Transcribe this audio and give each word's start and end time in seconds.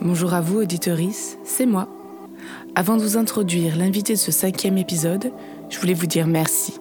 Bonjour 0.00 0.34
à 0.34 0.40
vous, 0.40 0.60
auditorice, 0.60 1.38
c'est 1.44 1.66
moi. 1.66 1.88
Avant 2.74 2.96
de 2.96 3.02
vous 3.02 3.16
introduire 3.16 3.76
l'invité 3.76 4.14
de 4.14 4.18
ce 4.18 4.32
cinquième 4.32 4.78
épisode, 4.78 5.30
je 5.70 5.78
voulais 5.78 5.94
vous 5.94 6.06
dire 6.06 6.26
merci. 6.26 6.74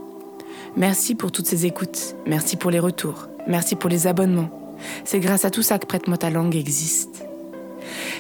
Merci 0.75 1.13
pour 1.13 1.32
toutes 1.32 1.45
ces 1.45 1.65
écoutes, 1.65 2.15
merci 2.25 2.55
pour 2.55 2.71
les 2.71 2.79
retours, 2.79 3.27
merci 3.47 3.75
pour 3.75 3.89
les 3.89 4.07
abonnements. 4.07 4.50
C'est 5.04 5.19
grâce 5.19 5.45
à 5.45 5.51
tout 5.51 5.61
ça 5.61 5.77
que 5.77 5.86
Prête-moi 5.86 6.18
ta 6.18 6.29
langue 6.29 6.55
existe. 6.55 7.25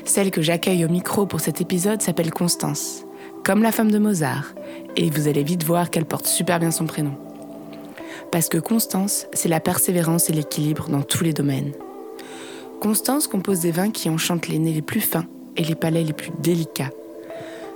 Celle 0.05 0.29
que 0.29 0.41
j'accueille 0.41 0.85
au 0.85 0.89
micro 0.89 1.25
pour 1.25 1.39
cet 1.39 1.61
épisode 1.61 2.01
s'appelle 2.01 2.31
Constance, 2.31 3.05
comme 3.43 3.63
la 3.63 3.71
femme 3.71 3.91
de 3.91 3.99
Mozart, 3.99 4.53
et 4.97 5.09
vous 5.09 5.27
allez 5.27 5.43
vite 5.43 5.63
voir 5.63 5.89
qu'elle 5.89 6.05
porte 6.05 6.27
super 6.27 6.59
bien 6.59 6.71
son 6.71 6.85
prénom. 6.85 7.13
Parce 8.31 8.49
que 8.49 8.59
Constance, 8.59 9.27
c'est 9.33 9.49
la 9.49 9.59
persévérance 9.59 10.29
et 10.29 10.33
l'équilibre 10.33 10.89
dans 10.89 11.01
tous 11.01 11.23
les 11.23 11.33
domaines. 11.33 11.71
Constance 12.81 13.27
compose 13.27 13.59
des 13.59 13.69
vins 13.69 13.91
qui 13.91 14.09
enchantent 14.09 14.47
les 14.47 14.57
nez 14.57 14.73
les 14.73 14.81
plus 14.81 15.01
fins 15.01 15.27
et 15.55 15.63
les 15.63 15.75
palais 15.75 16.03
les 16.03 16.13
plus 16.13 16.31
délicats. 16.39 16.89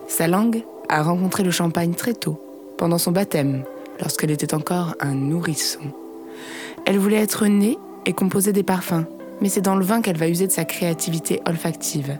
Sa 0.07 0.27
langue 0.27 0.63
a 0.89 1.03
rencontré 1.03 1.43
le 1.43 1.51
champagne 1.51 1.93
très 1.93 2.15
tôt, 2.15 2.41
pendant 2.75 2.97
son 2.97 3.11
baptême, 3.11 3.63
lorsqu'elle 3.99 4.31
était 4.31 4.55
encore 4.55 4.95
un 4.99 5.13
nourrisson. 5.13 5.81
Elle 6.87 6.97
voulait 6.97 7.21
être 7.21 7.45
née 7.45 7.77
et 8.07 8.13
composer 8.13 8.51
des 8.51 8.63
parfums, 8.63 9.05
mais 9.41 9.49
c'est 9.49 9.61
dans 9.61 9.75
le 9.75 9.85
vin 9.85 10.01
qu'elle 10.01 10.17
va 10.17 10.27
user 10.27 10.47
de 10.47 10.51
sa 10.51 10.65
créativité 10.65 11.39
olfactive. 11.47 12.17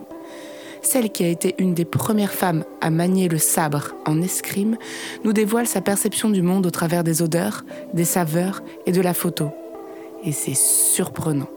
Celle 0.83 1.11
qui 1.11 1.23
a 1.23 1.27
été 1.27 1.55
une 1.57 1.73
des 1.73 1.85
premières 1.85 2.33
femmes 2.33 2.65
à 2.81 2.91
manier 2.91 3.29
le 3.29 3.39
sabre 3.39 3.95
en 4.05 4.21
escrime 4.21 4.77
nous 5.23 5.33
dévoile 5.33 5.65
sa 5.65 5.81
perception 5.81 6.29
du 6.29 6.43
monde 6.43 6.67
au 6.67 6.71
travers 6.71 7.03
des 7.03 7.23
odeurs, 7.23 7.65
des 7.95 8.05
saveurs 8.05 8.61
et 8.85 8.91
de 8.91 9.01
la 9.01 9.15
photo. 9.15 9.49
Et 10.23 10.31
c'est 10.31 10.55
surprenant. 10.55 11.49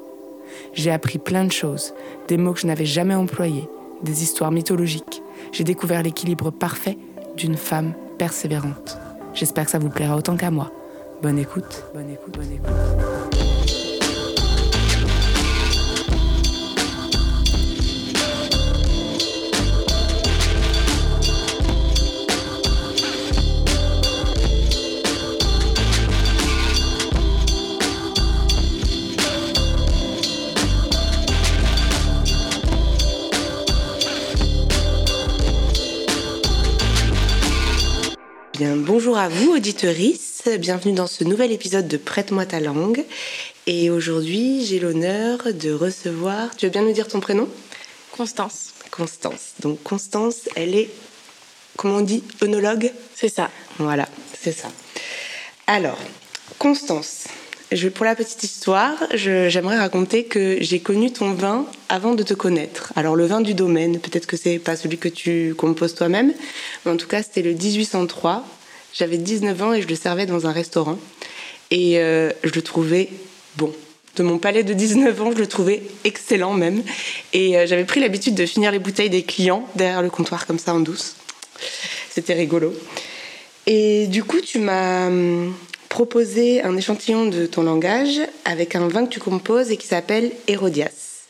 J'ai 0.79 0.93
appris 0.93 1.19
plein 1.19 1.45
de 1.45 1.51
choses, 1.51 1.93
des 2.29 2.37
mots 2.37 2.53
que 2.53 2.61
je 2.61 2.69
n'avais 2.69 2.87
jamais 2.87 3.17
employés, 3.17 3.69
des 4.05 4.23
histoires 4.23 4.53
mythologiques. 4.53 5.25
J'ai 5.51 5.65
découvert 5.65 6.05
l'équilibre 6.05 6.53
parfait 6.53 6.97
d'une 7.37 7.57
femme 7.57 7.95
persévérante. 8.17 8.97
J'espère 9.35 9.65
que 9.65 9.73
ça 9.73 9.81
vous 9.81 9.91
plaira 9.91 10.17
autant 10.17 10.37
qu'à 10.37 10.53
moi. 10.53 10.71
Bonne 11.21 11.41
écoute, 11.41 11.85
bonne 11.95 12.11
écoute, 12.11 12.39
bonne 12.39 12.53
écoute. 12.53 13.18
Bonjour 38.99 39.19
à 39.19 39.29
vous, 39.29 39.53
auditorice. 39.53 40.43
Bienvenue 40.59 40.93
dans 40.93 41.07
ce 41.07 41.23
nouvel 41.23 41.53
épisode 41.53 41.87
de 41.87 41.97
Prête-moi 41.97 42.47
ta 42.47 42.59
langue. 42.59 43.05
Et 43.69 43.91
aujourd'hui, 43.91 44.67
j'ai 44.67 44.81
l'honneur 44.81 45.39
de 45.55 45.71
recevoir. 45.71 46.57
Tu 46.57 46.67
veux 46.67 46.73
bien 46.73 46.83
nous 46.83 46.91
dire 46.91 47.07
ton 47.07 47.21
prénom? 47.21 47.49
Constance. 48.11 48.73
Constance. 48.91 49.53
Donc, 49.61 49.81
Constance, 49.85 50.49
elle 50.57 50.75
est, 50.75 50.91
comment 51.77 51.99
on 51.99 52.01
dit, 52.01 52.25
œnologue 52.43 52.91
C'est 53.15 53.29
ça. 53.29 53.53
Voilà, 53.79 54.09
c'est 54.37 54.51
ça. 54.51 54.67
Alors, 55.69 56.01
Constance, 56.59 57.29
je, 57.71 57.89
pour 57.89 58.05
la 58.05 58.17
petite 58.17 58.43
histoire, 58.43 58.97
j'aimerais 59.15 59.79
raconter 59.79 60.25
que 60.25 60.57
j'ai 60.61 60.81
connu 60.81 61.13
ton 61.13 61.35
vin 61.35 61.67
avant 61.89 62.15
de 62.15 62.25
te 62.25 62.35
connaître. 62.35 62.93
Alors 62.97 63.15
le 63.15 63.27
vin 63.27 63.43
du 63.43 63.55
domaine, 63.55 64.01
peut-être 64.01 64.27
que 64.27 64.37
c'est 64.37 64.59
pas 64.59 64.75
celui 64.75 64.99
que 64.99 65.09
tu 65.09 65.55
composes 65.57 65.95
toi-même, 65.95 66.33
mais 66.85 66.91
en 66.91 66.97
tout 66.97 67.07
cas 67.07 67.23
c'était 67.23 67.43
le 67.43 67.53
1803 67.53 68.45
j'avais 68.99 69.17
19 69.17 69.63
ans 69.63 69.73
et 69.73 69.81
je 69.81 69.87
le 69.87 69.95
servais 69.95 70.27
dans 70.27 70.47
un 70.47 70.53
restaurant. 70.53 70.99
Et 71.71 71.99
euh, 71.99 72.33
je 72.43 72.51
le 72.53 72.63
trouvais 72.63 73.09
bon. 73.57 73.73
De 74.17 74.25
mon 74.25 74.39
palais 74.39 74.65
de 74.65 74.75
19 74.75 75.23
ans, 75.23 75.31
je 75.31 75.39
le 75.39 75.47
trouvais 75.47 75.83
excellent 76.03 76.53
même. 76.53 76.83
Et 77.33 77.57
euh, 77.57 77.67
j'avais 77.67 77.85
pris 77.85 78.01
l'habitude 78.01 78.35
de 78.35 78.45
finir 78.45 78.73
les 78.73 78.81
bouteilles 78.81 79.11
des 79.11 79.23
clients 79.23 79.69
derrière 79.77 80.03
le 80.03 80.11
comptoir 80.11 80.47
comme 80.47 80.59
ça 80.59 80.75
en 80.75 80.81
douce. 80.81 81.15
C'était 82.11 82.35
rigolo. 82.35 82.75
Et 83.67 84.09
du 84.09 84.25
coup, 84.25 84.41
tu 84.41 84.59
m'as 84.59 85.07
hum, 85.07 85.55
proposé 85.89 86.63
un 86.63 86.77
échantillon 86.77 87.27
de 87.27 87.47
ton 87.47 87.63
langage 87.63 88.21
avec 88.45 88.75
un 88.75 88.89
vin 88.89 89.07
que 89.07 89.11
tu 89.11 89.21
composes 89.21 89.71
et 89.71 89.77
qui 89.77 89.87
s'appelle 89.87 90.33
Hérodias. 90.49 91.29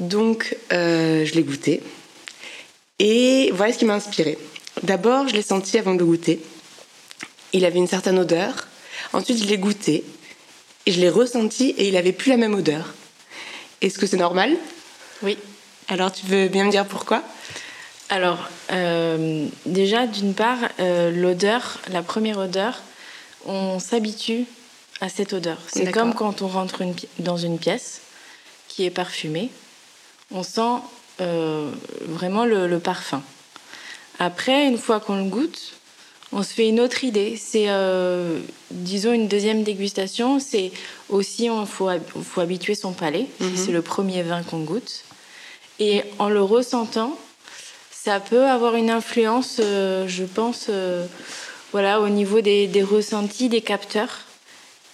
Donc, 0.00 0.56
euh, 0.72 1.24
je 1.24 1.34
l'ai 1.34 1.42
goûté. 1.42 1.80
Et 2.98 3.50
voilà 3.54 3.72
ce 3.72 3.78
qui 3.78 3.86
m'a 3.86 3.94
inspiré. 3.94 4.36
D'abord, 4.82 5.28
je 5.28 5.34
l'ai 5.34 5.42
senti 5.42 5.78
avant 5.78 5.94
de 5.94 6.00
le 6.00 6.04
goûter. 6.04 6.40
Il 7.52 7.64
avait 7.64 7.78
une 7.78 7.86
certaine 7.86 8.18
odeur. 8.18 8.68
Ensuite, 9.12 9.42
je 9.42 9.48
l'ai 9.48 9.58
goûté. 9.58 10.04
Et 10.86 10.92
je 10.92 11.00
l'ai 11.00 11.10
ressenti 11.10 11.70
et 11.70 11.88
il 11.88 11.96
avait 11.96 12.12
plus 12.12 12.30
la 12.30 12.36
même 12.36 12.54
odeur. 12.54 12.94
Est-ce 13.80 13.98
que 13.98 14.06
c'est 14.06 14.16
normal? 14.16 14.56
Oui. 15.22 15.36
Alors, 15.88 16.12
tu 16.12 16.24
veux 16.26 16.48
bien 16.48 16.64
me 16.64 16.70
dire 16.70 16.86
pourquoi? 16.86 17.22
Alors, 18.08 18.48
euh, 18.72 19.46
déjà, 19.66 20.06
d'une 20.06 20.34
part, 20.34 20.58
euh, 20.80 21.10
l'odeur, 21.10 21.78
la 21.92 22.02
première 22.02 22.38
odeur, 22.38 22.82
on 23.46 23.78
s'habitue 23.78 24.46
à 25.00 25.08
cette 25.08 25.32
odeur. 25.32 25.58
C'est 25.68 25.90
comme 25.92 26.14
quand 26.14 26.42
on 26.42 26.48
rentre 26.48 26.82
dans 27.18 27.36
une 27.36 27.58
pièce 27.58 28.00
qui 28.68 28.84
est 28.84 28.90
parfumée. 28.90 29.50
On 30.32 30.42
sent 30.42 30.82
euh, 31.20 31.70
vraiment 32.06 32.44
le, 32.44 32.78
parfum. 32.78 33.22
Après, 34.18 34.66
une 34.66 34.78
fois 34.78 35.00
qu'on 35.00 35.16
le 35.16 35.24
goûte, 35.24 35.74
on 36.32 36.42
se 36.42 36.54
fait 36.54 36.68
une 36.68 36.80
autre 36.80 37.04
idée. 37.04 37.36
C'est, 37.36 37.66
euh, 37.68 38.40
disons, 38.70 39.12
une 39.12 39.28
deuxième 39.28 39.62
dégustation. 39.62 40.38
C'est 40.38 40.70
aussi, 41.08 41.46
il 41.46 41.66
faut, 41.66 41.88
faut, 42.22 42.40
habituer 42.40 42.74
son 42.74 42.92
palais. 42.92 43.26
Mhm. 43.40 43.56
C'est 43.56 43.72
le 43.72 43.82
premier 43.82 44.22
vin 44.22 44.42
qu'on 44.42 44.60
goûte. 44.60 45.04
Et 45.78 46.02
en 46.18 46.28
le 46.28 46.42
ressentant, 46.42 47.18
ça 47.90 48.20
peut 48.20 48.46
avoir 48.46 48.76
une 48.76 48.90
influence, 48.90 49.56
euh, 49.60 50.06
je 50.06 50.24
pense, 50.24 50.66
euh, 50.68 51.06
voilà, 51.72 52.00
au 52.00 52.08
niveau 52.08 52.40
des, 52.40 52.66
des, 52.66 52.82
ressentis 52.82 53.48
des 53.48 53.62
capteurs. 53.62 54.20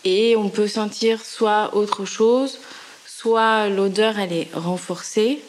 Et 0.05 0.37
on 0.37 0.49
peut 0.49 0.69
sentir 0.69 1.25
soit 1.25 1.75
autre 1.75 2.05
chose, 2.05 2.59
soit 3.07 3.69
l'odeur, 3.69 4.19
elle 4.19 4.33
est 4.33 4.49
renforcée, 4.55 5.41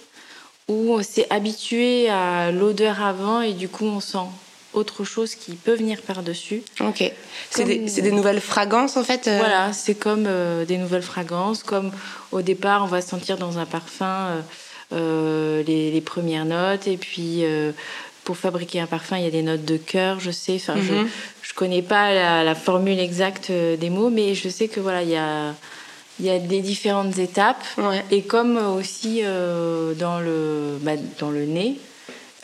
ou 0.68 0.94
on 0.94 1.04
s'est 1.04 1.28
habitué 1.30 2.10
à 2.10 2.52
l'odeur 2.52 3.02
avant 3.02 3.42
et 3.42 3.54
du 3.54 3.70
coup 3.70 3.86
on 3.86 4.00
sent 4.00 4.28
autre 4.78 5.04
chose 5.04 5.36
qui 5.36 5.56
peut 5.56 5.76
venir 5.76 6.02
par-dessus. 6.02 6.62
Ok. 6.80 7.12
C'est 7.50 7.64
des, 7.66 8.12
nouvelles 8.12 8.42
fragrances 8.42 8.98
en 8.98 9.04
fait 9.04 9.28
euh 9.28 9.38
Voilà, 9.38 9.74
c'est 9.74 9.96
comme 9.96 10.26
euh, 10.28 10.66
des 10.66 10.78
nouvelles 10.78 11.02
fragrances. 11.02 11.64
Comme 11.64 11.92
au 12.32 12.42
départ, 12.42 12.84
on 12.84 12.88
va 12.88 13.02
sentir 13.02 13.38
dans 13.38 13.58
un 13.58 13.66
parfum 13.66 14.44
euh, 14.94 15.64
les, 15.64 16.02
premières 16.02 16.46
notes. 16.46 16.88
Et 16.88 16.98
puis, 16.98 17.44
pour 18.24 18.38
fabriquer 18.38 18.80
un 18.80 18.88
parfum, 18.88 19.18
il 19.18 19.24
y 19.24 19.28
a 19.28 19.32
des 19.32 19.42
notes 19.42 19.66
de 19.66 19.78
cœur, 19.78 20.20
je 20.20 20.32
sais. 20.32 20.56
Enfin, 20.56 20.76
je 20.82 20.94
mhm. 20.94 21.08
connais 21.56 21.82
pas 21.82 22.44
la, 22.44 22.56
formule 22.56 23.00
exacte 23.00 23.52
des 23.52 23.90
mots, 23.90 24.10
mais 24.10 24.36
je 24.36 24.50
sais 24.50 24.68
que 24.68 24.80
voilà, 24.80 25.04
il 25.04 25.10
y 25.10 25.18
a. 25.18 25.54
Il 26.20 26.26
y 26.26 26.32
a 26.32 26.40
des 26.40 26.62
différentes 26.62 27.20
étapes 27.20 27.64
et 28.10 28.24
comme 28.24 28.58
aussi 28.58 29.22
dans 29.22 30.20
le 30.20 30.80
bah, 30.82 30.94
dans 31.20 31.30
le 31.30 31.46
nez, 31.46 31.78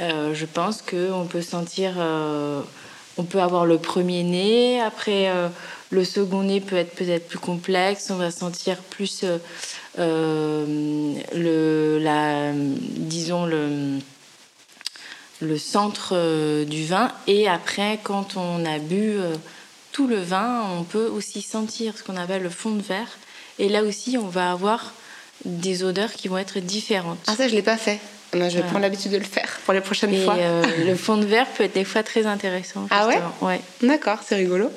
euh, 0.04 0.34
je 0.34 0.46
pense 0.46 0.82
qu'on 0.82 1.26
peut 1.30 1.42
sentir, 1.42 1.94
euh, 1.98 2.62
on 3.18 3.24
peut 3.24 3.42
avoir 3.42 3.66
le 3.66 3.78
premier 3.78 4.24
nez, 4.24 4.82
après 4.82 5.30
euh, 5.30 5.48
le 5.92 6.04
second 6.04 6.44
nez 6.44 6.62
peut 6.62 6.76
être 6.76 6.96
peut-être 6.96 7.28
plus 7.28 7.40
complexe, 7.40 8.10
on 8.12 8.18
va 8.18 8.32
sentir 8.32 8.78
plus 8.78 9.24
le, 9.98 11.10
la, 12.02 12.52
disons 12.54 13.46
le, 13.46 14.00
le 15.42 15.58
centre 15.58 16.64
du 16.66 16.86
vin, 16.86 17.12
et 17.28 17.48
après 17.48 18.00
quand 18.04 18.38
on 18.38 18.66
a 18.66 18.80
bu 18.80 19.18
tout 19.92 20.08
le 20.08 20.22
vin, 20.22 20.64
on 20.78 20.84
peut 20.84 21.08
aussi 21.08 21.42
sentir 21.42 21.98
ce 21.98 22.04
qu'on 22.04 22.18
appelle 22.18 22.44
le 22.44 22.50
fond 22.50 22.72
de 22.72 22.82
verre, 22.82 23.18
et 23.60 23.70
là 23.70 23.84
aussi 23.84 24.18
on 24.18 24.28
va 24.28 24.52
avoir 24.52 24.94
des 25.46 25.84
odeurs 25.84 26.14
qui 26.14 26.28
vont 26.28 26.38
être 26.38 26.60
différentes. 26.60 27.20
Ah 27.28 27.36
ça 27.36 27.48
je 27.48 27.54
l'ai 27.54 27.62
pas 27.62 27.78
fait 27.78 28.00
je 28.34 28.58
vais 28.58 28.64
prendre 28.64 28.82
l'habitude 28.82 29.12
de 29.12 29.18
le 29.18 29.24
faire 29.24 29.60
pour 29.66 29.74
les 29.74 29.82
prochaines 29.82 30.24
fois. 30.24 30.36
Euh, 30.38 30.64
le 30.86 30.96
fond 30.96 31.18
de 31.18 31.26
verre 31.26 31.48
peut 31.48 31.64
être 31.64 31.74
des 31.74 31.84
fois 31.84 32.04
très 32.04 32.26
intéressant. 32.26 32.88
Ah 32.90 33.08
ouais 33.08 33.20
Ouais. 33.42 33.60
D'accord, 33.82 34.20
c'est 34.28 34.36
rigolo. 34.36 34.70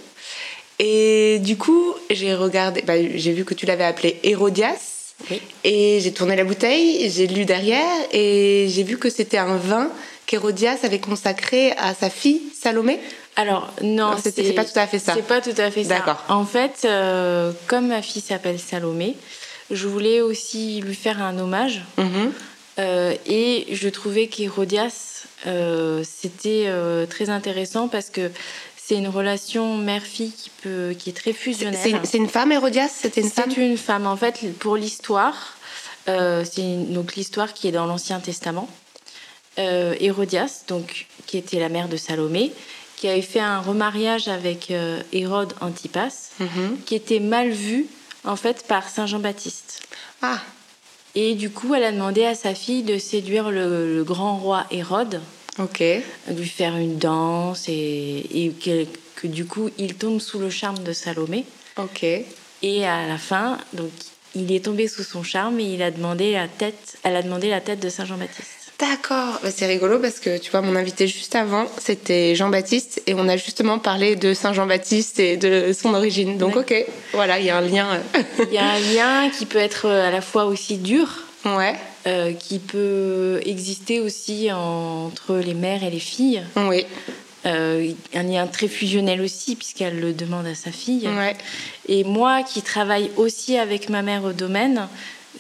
Et 0.79 1.39
du 1.41 1.57
coup, 1.57 1.95
j'ai 2.11 2.35
regardé, 2.35 2.83
bah, 2.83 2.95
j'ai 3.15 3.33
vu 3.33 3.45
que 3.45 3.55
tu 3.55 3.67
l'avais 3.67 3.85
appelé 3.85 4.21
Hérodias. 4.23 5.15
Oui. 5.31 5.41
Et 5.65 6.01
j'ai 6.03 6.13
tourné 6.13 6.37
la 6.37 6.45
bouteille, 6.45 7.11
j'ai 7.11 7.27
lu 7.27 7.47
derrière 7.47 7.87
et 8.13 8.67
j'ai 8.69 8.83
vu 8.83 8.99
que 8.99 9.09
c'était 9.09 9.39
un 9.39 9.57
vin 9.57 9.91
qu'Hérodias 10.27 10.79
avait 10.83 10.99
consacré 10.99 11.73
à 11.79 11.95
sa 11.95 12.11
fille 12.11 12.43
Salomé. 12.61 13.01
Alors 13.37 13.73
non, 13.83 14.15
c'est 14.23 14.55
pas 14.55 14.65
tout 14.65 14.79
à 14.79 14.87
fait 14.87 14.99
ça. 14.99 15.15
C'est 15.15 15.27
pas 15.27 15.41
tout 15.41 15.55
à 15.57 15.71
fait 15.71 15.85
ça. 15.85 15.97
D'accord. 15.97 16.23
En 16.29 16.45
fait, 16.45 16.83
euh, 16.85 17.53
comme 17.67 17.89
ma 17.89 18.03
fille 18.03 18.23
s'appelle 18.23 18.59
Salomé, 18.59 19.17
je 19.71 19.87
voulais 19.87 20.21
aussi 20.21 20.81
lui 20.81 20.95
faire 20.95 21.23
un 21.23 21.39
hommage. 21.39 21.83
Mm-hmm. 21.99 22.31
Et 22.79 23.67
je 23.73 23.89
trouvais 23.89 24.27
qu'Hérodias, 24.27 25.27
c'était 26.05 26.71
très 27.09 27.31
intéressant 27.31 27.89
parce 27.89 28.11
que 28.11 28.31
c'est 28.87 28.95
une 28.95 29.09
relation 29.09 29.77
mère-fille 29.79 30.31
qui, 30.31 30.51
peut, 30.63 30.95
qui 30.97 31.11
est 31.11 31.13
très 31.13 31.33
fusionnelle. 31.33 32.01
C'est 32.05 32.19
une 32.19 32.29
femme, 32.29 32.53
Hérodias? 32.53 32.89
C'était 32.89 33.21
une 33.21 33.31
femme? 33.31 33.51
C'est 33.53 33.67
une 33.67 33.77
femme. 33.77 34.07
En 34.07 34.17
fait, 34.17 34.57
pour 34.61 34.77
l'histoire, 34.77 35.57
euh, 36.09 36.45
c'est 36.49 36.93
donc 36.93 37.17
l'histoire 37.17 37.53
qui 37.53 37.67
est 37.67 37.73
dans 37.73 37.87
l'Ancien 37.87 38.21
Testament. 38.21 38.69
Euh, 39.59 39.97
Hérodias, 39.99 40.65
donc, 40.69 41.09
qui 41.27 41.37
était 41.37 41.59
la 41.59 41.69
mère 41.69 41.89
de 41.89 41.97
Salomé, 41.97 42.53
qui 42.97 43.09
avait 43.09 43.23
fait 43.23 43.41
un 43.41 43.61
remariage 43.61 44.29
avec 44.29 44.71
euh, 44.71 45.03
Hérode 45.13 45.55
Antipas, 45.61 46.31
mhm. 46.39 46.79
qui 46.87 46.95
était 46.95 47.21
mal 47.21 47.51
vu, 47.51 47.87
en 48.23 48.37
fait, 48.37 48.69
par 48.69 48.89
Saint 48.89 49.07
Jean-Baptiste. 49.07 49.83
Ah 50.23 50.41
Et 51.17 51.35
du 51.35 51.51
coup, 51.51 51.75
elle 51.75 51.83
a 51.83 51.91
demandé 51.91 52.25
à 52.25 52.37
sa 52.37 52.55
fille 52.55 52.85
de 52.85 52.99
séduire 52.99 53.51
le 53.51 54.05
grand 54.05 54.37
roi 54.37 54.67
Hérode 54.71 55.21
Ok. 55.59 55.83
Lui 56.29 56.49
faire 56.49 56.77
une 56.77 56.99
danse 56.99 57.65
et, 57.69 58.53
que, 58.63 59.27
du 59.27 59.47
coup 59.47 59.71
il 59.79 59.95
tombe 59.95 60.21
sous 60.21 60.39
le 60.39 60.51
charme 60.51 60.83
de 60.83 60.93
Salomé. 60.93 61.45
Ok. 61.79 62.05
Et 62.63 62.87
à 62.87 63.07
la 63.07 63.19
fin, 63.19 63.59
donc 63.73 63.91
il 64.35 64.53
est 64.53 64.65
tombé 64.65 64.87
sous 64.89 65.03
son 65.03 65.23
charme 65.23 65.59
et 65.61 65.65
il 65.65 65.83
a 65.83 65.91
demandé 65.91 66.33
la 66.33 66.49
tête. 66.49 66.99
Elle 67.03 67.17
a 67.17 67.23
demandé 67.23 67.49
la 67.49 67.61
tête 67.61 67.81
de 67.81 67.89
Saint 67.89 68.05
Jean-Baptiste. 68.05 68.56
D'accord, 68.79 69.41
bah, 69.43 69.51
c'est 69.51 69.67
rigolo 69.67 69.99
parce 69.99 70.21
que 70.21 70.37
tu 70.37 70.51
vois, 70.51 70.61
mon 70.61 70.77
invité 70.77 71.07
juste 71.07 71.35
avant, 71.35 71.67
c'était 71.79 72.35
Jean-Baptiste 72.35 73.03
et 73.07 73.15
on 73.15 73.27
a 73.27 73.37
justement 73.39 73.79
parlé 73.79 74.17
de 74.17 74.35
Saint 74.35 74.53
Jean-Baptiste 74.53 75.19
et 75.19 75.39
de 75.39 75.73
son 75.73 75.95
origine. 75.95 76.37
Donc, 76.37 76.57
ok, 76.57 76.75
voilà, 77.13 77.39
il 77.39 77.47
y 77.47 77.51
a 77.51 77.57
un 77.57 77.63
lien. 77.63 77.87
Il 78.39 78.53
y 78.53 78.59
a 78.59 78.67
un 78.67 78.79
lien 78.79 79.31
qui 79.31 79.47
peut 79.47 79.59
être 79.59 79.89
à 79.89 80.11
la 80.11 80.21
fois 80.21 80.45
aussi 80.45 80.77
dur. 80.77 81.09
Ouais. 81.45 81.75
Euh, 82.07 82.33
qui 82.35 82.59
peut 82.59 83.41
exister 83.45 84.01
aussi 84.01 84.51
entre 84.53 85.37
les 85.37 85.55
mères 85.55 85.83
et 85.83 85.91
les 85.91 85.99
filles. 85.99 86.43
Oui. 86.57 86.85
Euh, 87.47 87.93
un 88.15 88.23
lien 88.25 88.47
très 88.47 88.69
fusionnel 88.69 89.21
aussi, 89.21 89.57
puisqu'elle 89.57 90.01
le 90.01 90.13
demande 90.13 90.47
à 90.47 90.55
sa 90.55 90.71
fille. 90.71 91.09
Ouais. 91.09 91.37
Et 91.89 92.05
moi, 92.05 92.43
qui 92.43 92.63
travaille 92.63 93.11
aussi 93.17 93.57
avec 93.57 93.89
ma 93.89 94.03
mère 94.03 94.25
au 94.25 94.33
domaine, 94.33 94.89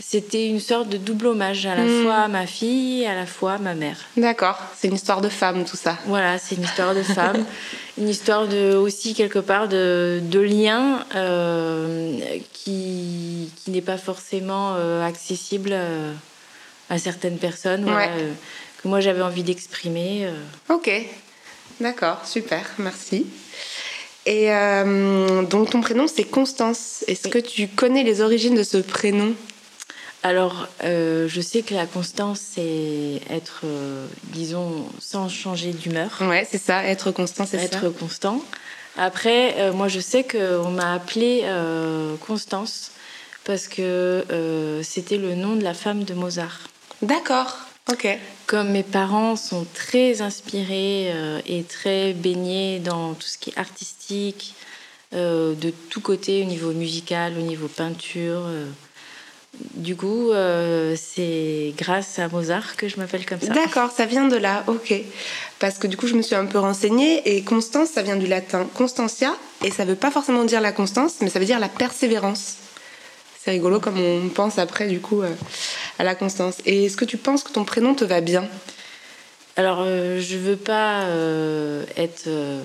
c'était 0.01 0.49
une 0.49 0.61
sorte 0.61 0.89
de 0.89 0.97
double 0.97 1.29
hommage, 1.29 1.67
à 1.67 1.75
la 1.75 1.85
hmm. 1.85 2.03
fois 2.03 2.15
à 2.17 2.29
ma 2.29 2.47
fille 2.47 3.03
et 3.03 3.07
à 3.07 3.15
la 3.15 3.27
fois 3.27 3.55
à 3.55 3.59
ma 3.59 3.75
mère. 3.75 3.99
D'accord, 4.17 4.59
c'est 4.77 4.89
une 4.89 4.95
histoire 4.95 5.21
de 5.21 5.29
femme, 5.29 5.65
tout 5.65 5.77
ça. 5.77 5.99
Voilà, 6.07 6.39
c'est 6.39 6.57
une 6.57 6.65
histoire 6.65 6.95
de 6.95 7.03
femme, 7.03 7.45
une 7.99 8.09
histoire 8.09 8.49
de, 8.49 8.75
aussi 8.75 9.15
quelque 9.15 9.39
part 9.39 9.69
de, 9.69 10.21
de 10.23 10.41
lien 10.41 11.05
euh, 11.15 12.19
qui, 12.53 13.51
qui 13.57 13.71
n'est 13.71 13.81
pas 13.81 13.99
forcément 13.99 14.75
accessible 15.03 15.75
à 16.89 16.99
certaines 16.99 17.39
personnes 17.39 17.89
euh, 17.89 18.33
que 18.83 18.89
moi 18.89 19.01
j'avais 19.01 19.23
envie 19.23 19.43
d'exprimer. 19.43 20.27
Euh. 20.27 20.75
Ok, 20.75 20.91
d'accord, 21.81 22.27
super, 22.27 22.65
merci. 22.79 23.27
Et 24.25 24.53
euh, 24.53 25.43
donc 25.43 25.71
ton 25.71 25.81
prénom 25.81 26.07
c'est 26.07 26.25
Constance. 26.25 27.05
Est-ce 27.07 27.29
que 27.29 27.39
tu 27.39 27.69
connais 27.69 28.03
les 28.03 28.21
origines 28.21 28.55
de 28.55 28.63
ce 28.63 28.79
prénom? 28.79 29.35
Alors, 30.27 30.69
je 30.83 31.41
sais 31.41 31.63
que 31.63 31.75
la 31.75 31.87
constance, 31.87 32.41
c'est 32.41 33.21
être, 33.31 33.65
disons, 34.33 34.87
sans 34.99 35.29
changer 35.29 35.73
d'humeur. 35.73 36.11
Ouais, 36.21 36.47
c'est 36.51 36.59
ça, 36.59 36.85
être 36.85 37.11
constant, 37.11 37.47
c'est 37.47 37.59
ça. 37.59 37.65
Être 37.65 37.89
constant. 37.91 38.43
Après, 38.97 39.73
moi, 39.73 39.89
je 39.89 40.01
sais 40.01 40.25
qu'on 40.25 40.71
m'a 40.71 40.95
appelée 40.95 41.45
Constance 42.27 42.93
parce 43.45 43.69
que 43.69 44.25
c'était 44.83 45.19
le 45.19 45.35
nom 45.35 45.57
de 45.57 45.63
la 45.63 45.75
femme 45.75 46.05
de 46.05 46.15
Mozart. 46.15 46.69
D'accord. 47.03 47.67
Ok. 47.91 48.09
Comme 48.47 48.71
mes 48.71 48.83
parents 48.83 49.37
sont 49.37 49.65
très 49.75 50.21
inspirés 50.21 51.13
euh, 51.13 51.41
et 51.47 51.63
très 51.63 52.15
baignés 52.15 52.81
dans 52.81 53.15
tout 53.15 53.29
ce 53.29 53.39
qui 53.39 53.51
est 53.51 53.59
artistique, 53.59 54.55
euh, 55.15 55.55
de 55.55 55.71
tous 55.71 56.01
côtés, 56.01 56.43
au 56.43 56.47
niveau 56.47 56.73
musical, 56.73 57.35
au 57.39 57.43
niveau 57.43 57.69
peinture. 57.69 58.43
Euh, 59.55 59.59
du 59.77 59.97
coup, 59.97 60.31
c'est 60.97 61.73
grâce 61.77 62.19
à 62.19 62.29
Mozart 62.29 62.77
que 62.77 62.89
je 62.89 62.97
m'appelle 62.99 63.25
comme 63.25 63.41
ça. 63.41 63.53
D'accord, 63.53 63.91
ça 63.91 64.07
vient 64.07 64.29
de 64.29 64.37
là, 64.37 64.65
ok. 64.67 64.95
Parce 65.59 65.79
que 65.79 65.87
du 65.87 65.97
coup, 65.97 66.07
je 66.07 66.15
me 66.15 66.23
suis 66.23 66.35
un 66.35 66.47
peu 66.47 66.59
renseignée 66.59 67.37
et 67.37 67.43
Constance, 67.43 67.91
ça 67.91 68.03
vient 68.03 68.17
du 68.17 68.27
latin 68.27 68.67
Constantia 68.75 69.35
et 69.65 69.71
ça 69.71 69.85
veut 69.85 69.95
pas 69.95 70.11
forcément 70.11 70.45
dire 70.45 70.61
la 70.61 70.73
constance, 70.73 71.17
mais 71.23 71.31
ça 71.31 71.39
veut 71.39 71.47
dire 71.47 71.59
la 71.59 71.69
persévérance. 71.69 72.57
C'est 73.43 73.53
rigolo 73.53 73.81
comme 73.81 73.99
on 73.99 74.29
pense 74.29 74.59
après 74.59 74.89
du 74.89 75.01
coup 75.01 75.23
à 75.99 76.05
la 76.05 76.15
constance. 76.15 76.57
Et 76.67 76.87
est-ce 76.87 76.97
que 76.97 77.05
tu 77.05 77.17
penses 77.17 77.43
que 77.43 77.53
ton 77.53 77.65
prénom 77.65 77.95
te 77.95 78.05
va 78.05 78.21
bien? 78.21 78.49
Alors, 79.57 79.79
euh, 79.81 80.21
je 80.21 80.37
veux 80.37 80.57
pas 80.57 81.05
euh, 81.05 81.83
être 81.97 82.25
euh, 82.27 82.61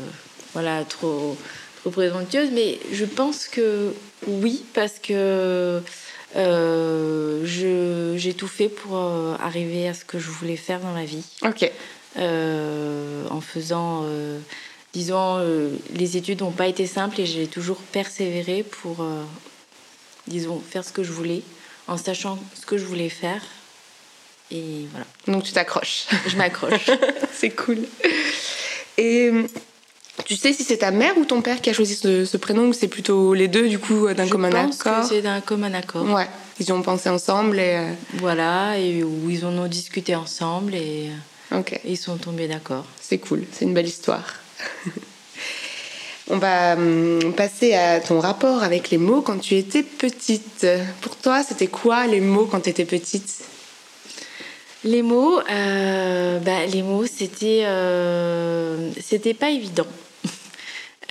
voilà 0.53 0.83
trop 0.83 1.37
trop 1.79 1.89
présomptueuse, 1.89 2.49
mais 2.51 2.79
je 2.91 3.05
pense 3.05 3.47
que 3.47 3.93
oui, 4.27 4.63
parce 4.73 4.99
que 4.99 5.81
j'ai 6.35 8.33
tout 8.33 8.47
fait 8.47 8.69
pour 8.69 8.97
arriver 9.39 9.87
à 9.87 9.93
ce 9.93 10.05
que 10.05 10.19
je 10.19 10.29
voulais 10.29 10.57
faire 10.57 10.79
dans 10.79 10.93
la 10.93 11.05
vie. 11.05 11.25
Ok. 11.43 11.69
en 12.17 13.41
faisant 13.41 14.05
disons, 14.93 15.39
les 15.93 16.17
études 16.17 16.41
n'ont 16.41 16.51
pas 16.51 16.67
été 16.67 16.87
simples 16.87 17.21
et 17.21 17.25
j'ai 17.25 17.47
toujours 17.47 17.77
persévéré 17.77 18.63
pour, 18.63 19.05
disons, 20.27 20.61
faire 20.61 20.83
ce 20.83 20.91
que 20.91 21.03
je 21.03 21.11
voulais 21.11 21.43
en 21.87 21.97
sachant 21.97 22.39
ce 22.53 22.65
que 22.65 22.77
je 22.77 22.85
voulais 22.85 23.09
faire. 23.09 23.41
Et 24.51 24.85
voilà. 24.91 25.05
Donc 25.27 25.43
tu 25.43 25.51
t'accroches. 25.51 26.07
Je 26.27 26.35
m'accroche. 26.35 26.89
c'est 27.33 27.51
cool. 27.51 27.79
Et 28.97 29.31
tu 30.25 30.35
sais 30.35 30.53
si 30.53 30.63
c'est 30.63 30.77
ta 30.77 30.91
mère 30.91 31.17
ou 31.17 31.25
ton 31.25 31.41
père 31.41 31.61
qui 31.61 31.69
a 31.69 31.73
choisi 31.73 31.95
ce, 31.95 32.37
prénom 32.37 32.67
ou 32.67 32.73
c'est 32.73 32.87
plutôt 32.87 33.33
les 33.33 33.47
deux 33.47 33.67
du 33.67 33.79
coup 33.79 34.11
d'un 34.13 34.27
commun 34.27 34.49
accord 34.49 34.71
Je 34.71 34.77
pense 34.83 35.09
que 35.09 35.15
c'est 35.15 35.21
d'un 35.21 35.41
commun 35.41 35.73
accord. 35.73 36.09
Ouais, 36.09 36.27
ils 36.59 36.71
ont 36.71 36.81
pensé 36.81 37.09
ensemble 37.09 37.59
et... 37.59 37.75
Euh, 37.75 37.91
voilà, 38.15 38.77
et 38.77 39.03
où 39.03 39.29
ils 39.29 39.45
en 39.45 39.57
ont 39.57 39.67
discuté 39.67 40.15
ensemble 40.15 40.75
et, 40.75 41.09
Ok. 41.51 41.73
et 41.73 41.91
ils 41.91 41.97
sont 41.97 42.17
tombés 42.17 42.47
d'accord. 42.47 42.85
C'est 42.99 43.17
cool, 43.17 43.43
c'est 43.51 43.65
une 43.65 43.73
belle 43.73 43.87
histoire. 43.87 44.35
On 46.29 46.37
va 46.37 46.75
hum, 46.75 47.33
passer 47.35 47.73
à 47.73 47.99
ton 47.99 48.19
rapport 48.21 48.63
avec 48.63 48.89
les 48.89 48.97
mots 48.97 49.21
quand 49.21 49.37
tu 49.37 49.57
étais 49.57 49.83
petite. 49.83 50.65
Pour 51.01 51.17
toi, 51.17 51.43
c'était 51.43 51.67
quoi 51.67 52.07
les 52.07 52.21
mots 52.21 52.45
quand 52.45 52.61
tu 52.61 52.69
étais 52.69 52.85
petite? 52.85 53.43
Les 54.83 55.01
mots, 55.03 55.39
euh, 55.51 56.39
bah, 56.39 56.65
les 56.65 56.81
mots, 56.81 57.05
c'était, 57.05 57.63
euh, 57.65 58.91
c'était 58.99 59.33
pas 59.33 59.49
évident. 59.51 59.85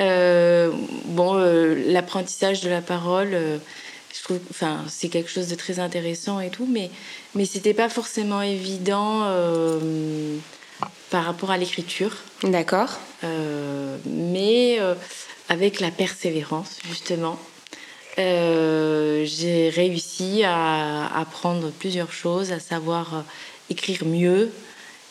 Euh, 0.01 0.71
bon, 1.07 1.35
l'apprentissage 1.35 2.63
de 2.63 2.71
la 2.71 2.81
parole, 2.81 3.37
je 4.15 4.23
trouve, 4.23 4.41
enfin, 4.51 4.85
c'est 4.89 5.09
quelque 5.09 5.31
chose 5.31 5.49
de 5.49 5.55
très 5.55 5.79
intéressant 5.79 6.41
et 6.41 6.51
tout, 6.51 6.67
mais, 6.67 6.91
mais 7.35 7.45
c'était 7.45 7.75
pas 7.75 7.89
forcément 7.89 8.43
évident 8.43 9.27
par 11.11 11.25
rapport 11.25 11.51
à 11.51 11.59
l'écriture. 11.59 12.17
D'accord. 12.45 12.99
Euh, 13.25 13.97
mais 14.07 14.79
euh, 14.81 14.95
avec 15.49 15.81
la 15.81 15.91
persévérance, 15.91 16.79
justement, 16.89 17.39
euh, 18.19 19.25
j'ai 19.25 19.69
réussi 19.69 20.43
à 20.45 21.15
apprendre 21.19 21.71
plusieurs 21.71 22.13
choses, 22.13 22.53
à 22.53 22.61
savoir 22.61 23.25
écrire 23.69 24.05
mieux. 24.07 24.51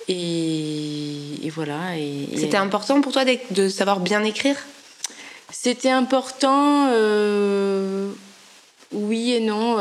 Et, 0.07 1.51
voilà. 1.53 1.97
Et, 1.97 2.27
C'était 2.35 2.57
important 2.57 3.01
pour 3.01 3.11
toi 3.11 3.23
de, 3.51 3.69
savoir 3.69 3.99
bien 3.99 4.23
écrire? 4.23 4.55
C'était 5.51 5.89
important, 5.89 6.87
oui 8.91 9.33
et 9.33 9.39
non. 9.39 9.77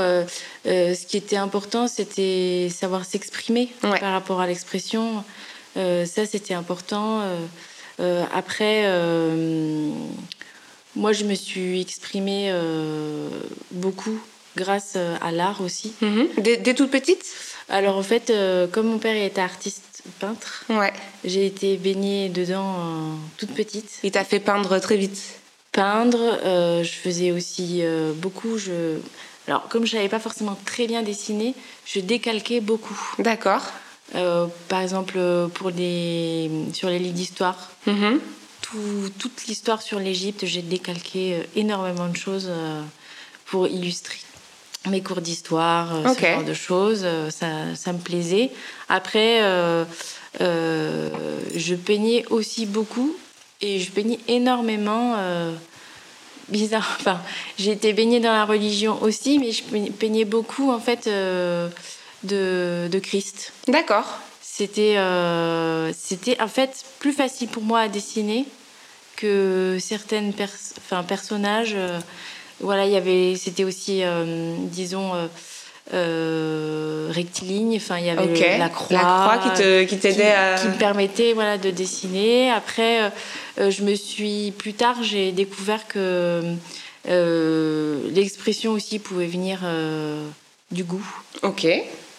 ce 0.64 1.06
qui 1.06 1.16
était 1.16 1.36
important, 1.36 1.88
c'était 1.88 2.68
savoir 2.70 3.04
s'exprimer 3.04 3.68
par 3.80 4.12
rapport 4.12 4.40
à 4.40 4.46
l'expression. 4.46 5.24
Euh, 5.78 6.04
ça, 6.04 6.26
c'était 6.26 6.54
important. 6.54 7.20
Euh, 7.20 7.36
euh, 8.00 8.24
après, 8.34 8.82
moi, 10.96 11.12
je 11.12 11.24
me 11.24 11.34
suis 11.34 11.80
exprimée 11.80 12.52
beaucoup 13.70 14.18
grâce 14.56 14.96
à 14.96 15.30
l'art 15.30 15.60
aussi. 15.60 15.92
Mhm. 16.00 16.28
Dès, 16.38 16.74
toute 16.74 16.90
petite? 16.90 17.24
Alors 17.70 17.98
en 17.98 18.02
fait, 18.02 18.32
comme 18.72 18.86
mon 18.86 18.98
père 18.98 19.14
était 19.14 19.42
artiste 19.42 20.02
peintre, 20.20 20.64
ouais. 20.70 20.92
j'ai 21.22 21.44
été 21.44 21.76
baignée 21.76 22.30
dedans 22.30 23.18
toute 23.36 23.50
petite. 23.50 23.98
Il 24.02 24.10
t'a 24.10 24.24
fait 24.24 24.40
peindre 24.40 24.78
très 24.78 24.96
vite 24.96 25.38
Peindre, 25.72 26.38
je 26.82 26.90
faisais 26.90 27.30
aussi 27.30 27.82
beaucoup. 28.16 28.58
Je... 28.58 28.98
Alors 29.46 29.68
comme 29.68 29.86
je 29.86 29.92
savais 29.92 30.08
pas 30.08 30.18
forcément 30.18 30.56
très 30.64 30.86
bien 30.86 31.02
dessiner, 31.02 31.54
je 31.86 32.00
décalquais 32.00 32.60
beaucoup. 32.60 32.98
D'accord. 33.18 33.62
Euh, 34.14 34.46
par 34.68 34.80
exemple, 34.80 35.18
pour 35.54 35.70
les, 35.70 36.50
sur 36.72 36.88
les 36.88 36.98
livres 36.98 37.14
d'histoire, 37.14 37.70
mhm. 37.86 38.20
toute 39.18 39.46
l'histoire 39.46 39.82
sur 39.82 39.98
l'Égypte, 39.98 40.46
j'ai 40.46 40.62
décalqué 40.62 41.34
euh, 41.34 41.42
énormément 41.56 42.08
de 42.08 42.16
choses 42.16 42.46
euh, 42.48 42.82
pour 43.46 43.68
illustrer. 43.68 44.18
mes 44.88 45.02
cours 45.02 45.20
d'histoire, 45.20 46.14
ce 46.14 46.20
genre 46.20 46.44
de 46.44 46.54
choses. 46.54 47.06
Ça, 47.30 47.74
ça 47.74 47.92
me 47.92 47.98
plaisait. 47.98 48.50
Après, 48.88 49.40
je 50.40 51.74
peignais 51.74 52.24
aussi 52.30 52.64
beaucoup 52.64 53.14
et 53.60 53.80
je 53.80 53.90
peignais 53.90 54.18
énormément 54.28 55.16
bizarre. 56.48 56.96
Enfin, 57.00 57.20
j'ai 57.58 57.72
été 57.72 57.92
baignée 57.92 58.20
dans 58.20 58.32
la 58.32 58.44
religion 58.44 59.02
aussi, 59.02 59.38
mais 59.38 59.52
je 59.52 59.62
peignais 59.90 60.24
beaucoup 60.24 60.70
en 60.70 60.80
fait 60.80 61.08
de, 61.08 61.68
de 62.22 62.98
Christ. 62.98 63.52
D'accord. 63.66 64.20
C'était, 64.58 64.96
euh, 64.96 65.92
c'était 65.96 66.40
en 66.40 66.48
fait 66.48 66.84
plus 66.98 67.12
facile 67.12 67.46
pour 67.46 67.62
moi 67.62 67.78
à 67.78 67.88
dessiner 67.88 68.44
que 69.14 69.78
certaines 69.80 70.32
enfin, 70.80 71.04
personnages. 71.04 71.74
Euh, 71.76 72.00
voilà, 72.58 72.84
il 72.86 72.92
y 72.92 72.96
avait, 72.96 73.36
c'était 73.36 73.62
aussi, 73.62 74.02
euh, 75.92 77.08
rectiligne. 77.10 77.76
Enfin, 77.76 77.98
il 77.98 78.06
y 78.06 78.10
avait 78.10 78.58
la 78.58 78.68
croix, 78.68 78.96
la 78.96 79.02
croix 79.02 79.38
qui, 79.38 79.62
te, 79.62 79.84
qui 79.84 79.98
t'aidait 79.98 80.32
à... 80.32 80.54
qui 80.56 80.68
me 80.68 80.78
permettait, 80.78 81.32
voilà, 81.32 81.58
de 81.58 81.70
dessiner. 81.70 82.50
Après, 82.50 83.10
je 83.58 83.82
me 83.82 83.94
suis 83.94 84.52
plus 84.52 84.74
tard, 84.74 85.02
j'ai 85.02 85.32
découvert 85.32 85.86
que 85.88 86.42
l'expression 87.04 88.72
aussi 88.72 88.98
pouvait 88.98 89.26
venir 89.26 89.60
du 90.70 90.84
goût. 90.84 91.06
Ok. 91.42 91.66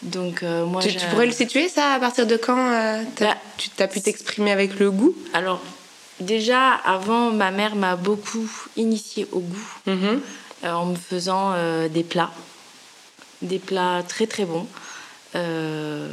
Donc, 0.02 0.44
euh, 0.44 0.66
moi, 0.66 0.82
tu, 0.82 0.98
pourrais 1.12 1.26
le 1.26 1.32
situer, 1.32 1.68
ça 1.68 1.94
À 1.94 2.00
partir 2.00 2.26
de 2.26 2.38
quand 2.38 2.72
euh, 2.72 3.02
bah, 3.20 3.36
tu 3.58 3.70
as 3.80 3.88
pu 3.88 4.02
t'exprimer 4.02 4.52
avec 4.52 4.80
le 4.80 4.92
goût? 4.92 5.14
Alors, 5.34 5.62
déjà, 6.20 6.72
avant, 6.72 7.32
ma 7.32 7.52
mère 7.52 7.76
m'a 7.76 7.96
beaucoup 7.96 8.50
initié 8.78 9.28
au 9.32 9.40
goût 9.40 9.74
mm-hmm. 9.88 10.20
euh, 10.64 10.72
en 10.72 10.86
me 10.86 10.96
faisant 10.96 11.54
des 11.90 12.04
plats. 12.04 12.32
Des 13.42 13.60
plats 13.60 14.04
très 14.08 14.28
très 14.28 14.46
bons. 14.46 14.68
Euh, 15.36 16.08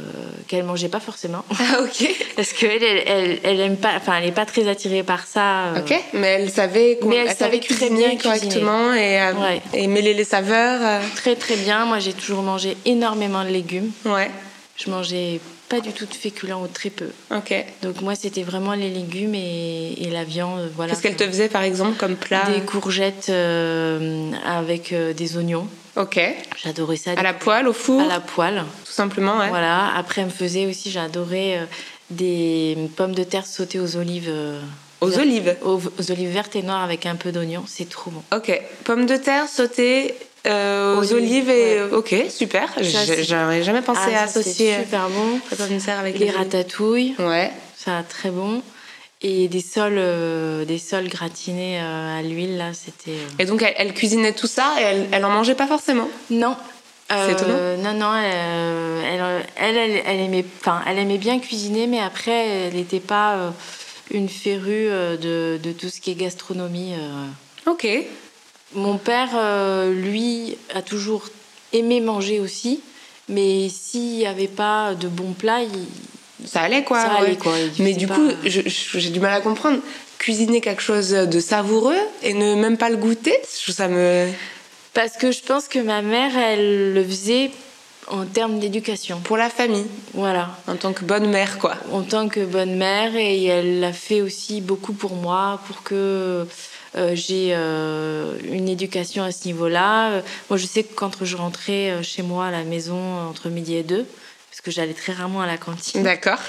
qu'elle 0.47 0.63
mangeait 0.63 0.89
pas 0.89 0.99
forcément. 0.99 1.43
Ah, 1.49 1.81
ok. 1.81 2.07
Parce 2.35 2.53
qu'elle, 2.53 2.83
elle, 2.83 3.39
elle, 3.43 3.59
aime 3.59 3.77
pas, 3.77 3.93
enfin, 3.95 4.17
elle 4.17 4.29
est 4.29 4.31
pas 4.31 4.45
très 4.45 4.67
attirée 4.67 5.01
par 5.01 5.25
ça. 5.25 5.69
Euh. 5.69 5.79
Ok, 5.79 5.99
mais 6.13 6.27
elle 6.27 6.51
savait, 6.51 6.99
mais 7.03 7.15
elle, 7.15 7.35
savait 7.35 7.59
très 7.59 7.89
bien 7.89 8.15
correctement 8.15 8.93
et, 8.93 9.19
euh, 9.19 9.33
et, 9.73 9.87
mêler 9.87 10.13
les 10.13 10.23
saveurs. 10.23 11.01
Très 11.15 11.35
très 11.35 11.55
bien. 11.55 11.85
Moi, 11.85 11.97
j'ai 11.97 12.13
toujours 12.13 12.43
mangé 12.43 12.77
énormément 12.85 13.43
de 13.43 13.49
légumes. 13.49 13.89
Ouais. 14.05 14.29
Je 14.75 14.91
mangeais 14.91 15.39
pas 15.69 15.79
du 15.79 15.91
tout 15.91 16.05
de 16.05 16.13
féculents 16.13 16.61
ou 16.61 16.67
très 16.67 16.89
peu. 16.89 17.09
Ok. 17.35 17.53
Donc 17.81 18.01
moi, 18.01 18.15
c'était 18.15 18.43
vraiment 18.43 18.73
les 18.73 18.89
légumes 18.89 19.35
et, 19.35 19.93
et 19.99 20.09
la 20.09 20.23
viande. 20.23 20.69
Voilà. 20.75 20.91
Qu'est-ce 20.91 21.03
qu'elle 21.03 21.15
te 21.15 21.25
faisait 21.27 21.49
par 21.49 21.63
exemple 21.63 21.97
comme 21.97 22.15
plat 22.15 22.49
Des 22.49 22.61
courgettes 22.61 23.29
avec 23.29 24.93
des 24.93 25.37
oignons. 25.37 25.67
Ok. 25.97 26.19
J'adorais 26.63 26.95
ça. 26.95 27.11
À 27.17 27.23
la 27.23 27.33
poêle, 27.33 27.67
au 27.67 27.73
four 27.73 28.01
À 28.01 28.05
la 28.05 28.19
poêle. 28.19 28.63
Tout 28.85 28.91
simplement, 28.91 29.39
ouais. 29.39 29.49
Voilà. 29.49 29.95
Après, 29.95 30.21
elle 30.21 30.27
me 30.27 30.31
faisait 30.31 30.67
aussi, 30.67 30.91
j'adorais 30.91 31.57
euh, 31.57 31.65
des 32.11 32.77
pommes 32.95 33.15
de 33.15 33.23
terre 33.23 33.47
sautées 33.47 33.79
aux 33.79 33.97
olives. 33.97 34.29
Euh, 34.29 34.61
aux 35.01 35.17
olives 35.17 35.55
aux, 35.63 35.81
olives 36.09 36.29
vertes 36.29 36.55
et 36.55 36.61
noires 36.61 36.83
avec 36.83 37.05
un 37.07 37.15
peu 37.15 37.31
d'oignon. 37.31 37.63
C'est 37.67 37.89
trop 37.89 38.11
bon. 38.11 38.21
Ok. 38.35 38.61
Pommes 38.83 39.07
de 39.07 39.17
terre 39.17 39.47
sautées 39.47 40.13
euh, 40.47 40.97
aux, 40.97 41.13
olives, 41.13 41.49
et. 41.49 41.81
Ok, 41.91 42.15
super. 42.29 42.69
J'aurais 42.81 43.63
jamais 43.63 43.81
pensé 43.81 44.01
ah, 44.15 44.21
à 44.21 44.23
associer. 44.23 44.77
super 44.83 45.09
bon. 45.09 45.39
Les 45.51 45.57
pommes 45.57 45.77
de 45.77 45.83
terre 45.83 45.99
avec 45.99 46.17
les 46.19 46.29
ratatouilles. 46.29 47.15
Ouais. 47.19 47.51
Ça, 47.75 48.03
très 48.07 48.31
bon 48.31 48.61
et 49.21 49.47
des 49.47 49.61
sols, 49.61 49.97
euh, 49.97 50.65
des 50.65 50.77
sols 50.77 51.07
gratinés 51.07 51.79
euh, 51.81 52.19
à 52.19 52.21
l'huile 52.21 52.57
là, 52.57 52.73
c'était. 52.73 53.11
Euh, 53.11 53.39
et 53.39 53.45
donc 53.45 53.63
elle, 53.63 53.93
cuisinait 53.93 54.33
tout 54.33 54.47
ça 54.47 54.75
et 54.79 54.83
elle, 54.83 55.07
elle 55.11 55.25
en 55.25 55.29
mangeait 55.29 55.55
pas 55.55 55.67
forcément? 55.67 56.07
Non. 56.29 56.55
C'est 57.09 57.31
étonnant. 57.31 57.77
Non, 57.77 57.93
non, 57.93 58.15
elle, 58.17 59.45
elle, 59.55 60.01
elle, 60.05 60.19
aimait, 60.19 60.43
enfin, 60.59 60.81
elle 60.85 60.99
aimait 60.99 61.17
bien 61.17 61.39
cuisiner, 61.39 61.87
mais 61.87 62.01
après, 62.01 62.47
elle 62.47 62.73
n'était 62.73 62.99
pas 62.99 63.53
une 64.11 64.27
férue 64.27 64.89
de, 64.89 65.57
de, 65.57 65.71
tout 65.71 65.87
ce 65.87 66.01
qui 66.01 66.11
est 66.11 66.15
gastronomie. 66.15 66.95
Ok. 67.65 67.87
Mon 68.73 68.97
père, 68.97 69.29
lui, 69.87 70.57
a 70.75 70.81
toujours 70.81 71.29
aimé 71.73 72.01
manger 72.01 72.39
aussi, 72.39 72.81
mais 73.29 73.69
s'il 73.69 74.17
n'y 74.17 74.27
avait 74.27 74.47
pas 74.47 74.93
de 74.93 75.07
bons 75.07 75.33
plats, 75.33 75.61
il, 75.61 75.87
ça 76.45 76.61
allait 76.61 76.83
quoi. 76.83 77.01
Ça 77.01 77.11
allait, 77.13 77.35
quoi 77.35 77.53
Mais 77.79 77.93
du 77.93 78.07
coup, 78.07 78.29
j'ai 78.45 79.09
du 79.09 79.19
mal 79.19 79.33
à 79.33 79.41
comprendre. 79.41 79.79
Cuisiner 80.19 80.61
quelque 80.61 80.81
chose 80.81 81.09
de 81.09 81.39
savoureux 81.39 81.97
et 82.23 82.33
ne 82.33 82.55
même 82.55 82.77
pas 82.77 82.89
le 82.89 82.97
goûter, 82.97 83.37
ça 83.45 83.87
me. 83.87 84.27
Parce 84.93 85.15
que 85.15 85.31
je 85.31 85.41
pense 85.41 85.67
que 85.67 85.79
ma 85.79 86.01
mère, 86.01 86.35
elle 86.35 86.93
le 86.93 87.03
faisait 87.03 87.51
en 88.07 88.25
termes 88.25 88.59
d'éducation. 88.59 89.19
Pour 89.19 89.37
la 89.37 89.49
famille. 89.49 89.85
Voilà. 90.13 90.57
En 90.67 90.75
tant 90.75 90.93
que 90.93 91.03
bonne 91.03 91.29
mère, 91.29 91.59
quoi. 91.59 91.75
En 91.91 92.01
tant 92.01 92.29
que 92.29 92.43
bonne 92.45 92.77
mère, 92.77 93.15
et 93.15 93.45
elle 93.45 93.79
l'a 93.79 93.93
fait 93.93 94.21
aussi 94.21 94.61
beaucoup 94.61 94.93
pour 94.93 95.13
moi, 95.13 95.61
pour 95.67 95.83
que 95.83 95.93
euh, 95.93 96.45
j'ai 97.13 97.51
euh, 97.53 98.37
une 98.43 98.69
éducation 98.69 99.23
à 99.23 99.31
ce 99.31 99.45
niveau-là. 99.45 100.21
Moi, 100.49 100.57
je 100.57 100.65
sais 100.65 100.83
que 100.83 100.93
quand 100.93 101.23
je 101.23 101.37
rentrais 101.37 101.91
euh, 101.91 102.03
chez 102.03 102.23
moi 102.23 102.47
à 102.47 102.51
la 102.51 102.63
maison 102.63 102.99
entre 103.29 103.49
midi 103.49 103.75
et 103.75 103.83
deux, 103.83 104.05
parce 104.49 104.61
que 104.61 104.71
j'allais 104.71 104.93
très 104.93 105.13
rarement 105.13 105.41
à 105.41 105.47
la 105.47 105.57
cantine. 105.57 106.03
D'accord. 106.03 106.39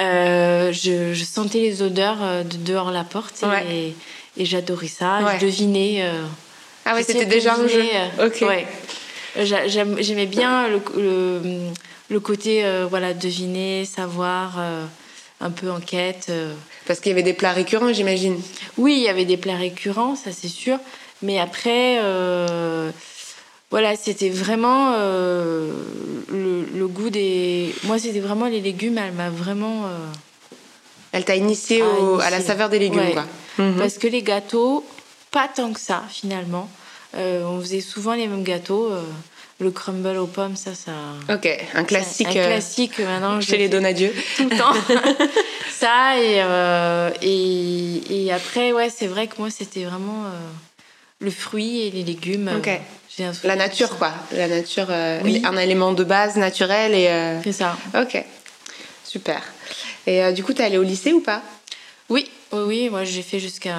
Euh, 0.00 0.72
je, 0.72 1.14
sentais 1.24 1.60
les 1.60 1.82
odeurs 1.82 2.18
euh, 2.20 2.42
de 2.42 2.56
dehors 2.58 2.90
la 2.90 3.04
porte 3.04 3.42
et, 3.70 3.94
et 4.36 4.44
j'adorais 4.44 4.88
ça. 4.88 5.20
Je 5.38 5.46
devinais. 5.46 6.02
Euh, 6.02 6.24
ah 6.84 6.94
ouais, 6.94 7.02
c'était 7.02 7.26
déjà 7.26 7.54
un 7.54 7.66
jeu. 7.66 7.84
ok. 8.22 8.42
Ouais. 8.42 8.66
J'aimais 9.36 10.26
bien 10.26 10.68
le, 10.68 10.80
le, 10.96 11.40
le 12.10 12.20
côté 12.20 12.64
voilà 12.90 13.14
deviner, 13.14 13.84
savoir, 13.84 14.58
un 15.40 15.50
peu 15.50 15.70
enquête. 15.70 16.30
Parce 16.88 16.98
qu'il 16.98 17.10
y 17.10 17.12
avait 17.12 17.22
des 17.22 17.34
plats 17.34 17.52
récurrents, 17.52 17.92
j'imagine. 17.92 18.40
Oui, 18.78 18.94
il 18.96 19.02
y 19.02 19.08
avait 19.08 19.24
des 19.24 19.36
plats 19.36 19.56
récurrents, 19.56 20.16
ça 20.16 20.32
c'est 20.32 20.48
sûr. 20.48 20.78
Mais 21.22 21.38
après, 21.38 21.98
voilà, 23.70 23.96
c'était 23.96 24.30
vraiment 24.30 24.94
euh, 24.96 25.70
le, 26.30 26.86
goût 26.86 27.10
des. 27.10 27.74
Moi, 27.84 27.98
c'était 27.98 28.20
vraiment 28.20 28.46
les 28.46 28.60
légumes. 28.60 28.96
Elle 28.96 29.12
m'a 29.12 29.28
vraiment. 29.28 29.84
Euh, 29.84 30.06
elle 31.12 31.24
t'a 31.24 31.36
initié, 31.36 31.82
à 32.22 32.30
la 32.30 32.40
saveur 32.40 32.70
des 32.70 32.78
légumes, 32.78 33.12
quoi. 33.12 33.26
Mhm. 33.58 33.76
Parce 33.76 33.98
que 33.98 34.06
les 34.06 34.22
gâteaux, 34.22 34.86
pas 35.30 35.48
tant 35.48 35.72
que 35.72 35.80
ça, 35.80 36.02
finalement. 36.08 36.68
Euh, 37.16 37.44
on 37.44 37.60
faisait 37.60 37.80
souvent 37.80 38.14
les 38.14 38.26
mêmes 38.26 38.42
gâteaux. 38.42 38.90
Le 39.60 39.70
crumble 39.70 40.16
aux 40.18 40.26
pommes, 40.26 40.56
ça, 40.56 40.72
ça. 40.74 40.92
Ok, 41.32 41.48
un 41.74 41.84
classique. 41.84 42.28
Un 42.28 42.32
classique 42.32 42.98
maintenant. 42.98 43.40
Chez 43.40 43.58
les 43.58 43.68
Donadieu. 43.68 44.12
Tout 44.36 44.48
le 44.48 44.56
temps. 44.56 44.72
ça, 45.70 46.18
et, 46.20 46.42
et, 47.22 48.24
et, 48.24 48.32
après, 48.32 48.72
ouais, 48.72 48.90
c'est 48.90 49.08
vrai 49.08 49.26
que 49.26 49.34
moi, 49.38 49.50
c'était 49.50 49.84
vraiment 49.84 50.24
le 51.20 51.30
fruit 51.30 51.80
et 51.80 51.90
les 51.90 52.04
légumes. 52.04 52.50
Ok. 52.56 52.70
La 53.44 53.56
nature, 53.56 53.96
quoi. 53.98 54.12
La 54.32 54.46
nature, 54.46 54.86
euh, 54.90 55.20
un 55.44 55.56
élément 55.56 55.92
de 55.92 56.04
base 56.04 56.36
naturel. 56.36 56.94
et. 56.94 57.08
Euh, 57.08 57.40
C'est 57.42 57.52
ça. 57.52 57.76
Ok, 58.00 58.22
super. 59.04 59.42
Et 60.06 60.22
euh, 60.22 60.32
du 60.32 60.44
coup, 60.44 60.52
tu 60.52 60.62
es 60.62 60.64
allée 60.64 60.78
au 60.78 60.82
lycée 60.82 61.12
ou 61.12 61.20
pas? 61.20 61.42
Oui, 62.08 62.30
oui, 62.52 62.60
oui. 62.66 62.90
Moi, 62.90 63.04
j'ai 63.04 63.22
fait 63.22 63.38
jusqu'à 63.38 63.76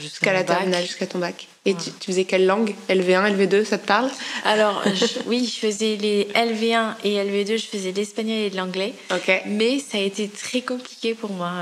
jusqu'à 0.00 0.32
la 0.32 0.44
terminale, 0.44 0.82
jusqu'à 0.82 1.06
ton 1.06 1.18
bac. 1.18 1.46
Et 1.64 1.74
tu, 1.74 1.90
faisais 2.00 2.24
quelle 2.24 2.46
langue? 2.46 2.74
LV1, 2.88 3.36
LV2, 3.36 3.64
ça 3.64 3.76
te 3.76 3.86
parle? 3.86 4.10
Alors, 4.44 4.82
oui, 5.26 5.44
je 5.44 5.58
faisais 5.58 5.96
les 5.96 6.24
LV1 6.34 6.94
et 7.04 7.16
LV2, 7.16 7.58
je 7.58 7.66
faisais 7.66 7.92
l'espagnol 7.92 8.38
et 8.38 8.50
de 8.50 8.56
l'anglais. 8.56 8.94
Ok. 9.12 9.42
Mais 9.46 9.78
ça 9.78 9.98
a 9.98 10.00
été 10.00 10.28
très 10.28 10.62
compliqué 10.62 11.14
pour 11.14 11.30
moi, 11.30 11.52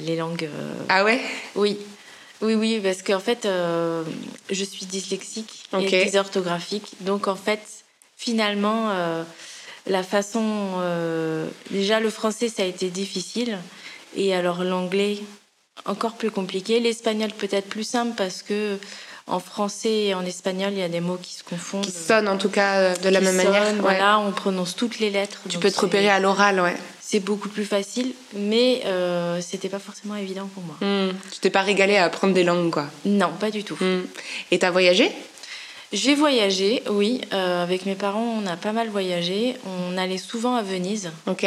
les 0.00 0.16
langues. 0.16 0.48
Ah 0.88 1.04
ouais? 1.04 1.20
Oui. 1.54 1.76
Oui, 2.42 2.56
oui, 2.56 2.80
parce 2.82 3.02
qu'en 3.02 3.20
fait, 3.20 3.46
euh, 3.46 4.02
je 4.50 4.64
suis 4.64 4.84
dyslexique 4.84 5.68
et 5.78 6.04
dysorthographique. 6.04 6.94
Donc, 7.00 7.28
en 7.28 7.36
fait, 7.36 7.60
finalement, 8.16 8.90
euh, 8.90 9.22
la 9.86 10.02
façon. 10.02 10.72
Euh, 10.80 11.46
déjà, 11.70 12.00
le 12.00 12.10
français, 12.10 12.48
ça 12.48 12.64
a 12.64 12.66
été 12.66 12.90
difficile. 12.90 13.58
Et 14.16 14.34
alors, 14.34 14.64
l'anglais, 14.64 15.18
encore 15.84 16.14
plus 16.14 16.30
compliqué. 16.30 16.80
L'espagnol, 16.80 17.30
peut-être 17.32 17.68
plus 17.68 17.84
simple 17.84 18.12
parce 18.16 18.42
que. 18.42 18.78
En 19.28 19.38
français 19.38 20.06
et 20.06 20.14
en 20.14 20.26
espagnol, 20.26 20.72
il 20.72 20.80
y 20.80 20.82
a 20.82 20.88
des 20.88 21.00
mots 21.00 21.16
qui 21.16 21.34
se 21.34 21.44
confondent. 21.44 21.84
Qui 21.86 21.92
sonnent 21.92 22.26
en 22.26 22.36
tout 22.36 22.48
cas 22.48 22.96
de 22.96 23.08
la 23.08 23.20
même 23.20 23.36
manière. 23.36 23.72
Voilà, 23.78 24.18
on 24.18 24.32
prononce 24.32 24.74
toutes 24.74 24.98
les 24.98 25.10
lettres. 25.10 25.42
Tu 25.48 25.58
peux 25.58 25.70
te 25.70 25.78
repérer 25.78 26.08
à 26.08 26.18
l'oral, 26.18 26.60
ouais 26.60 26.74
c'est 27.12 27.20
beaucoup 27.20 27.50
plus 27.50 27.66
facile, 27.66 28.14
mais 28.34 28.80
euh, 28.86 29.38
c'était 29.42 29.68
pas 29.68 29.78
forcément 29.78 30.16
évident 30.16 30.48
pour 30.54 30.62
moi. 30.62 30.76
Hmm. 30.80 31.12
Tu 31.30 31.40
t'es 31.40 31.50
pas 31.50 31.60
régalée 31.60 31.98
à 31.98 32.04
apprendre 32.04 32.32
des 32.32 32.42
langues, 32.42 32.70
quoi 32.70 32.86
Non, 33.04 33.28
pas 33.38 33.50
du 33.50 33.64
tout. 33.64 33.76
Hmm. 33.78 34.00
Et 34.50 34.58
t'as 34.58 34.70
voyagé? 34.70 35.12
J'ai 35.92 36.14
voyagé, 36.14 36.82
oui. 36.88 37.20
Euh, 37.34 37.62
avec 37.62 37.84
mes 37.84 37.96
parents, 37.96 38.40
on 38.42 38.46
a 38.46 38.56
pas 38.56 38.72
mal 38.72 38.88
voyagé. 38.88 39.56
On 39.66 39.98
allait 39.98 40.16
souvent 40.16 40.54
à 40.54 40.62
Venise. 40.62 41.12
Ok. 41.26 41.44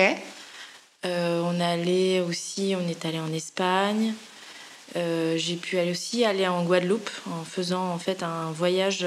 Euh, 1.05 1.41
on 1.43 1.59
allait 1.59 2.21
aussi, 2.21 2.75
on 2.75 2.87
est 2.89 3.05
allé 3.05 3.19
en 3.19 3.31
Espagne. 3.33 4.13
Euh, 4.95 5.35
j'ai 5.37 5.55
pu 5.55 5.77
aller 5.77 5.91
aussi 5.91 6.25
aller 6.25 6.47
en 6.47 6.63
Guadeloupe 6.63 7.09
en 7.29 7.43
faisant 7.43 7.91
en 7.91 7.99
fait 7.99 8.23
un 8.23 8.51
voyage 8.51 9.05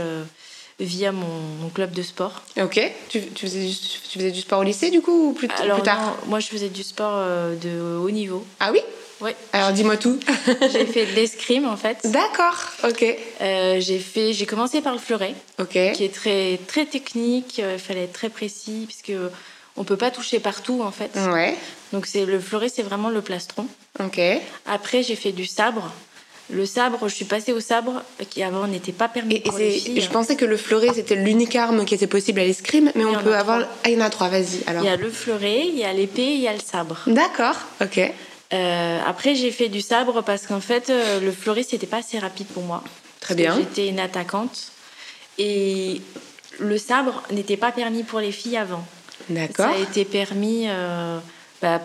via 0.80 1.12
mon, 1.12 1.68
club 1.74 1.92
de 1.92 2.02
sport. 2.02 2.42
Ok. 2.60 2.80
Tu, 3.08 3.20
faisais 3.20 3.66
du, 3.66 3.74
tu, 3.74 4.18
faisais 4.18 4.30
du, 4.30 4.40
sport 4.40 4.60
au 4.60 4.62
lycée 4.62 4.90
du 4.90 5.00
coup 5.00 5.30
ou 5.30 5.32
plus, 5.32 5.48
Alors, 5.58 5.82
tard 5.82 6.16
Moi, 6.26 6.40
je 6.40 6.46
faisais 6.46 6.68
du 6.68 6.82
sport 6.82 7.14
euh, 7.14 7.54
de 7.56 7.96
haut 7.98 8.10
niveau. 8.10 8.44
Ah 8.60 8.70
oui? 8.72 8.80
Oui. 9.20 9.32
Alors 9.52 9.72
dis-moi 9.72 9.96
tout. 9.96 10.20
j'ai 10.72 10.86
fait 10.86 11.06
de 11.06 11.12
l'escrime 11.16 11.66
en 11.66 11.76
fait. 11.76 11.98
D'accord. 12.04 12.56
Ok. 12.84 13.04
Euh, 13.40 13.80
j'ai 13.80 13.98
fait, 13.98 14.32
j'ai 14.32 14.46
commencé 14.46 14.80
par 14.80 14.92
le 14.92 15.00
fleuret. 15.00 15.34
Ok. 15.58 15.70
Qui 15.70 16.04
est 16.04 16.14
très 16.14 16.60
très 16.68 16.86
technique. 16.86 17.58
Il 17.58 17.80
fallait 17.80 18.04
être 18.04 18.12
très 18.12 18.28
précis 18.28 18.84
puisque 18.86 19.18
on 19.78 19.85
peut 19.85 19.97
pas 19.97 20.11
toucher 20.11 20.40
partout 20.40 20.82
en 20.82 20.90
fait. 20.90 21.11
Ouais. 21.32 21.56
Donc 21.92 22.06
c'est 22.06 22.26
le 22.26 22.40
fleuret, 22.40 22.68
c'est 22.68 22.82
vraiment 22.82 23.08
le 23.08 23.23
plastron. 23.23 23.66
Ok. 24.00 24.20
Après, 24.66 25.02
j'ai 25.02 25.16
fait 25.16 25.32
du 25.32 25.47
sabre. 25.47 25.90
Le 26.50 26.64
sabre, 26.64 27.08
je 27.08 27.14
suis 27.14 27.26
passée 27.26 27.52
au 27.52 27.61
sabre 27.61 28.02
qui 28.30 28.42
avant 28.42 28.66
n'était 28.66 28.92
pas 28.92 29.08
permis 29.08 29.40
pour 29.40 29.58
les 29.58 29.70
filles. 29.73 30.00
Je 30.00 30.08
pensais 30.08 30.35
que 30.35 30.47
le 30.47 30.56
fleuret 30.56 30.88
c'était 30.94 31.14
l'unique 31.14 31.54
arme 31.56 31.85
qui 31.85 31.94
était 31.94 32.06
possible 32.06 32.40
à 32.40 32.44
l'escrime, 32.44 32.90
mais 32.94 33.04
on 33.04 33.23
peut 33.23 33.37
avoir. 33.37 33.68
Ah, 33.85 33.88
il 33.90 33.99
y 33.99 34.02
en 34.02 34.04
a 34.04 34.11
trois. 34.11 34.28
Vas-y. 34.28 34.62
Alors. 34.66 34.82
Il 34.82 34.87
y 34.87 34.90
a 34.90 34.97
le 34.97 35.11
fleuret, 35.11 35.66
il 35.66 35.78
y 35.78 35.85
a 35.85 35.92
l'épée, 35.92 36.35
il 36.35 36.40
y 36.40 36.49
a 36.49 36.52
le 36.52 36.61
sabre. 36.61 36.99
D'accord. 37.06 37.56
Ok. 37.80 38.00
Euh, 38.54 38.99
après, 39.06 39.35
j'ai 39.35 39.50
fait 39.50 39.68
du 39.68 39.82
sabre 39.82 40.23
parce 40.23 40.47
qu'en 40.47 40.61
fait, 40.61 40.88
euh, 40.88 41.20
le 41.20 41.32
fleuret 41.32 41.62
c'était 41.62 41.87
pas 41.87 41.99
assez 41.99 42.18
rapide 42.18 42.47
pour 42.47 42.62
moi. 42.62 42.82
Très 43.20 43.35
bien. 43.35 43.54
J'étais 43.54 43.88
une 43.88 44.00
attaquante 44.00 44.73
et 45.37 46.00
le 46.58 46.78
sabre 46.78 47.23
n'était 47.30 47.58
pas 47.58 47.73
permis 47.73 48.04
pour 48.04 48.20
les 48.20 48.32
filles 48.32 48.56
avant. 48.56 48.85
D'accord. 49.28 49.66
Ça 49.66 49.70
a 49.72 49.78
été 49.78 50.04
permis 50.04 50.64
euh, 50.68 51.18
bah, 51.60 51.80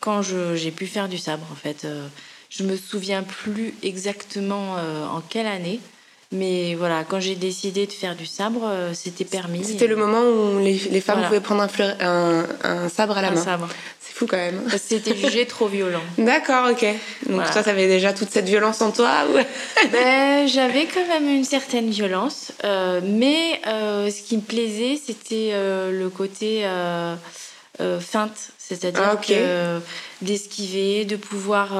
quand 0.00 0.22
j'ai 0.22 0.70
pu 0.70 0.86
faire 0.86 1.08
du 1.08 1.18
sabre 1.18 1.46
en 1.52 1.56
fait. 1.56 1.86
Je 2.50 2.62
me 2.62 2.76
souviens 2.76 3.22
plus 3.22 3.74
exactement 3.82 4.76
euh, 4.78 5.06
en 5.06 5.20
quelle 5.20 5.46
année. 5.46 5.80
Mais 6.30 6.74
voilà, 6.74 7.04
quand 7.04 7.20
j'ai 7.20 7.36
décidé 7.36 7.86
de 7.86 7.92
faire 7.92 8.14
du 8.14 8.26
sabre, 8.26 8.60
euh, 8.64 8.92
c'était 8.92 9.24
permis. 9.24 9.64
C'était 9.64 9.86
le 9.86 9.96
moment 9.96 10.20
où 10.20 10.58
les, 10.58 10.74
les 10.90 11.00
femmes 11.00 11.24
pouvaient 11.24 11.40
prendre 11.40 11.62
un, 11.62 12.44
un, 12.64 12.88
sabre 12.90 13.16
à 13.16 13.22
la 13.22 13.28
un 13.28 13.34
main. 13.34 13.42
sabre. 13.42 13.68
C'est 14.18 14.24
fou 14.24 14.26
quand 14.26 14.36
même. 14.36 14.64
C'était 14.82 15.16
jugé 15.16 15.46
trop 15.46 15.68
violent. 15.68 16.02
D'accord, 16.18 16.70
ok. 16.70 16.84
Donc 17.28 17.50
toi, 17.52 17.62
tu 17.62 17.68
avais 17.68 17.86
déjà 17.86 18.12
toute 18.12 18.30
cette 18.30 18.48
violence 18.48 18.80
en 18.80 18.90
toi 18.90 19.10
ben, 19.92 20.48
J'avais 20.48 20.86
quand 20.86 21.06
même 21.06 21.28
une 21.28 21.44
certaine 21.44 21.90
violence. 21.90 22.52
Euh, 22.64 23.00
mais 23.04 23.60
ce 23.64 24.22
qui 24.22 24.36
me 24.36 24.42
plaisait, 24.42 24.98
c'était 25.04 25.52
le 25.52 26.08
côté 26.08 26.66
feinte. 28.00 28.50
C'est-à-dire 28.58 29.18
ah, 29.18 29.80
d'esquiver, 30.20 31.04
de 31.04 31.16
pouvoir 31.16 31.70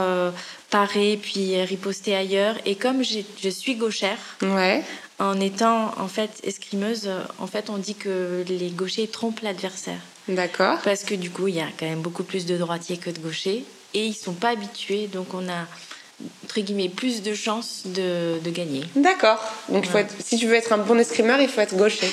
parer 0.70 1.18
puis 1.20 1.60
riposter 1.62 2.14
ailleurs. 2.14 2.54
Et 2.66 2.76
comme 2.76 3.02
je 3.02 3.48
suis 3.48 3.74
gauchère, 3.74 4.18
ouais. 4.42 4.82
en 5.18 5.40
étant 5.40 5.92
en 5.98 6.08
fait 6.08 6.30
escrimeuse, 6.44 7.10
en 7.38 7.46
fait 7.46 7.68
on 7.68 7.78
dit 7.78 7.94
que 7.94 8.44
les 8.48 8.70
gauchers 8.70 9.08
trompent 9.08 9.40
l'adversaire. 9.40 10.00
D'accord. 10.28 10.78
Parce 10.84 11.04
que 11.04 11.14
du 11.14 11.30
coup 11.30 11.48
il 11.48 11.56
y 11.56 11.60
a 11.60 11.68
quand 11.78 11.86
même 11.86 12.02
beaucoup 12.02 12.24
plus 12.24 12.46
de 12.46 12.56
droitiers 12.56 12.98
que 12.98 13.10
de 13.10 13.18
gauchers 13.18 13.64
et 13.94 14.06
ils 14.06 14.14
sont 14.14 14.34
pas 14.34 14.50
habitués, 14.50 15.06
donc 15.06 15.34
on 15.34 15.48
a 15.48 15.66
entre 16.44 16.60
guillemets 16.60 16.88
plus 16.88 17.22
de 17.22 17.34
chances 17.34 17.82
de, 17.86 18.38
de 18.42 18.50
gagner. 18.50 18.84
D'accord. 18.96 19.38
Donc 19.68 19.86
faut 19.86 19.98
être, 19.98 20.14
si 20.24 20.36
tu 20.38 20.46
veux 20.46 20.54
être 20.54 20.72
un 20.72 20.78
bon 20.78 20.98
escrimeur, 20.98 21.40
il 21.40 21.48
faut 21.48 21.60
être 21.60 21.76
gaucher. 21.76 22.10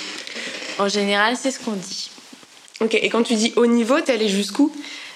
En 0.77 0.87
général, 0.87 1.35
c'est 1.37 1.51
ce 1.51 1.59
qu'on 1.59 1.71
dit. 1.71 2.09
Ok. 2.81 2.93
Et 2.93 3.09
quand 3.09 3.23
tu 3.23 3.35
dis 3.35 3.53
haut 3.55 3.65
niveau, 3.65 3.99
t'es 4.01 4.13
allé 4.13 4.29
jusqu'où? 4.29 4.71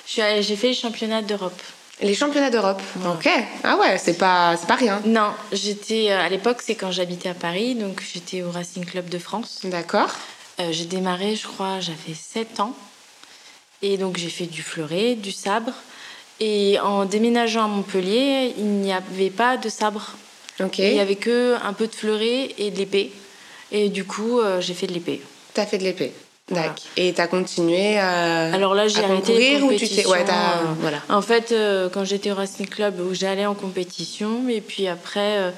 J'ai 0.07 0.55
fait 0.55 0.69
les 0.69 0.73
championnats 0.73 1.21
d'Europe. 1.21 1.61
Les 2.01 2.15
championnats 2.15 2.49
d'Europe. 2.49 2.81
Ok. 3.05 3.29
Ah 3.63 3.77
ouais, 3.77 3.97
c'est 3.97 4.17
pas, 4.17 4.55
pas 4.67 4.75
rien. 4.75 5.01
Non, 5.05 5.33
j'étais 5.51 6.07
euh, 6.09 6.21
à 6.21 6.29
l'époque, 6.29 6.61
c'est 6.63 6.75
quand 6.75 6.91
j'habitais 6.91 7.27
à 7.27 7.33
Paris, 7.33 7.75
donc 7.75 8.01
j'étais 8.13 8.41
au 8.41 8.51
Racing 8.51 8.85
Club 8.85 9.09
de 9.09 9.19
France. 9.19 9.59
D'accord. 9.65 10.09
Euh, 10.61 10.69
j'ai 10.71 10.85
démarré, 10.85 11.35
je 11.35 11.45
crois, 11.45 11.81
j'avais 11.81 12.13
7 12.13 12.61
ans. 12.61 12.73
Et 13.81 13.97
donc 13.97 14.17
j'ai 14.17 14.29
fait 14.29 14.45
du 14.45 14.61
fleuret, 14.61 15.15
du 15.15 15.31
sabre. 15.31 15.73
Et 16.39 16.79
en 16.79 17.05
déménageant 17.05 17.65
à 17.65 17.67
Montpellier, 17.67 18.53
il 18.57 18.65
n'y 18.65 18.93
avait 18.93 19.29
pas 19.29 19.57
de 19.57 19.69
sabre. 19.69 20.15
Ok. 20.59 20.79
Il 20.79 20.93
n'y 20.93 20.99
avait 20.99 21.15
que 21.15 21.55
un 21.63 21.73
peu 21.73 21.87
de 21.87 21.95
fleuret 21.95 22.53
et 22.57 22.71
de 22.71 22.77
l'épée. 22.77 23.11
Et 23.71 23.89
du 23.89 24.03
coup, 24.05 24.39
euh, 24.39 24.61
j'ai 24.61 24.73
fait 24.73 24.87
de 24.87 24.93
l'épée. 24.93 25.21
T'as 25.53 25.65
fait 25.65 25.77
de 25.77 25.83
l'épée 25.83 26.13
D'accord. 26.51 26.75
Et 26.97 27.13
tu 27.13 27.21
as 27.21 27.27
continué 27.27 27.97
à 27.97 28.53
Alors 28.53 28.73
là, 28.73 28.87
j'ai 28.87 29.03
arrêté 29.03 29.37
les 29.37 29.59
compétitions. 29.59 30.09
Ouais, 30.09 30.25
voilà. 30.79 31.01
En 31.09 31.21
fait, 31.21 31.51
euh, 31.51 31.89
quand 31.89 32.03
j'étais 32.03 32.31
au 32.31 32.35
Racing 32.35 32.67
Club, 32.67 32.99
où 32.99 33.13
j'allais 33.13 33.45
en 33.45 33.55
compétition, 33.55 34.47
et 34.49 34.61
puis 34.61 34.87
après, 34.87 35.37
euh, 35.37 35.51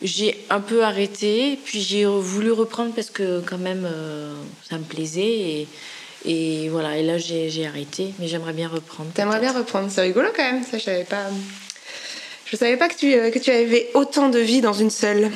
j'ai 0.00 0.44
un 0.50 0.60
peu 0.60 0.84
arrêté, 0.84 1.58
puis 1.64 1.80
j'ai 1.80 2.04
voulu 2.04 2.52
reprendre 2.52 2.92
parce 2.94 3.10
que 3.10 3.40
quand 3.40 3.58
même, 3.58 3.86
euh, 3.90 4.34
ça 4.68 4.78
me 4.78 4.84
plaisait. 4.84 5.22
Et, 5.22 5.68
et 6.24 6.68
voilà, 6.68 6.96
et 6.96 7.02
là, 7.02 7.18
j'ai 7.18 7.66
arrêté, 7.66 8.12
mais 8.18 8.28
j'aimerais 8.28 8.52
bien 8.52 8.68
reprendre. 8.68 9.10
T'aimerais 9.12 9.40
bien 9.40 9.52
reprendre, 9.52 9.90
c'est 9.90 10.02
rigolo 10.02 10.28
quand 10.34 10.42
même, 10.42 10.64
ça, 10.64 10.78
je 10.78 10.84
savais 10.84 11.04
pas. 11.04 11.26
Je 12.46 12.56
savais 12.56 12.76
pas 12.76 12.88
que 12.88 12.96
tu, 12.96 13.12
que 13.30 13.38
tu 13.38 13.50
avais 13.50 13.90
autant 13.94 14.28
de 14.28 14.38
vie 14.38 14.60
dans 14.60 14.72
une 14.72 14.90
seule. 14.90 15.30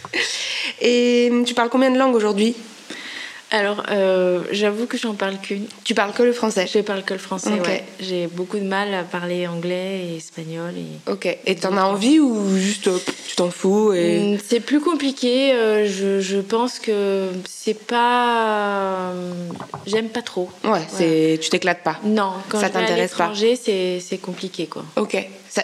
et 0.80 1.30
tu 1.44 1.54
parles 1.54 1.68
combien 1.68 1.90
de 1.90 1.98
langues 1.98 2.14
aujourd'hui? 2.14 2.56
Alors, 3.50 3.84
euh, 3.90 4.42
j'avoue 4.52 4.86
que 4.86 4.98
j'en 4.98 5.14
parle 5.14 5.38
qu'une. 5.38 5.66
Tu 5.84 5.94
parles 5.94 6.12
que 6.12 6.22
le 6.22 6.32
français 6.32 6.66
Je 6.72 6.80
parle 6.80 7.02
que 7.02 7.14
le 7.14 7.20
français, 7.20 7.52
ouais. 7.66 7.84
J'ai 7.98 8.26
beaucoup 8.26 8.58
de 8.58 8.64
mal 8.64 8.92
à 8.92 9.04
parler 9.04 9.46
anglais 9.46 10.04
et 10.04 10.16
espagnol. 10.16 10.72
Et... 10.76 11.10
Ok. 11.10 11.26
Et 11.46 11.54
t'en 11.54 11.76
as 11.76 11.84
envie 11.84 12.20
ou 12.20 12.56
juste 12.58 12.90
tu 13.26 13.36
t'en 13.36 13.50
fous 13.50 13.92
et... 13.94 14.34
Mm, 14.34 14.38
c'est 14.46 14.60
plus 14.60 14.80
compliqué. 14.80 15.52
Euh, 15.54 15.86
je, 15.86 16.20
je, 16.20 16.38
pense 16.38 16.78
que 16.78 17.28
c'est 17.48 17.78
pas. 17.78 19.12
J'aime 19.86 20.08
pas 20.08 20.22
trop. 20.22 20.50
Ouais, 20.64 20.82
c'est 20.88 21.38
tu 21.40 21.48
t'éclates 21.48 21.82
pas. 21.82 21.98
Non, 22.04 22.32
quand 22.48 22.60
ça 22.60 22.68
t'intéresse 22.68 23.14
pas. 23.14 23.32
c'est 23.34 24.20
compliqué, 24.20 24.66
quoi. 24.66 24.84
Ok 24.96 25.16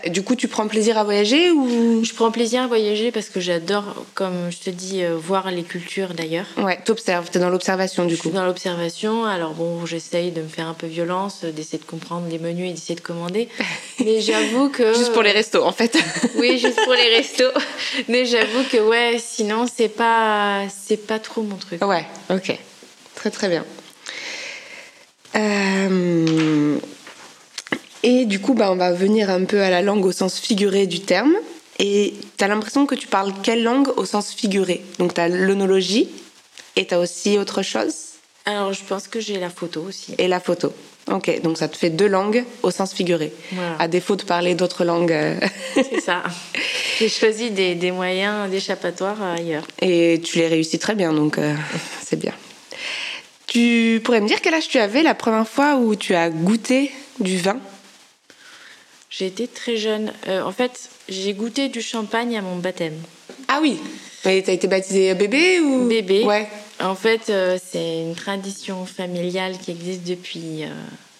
du 0.08 0.22
coup, 0.22 0.34
tu 0.34 0.48
prends 0.48 0.66
plaisir 0.66 0.98
à 0.98 1.04
voyager 1.04 1.50
ou? 1.50 2.04
Je 2.04 2.12
prends 2.14 2.30
plaisir 2.30 2.62
à 2.62 2.66
voyager 2.66 3.12
parce 3.12 3.28
que 3.28 3.40
j'adore, 3.40 4.04
comme 4.14 4.50
je 4.50 4.58
te 4.58 4.70
dis, 4.70 5.02
euh, 5.02 5.16
voir 5.16 5.50
les 5.50 5.62
cultures 5.62 6.14
d'ailleurs. 6.14 6.46
Ouais, 6.56 6.78
t'observes, 6.84 7.30
t'es 7.30 7.38
dans 7.38 7.50
l'observation 7.50 8.04
du 8.04 8.16
coup. 8.16 8.28
Suis 8.28 8.30
dans 8.30 8.46
l'observation, 8.46 9.24
alors 9.24 9.52
bon, 9.52 9.86
j'essaye 9.86 10.30
de 10.30 10.42
me 10.42 10.48
faire 10.48 10.68
un 10.68 10.74
peu 10.74 10.86
violence, 10.86 11.42
euh, 11.44 11.52
d'essayer 11.52 11.78
de 11.78 11.84
comprendre 11.84 12.26
les 12.30 12.38
menus 12.38 12.70
et 12.70 12.72
d'essayer 12.72 12.94
de 12.94 13.00
commander. 13.00 13.48
Mais 14.04 14.20
j'avoue 14.20 14.68
que. 14.68 14.94
juste 14.94 15.12
pour 15.12 15.22
les 15.22 15.32
restos 15.32 15.64
en 15.64 15.72
fait. 15.72 15.96
oui, 16.36 16.58
juste 16.58 16.82
pour 16.84 16.94
les 16.94 17.16
restos. 17.16 17.52
Mais 18.08 18.24
j'avoue 18.24 18.64
que 18.70 18.78
ouais, 18.78 19.16
sinon 19.18 19.66
c'est 19.72 19.88
pas, 19.88 20.62
c'est 20.68 21.06
pas 21.06 21.18
trop 21.18 21.42
mon 21.42 21.56
truc. 21.56 21.84
Ouais, 21.84 22.04
ok. 22.30 22.56
Très 23.14 23.30
très 23.30 23.48
bien. 23.48 23.64
Euh, 25.36 26.78
et 28.04 28.26
du 28.26 28.38
coup, 28.38 28.52
bah, 28.52 28.70
on 28.70 28.76
va 28.76 28.92
venir 28.92 29.30
un 29.30 29.44
peu 29.44 29.62
à 29.62 29.70
la 29.70 29.80
langue 29.80 30.04
au 30.04 30.12
sens 30.12 30.38
figuré 30.38 30.86
du 30.86 31.00
terme. 31.00 31.34
Et 31.78 32.14
tu 32.36 32.44
as 32.44 32.48
l'impression 32.48 32.86
que 32.86 32.94
tu 32.94 33.08
parles 33.08 33.32
quelle 33.42 33.64
langue 33.64 33.88
au 33.96 34.04
sens 34.04 34.32
figuré? 34.32 34.84
Donc 34.98 35.14
tu 35.14 35.20
as 35.20 35.28
l'onologie 35.28 36.08
et 36.76 36.86
tu 36.86 36.94
as 36.94 37.00
aussi 37.00 37.38
autre 37.38 37.62
chose? 37.62 37.94
Alors 38.44 38.72
je 38.74 38.84
pense 38.84 39.08
que 39.08 39.20
j'ai 39.20 39.40
la 39.40 39.48
photo 39.50 39.80
aussi. 39.80 40.14
Et 40.18 40.28
la 40.28 40.38
photo. 40.38 40.72
Ok, 41.10 41.40
donc 41.42 41.58
ça 41.58 41.66
te 41.66 41.76
fait 41.76 41.90
deux 41.90 42.06
langues 42.06 42.44
au 42.62 42.70
sens 42.70 42.92
figuré. 42.92 43.32
À 43.78 43.88
défaut 43.88 44.16
de 44.16 44.22
parler 44.22 44.54
d'autres 44.54 44.84
langues. 44.84 45.12
Euh, 45.12 45.34
C'est 45.74 46.00
ça. 46.00 46.22
J'ai 46.98 47.08
choisi 47.08 47.50
des, 47.50 47.74
des 47.74 47.90
moyens 47.90 48.50
d'échappatoire 48.50 49.20
ailleurs. 49.22 49.66
Et 49.80 50.20
tu 50.22 50.38
les 50.38 50.48
réussis 50.48 50.78
très 50.78 50.94
bien, 50.94 51.12
donc 51.12 51.38
euh, 51.38 51.54
c'est 52.02 52.18
bien. 52.18 52.32
Tu 53.46 54.00
pourrais 54.04 54.20
me 54.20 54.28
dire 54.28 54.40
quel 54.40 54.54
âge 54.54 54.68
tu 54.68 54.78
avais 54.78 55.02
la 55.02 55.14
première 55.14 55.48
fois 55.48 55.76
où 55.76 55.96
tu 55.96 56.14
as 56.14 56.30
goûté 56.30 56.90
du 57.18 57.38
vin? 57.38 57.58
J'ai 59.16 59.26
été 59.26 59.46
très 59.46 59.76
jeune. 59.76 60.12
Euh, 60.28 60.42
en 60.42 60.52
fait, 60.52 60.90
j'ai 61.08 61.34
goûté 61.34 61.68
du 61.68 61.80
champagne 61.80 62.36
à 62.36 62.42
mon 62.42 62.56
baptême. 62.56 62.96
Ah 63.48 63.58
oui 63.62 63.78
Mais 64.24 64.42
t'as 64.42 64.52
été 64.52 64.66
baptisé 64.66 65.14
bébé 65.14 65.60
ou? 65.60 65.86
Bébé. 65.86 66.24
Ouais. 66.24 66.48
En 66.82 66.96
fait, 66.96 67.30
euh, 67.30 67.58
c'est 67.64 68.00
une 68.00 68.16
tradition 68.16 68.84
familiale 68.86 69.56
qui 69.62 69.70
existe 69.70 70.02
depuis 70.04 70.64
euh, 70.64 70.68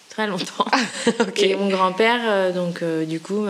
très 0.09 0.27
longtemps. 0.27 0.65
Ah, 0.71 0.79
Et 1.37 1.55
mon 1.55 1.69
grand-père, 1.69 2.53
donc, 2.53 2.83
du 2.83 3.19
coup, 3.21 3.45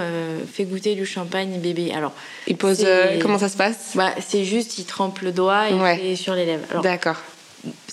fait 0.53 0.65
goûter 0.65 0.93
du 0.93 1.05
champagne 1.05 1.59
bébé. 1.59 1.91
Alors, 1.95 2.11
il 2.45 2.57
pose. 2.57 2.85
comment 3.21 3.39
ça 3.39 3.49
se 3.49 3.57
passe? 3.57 3.91
Bah, 3.95 4.13
C'est 4.25 4.43
juste, 4.43 4.77
il 4.77 4.85
trempe 4.85 5.21
le 5.21 5.31
doigt 5.31 5.69
et 5.69 5.73
ouais. 5.73 6.01
il 6.03 6.17
sur 6.17 6.35
les 6.35 6.45
lèvres. 6.45 6.81
D'accord 6.83 7.17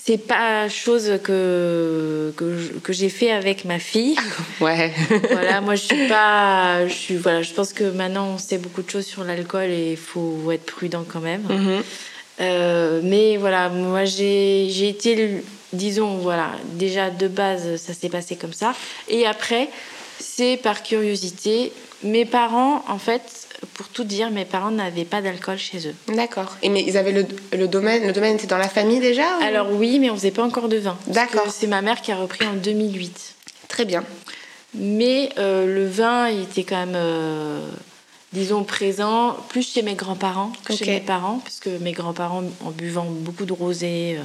c'est 0.05 0.17
pas 0.17 0.67
chose 0.69 1.19
que 1.23 2.33
que, 2.35 2.93
j'ai 2.93 3.09
fait 3.09 3.31
avec 3.31 3.65
ma 3.65 3.79
fille. 3.79 4.15
Ouais. 4.61 4.91
voilà, 5.31 5.61
moi 5.61 5.75
je 5.75 5.83
suis 5.83 6.07
pas, 6.07 6.87
je 6.87 6.93
suis 6.93 7.15
voilà, 7.15 7.41
je 7.41 7.53
pense 7.53 7.73
que 7.73 7.83
maintenant 7.83 8.27
on 8.35 8.37
sait 8.37 8.57
beaucoup 8.57 8.81
de 8.81 8.89
choses 8.89 9.05
sur 9.05 9.23
l'alcool 9.23 9.69
et 9.69 9.91
il 9.91 9.97
faut 9.97 10.51
être 10.51 10.65
prudent 10.65 11.05
quand 11.07 11.19
même. 11.21 11.43
Mm-hmm. 11.43 11.83
Euh, 12.41 13.01
mais 13.03 13.37
voilà, 13.37 13.69
moi 13.69 14.05
j'ai 14.05 14.67
j'ai 14.69 14.89
été, 14.89 15.43
disons 15.71 16.17
voilà, 16.17 16.51
déjà 16.73 17.09
de 17.09 17.27
base 17.27 17.77
ça 17.77 17.93
s'est 17.93 18.09
passé 18.09 18.35
comme 18.35 18.53
ça. 18.53 18.73
Et 19.09 19.25
après, 19.25 19.69
C'est 20.19 20.57
par 20.57 20.83
curiosité. 20.83 21.73
Mes 22.03 22.25
parents, 22.25 22.83
en 22.87 22.97
fait, 22.97 23.47
pour 23.73 23.87
tout 23.87 24.03
dire, 24.03 24.29
mes 24.29 24.45
parents 24.45 24.71
n'avaient 24.71 25.05
pas 25.05 25.21
d'alcool 25.21 25.57
chez 25.57 25.87
eux. 25.87 25.95
D'accord. 26.13 26.57
Et 26.61 26.69
mais 26.69 26.83
ils 26.85 26.97
avaient 26.97 27.11
le, 27.11 27.25
le, 27.53 27.67
domaine, 27.67 28.05
le 28.05 28.13
domaine 28.13 28.35
était 28.35 28.47
dans 28.47 28.57
la 28.57 28.67
famille 28.67 28.99
déjà 28.99 29.25
Alors 29.41 29.71
oui, 29.71 29.99
mais 29.99 30.09
on 30.09 30.15
faisait 30.15 30.31
pas 30.31 30.43
encore 30.43 30.69
de 30.69 30.77
vin. 30.77 30.97
D'accord. 31.07 31.47
C'est 31.49 31.67
ma 31.67 31.81
mère 31.81 32.01
qui 32.01 32.11
a 32.11 32.17
repris 32.17 32.45
en 32.45 32.53
2008. 32.53 33.35
Très 33.67 33.85
bien. 33.85 34.03
Mais 34.75 35.29
euh, 35.37 35.65
le 35.65 35.87
vin, 35.87 36.29
il 36.29 36.41
était 36.41 36.63
quand 36.63 36.77
même, 36.77 36.95
euh, 36.95 37.67
disons, 38.33 38.63
présent 38.63 39.37
plus 39.49 39.71
chez 39.71 39.81
mes 39.81 39.95
grands-parents 39.95 40.51
que 40.65 40.75
chez 40.75 40.85
mes 40.85 40.99
parents, 40.99 41.39
parce 41.43 41.59
que 41.59 41.69
mes 41.79 41.91
grands-parents, 41.91 42.43
en 42.65 42.71
buvant 42.71 43.05
beaucoup 43.05 43.45
de 43.45 43.53
rosé, 43.53 44.17
euh, 44.17 44.21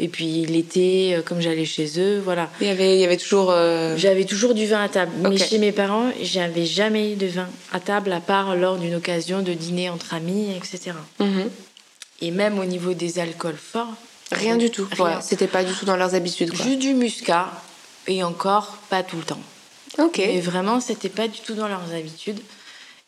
et 0.00 0.08
puis 0.08 0.46
l'été, 0.46 1.18
comme 1.26 1.40
j'allais 1.40 1.66
chez 1.66 2.00
eux, 2.00 2.20
voilà. 2.24 2.50
Il 2.60 2.66
y 2.66 2.70
avait, 2.70 2.96
il 2.96 3.00
y 3.00 3.04
avait 3.04 3.18
toujours. 3.18 3.54
J'avais 3.96 4.24
toujours 4.24 4.54
du 4.54 4.66
vin 4.66 4.82
à 4.82 4.88
table. 4.88 5.12
Mais 5.20 5.36
chez 5.36 5.58
mes 5.58 5.72
parents, 5.72 6.10
j'avais 6.22 6.64
jamais 6.64 7.14
de 7.14 7.26
vin 7.26 7.48
à 7.72 7.80
table, 7.80 8.10
à 8.12 8.20
part 8.20 8.56
lors 8.56 8.78
d'une 8.78 8.94
occasion 8.94 9.42
de 9.42 9.52
dîner 9.52 9.90
entre 9.90 10.14
amis, 10.14 10.48
etc. 10.56 10.96
Mhm. 11.18 11.50
Et 12.22 12.30
même 12.30 12.58
au 12.58 12.64
niveau 12.64 12.94
des 12.94 13.18
alcools 13.18 13.56
forts. 13.56 13.94
Rien 14.32 14.56
du 14.56 14.70
tout. 14.70 14.86
Rien. 14.98 15.20
C'était 15.20 15.48
pas 15.48 15.64
du 15.64 15.72
tout 15.72 15.84
dans 15.84 15.96
leurs 15.96 16.14
habitudes. 16.14 16.54
Juste 16.54 16.78
du 16.78 16.94
muscat, 16.94 17.50
et 18.06 18.22
encore 18.22 18.78
pas 18.88 19.02
tout 19.02 19.16
le 19.16 19.22
temps. 19.22 19.40
Ok. 19.98 20.18
Mais 20.18 20.40
vraiment, 20.40 20.80
c'était 20.80 21.08
pas 21.08 21.28
du 21.28 21.40
tout 21.40 21.54
dans 21.54 21.68
leurs 21.68 21.92
habitudes. 21.94 22.40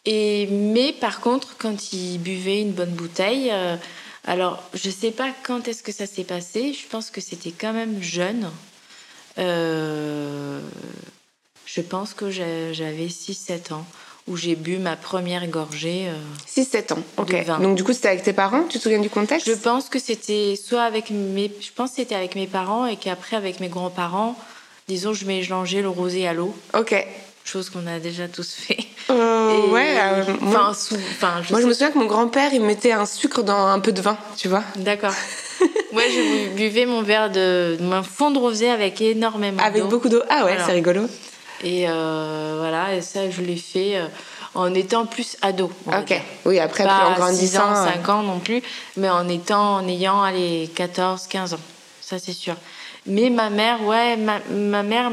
Et, 0.04 0.48
mais 0.50 0.92
par 0.92 1.20
contre, 1.20 1.56
quand 1.58 1.92
ils 1.92 2.18
buvaient 2.18 2.60
une 2.60 2.72
bonne 2.72 2.90
bouteille, 2.90 3.50
euh, 3.52 3.76
alors 4.26 4.62
je 4.74 4.90
sais 4.90 5.10
pas 5.10 5.30
quand 5.42 5.68
est-ce 5.68 5.82
que 5.82 5.92
ça 5.92 6.06
s'est 6.06 6.24
passé, 6.24 6.72
je 6.72 6.86
pense 6.88 7.10
que 7.10 7.20
c'était 7.20 7.52
quand 7.52 7.72
même 7.72 8.02
jeune. 8.02 8.50
Euh, 9.38 10.60
je 11.66 11.80
pense 11.80 12.14
que 12.14 12.30
j'avais 12.30 13.06
6-7 13.06 13.72
ans 13.72 13.86
où 14.28 14.36
j'ai 14.36 14.54
bu 14.54 14.78
ma 14.78 14.94
première 14.94 15.46
gorgée. 15.48 16.08
6-7 16.48 16.92
euh, 16.92 16.94
ans, 16.94 17.02
ok. 17.16 17.60
Donc 17.60 17.76
du 17.76 17.82
coup, 17.82 17.92
c'était 17.92 18.08
avec 18.08 18.22
tes 18.22 18.32
parents? 18.32 18.64
Tu 18.68 18.78
te 18.78 18.82
souviens 18.82 19.00
du 19.00 19.10
contexte? 19.10 19.48
Je 19.48 19.54
pense 19.54 19.88
que 19.88 19.98
c'était 19.98 20.54
soit 20.56 20.82
avec 20.82 21.10
mes, 21.10 21.50
je 21.60 21.70
pense 21.74 21.92
c'était 21.92 22.14
avec 22.14 22.36
mes 22.36 22.46
parents 22.46 22.86
et 22.86 22.96
qu'après 22.96 23.36
avec 23.36 23.58
mes 23.58 23.68
grands-parents, 23.68 24.38
disons, 24.86 25.12
je 25.12 25.24
mélangeais 25.24 25.82
le 25.82 25.88
rosé 25.88 26.28
à 26.28 26.34
l'eau. 26.34 26.54
Ok. 26.74 26.94
Chose 27.44 27.70
qu'on 27.70 27.86
a 27.86 27.98
déjà 27.98 28.28
tous 28.28 28.54
fait. 28.54 28.78
Euh, 29.10 29.66
ouais. 29.66 29.96
Euh, 30.00 30.24
moi, 30.40 30.72
moi 31.50 31.60
je 31.60 31.66
me 31.66 31.72
souviens 31.72 31.90
que 31.90 31.98
mon 31.98 32.06
grand-père, 32.06 32.54
il 32.54 32.62
mettait 32.62 32.92
un 32.92 33.04
sucre 33.04 33.42
dans 33.42 33.66
un 33.66 33.80
peu 33.80 33.92
de 33.92 34.00
vin, 34.00 34.16
tu 34.36 34.48
vois. 34.48 34.62
D'accord. 34.76 35.12
Moi, 35.92 36.02
je 36.08 36.54
buvais 36.54 36.86
mon 36.86 37.02
verre 37.02 37.30
de, 37.30 37.76
mon 37.80 38.02
fond 38.02 38.30
de 38.30 38.38
rosé 38.38 38.70
avec 38.70 39.00
énormément 39.00 39.58
d'eau. 39.58 39.68
Avec 39.68 39.84
beaucoup 39.84 40.08
d'eau. 40.08 40.22
Ah 40.28 40.44
ouais, 40.44 40.56
c'est 40.64 40.72
rigolo. 40.72 41.02
Et 41.62 41.84
euh, 41.88 42.56
voilà, 42.58 42.94
et 42.94 43.02
ça, 43.02 43.30
je 43.30 43.42
l'ai 43.42 43.56
fait 43.56 44.00
en 44.54 44.74
étant 44.74 45.06
plus 45.06 45.36
ado. 45.42 45.70
Ok. 45.86 46.20
Oui, 46.44 46.58
après, 46.58 46.84
Pas 46.84 47.08
en 47.08 47.14
grandissant. 47.14 47.42
6 47.42 47.58
ans, 47.58 47.74
5 48.02 48.08
ans 48.08 48.22
non 48.22 48.38
plus, 48.38 48.62
mais 48.96 49.10
en 49.10 49.28
étant, 49.28 49.76
en 49.76 49.88
ayant, 49.88 50.22
allez, 50.22 50.70
14, 50.74 51.26
15 51.28 51.54
ans. 51.54 51.60
Ça, 52.00 52.18
c'est 52.18 52.32
sûr. 52.32 52.56
Mais 53.06 53.30
ma 53.30 53.50
mère, 53.50 53.82
ouais, 53.84 54.16
ma, 54.16 54.40
ma 54.50 54.82
mère, 54.82 55.10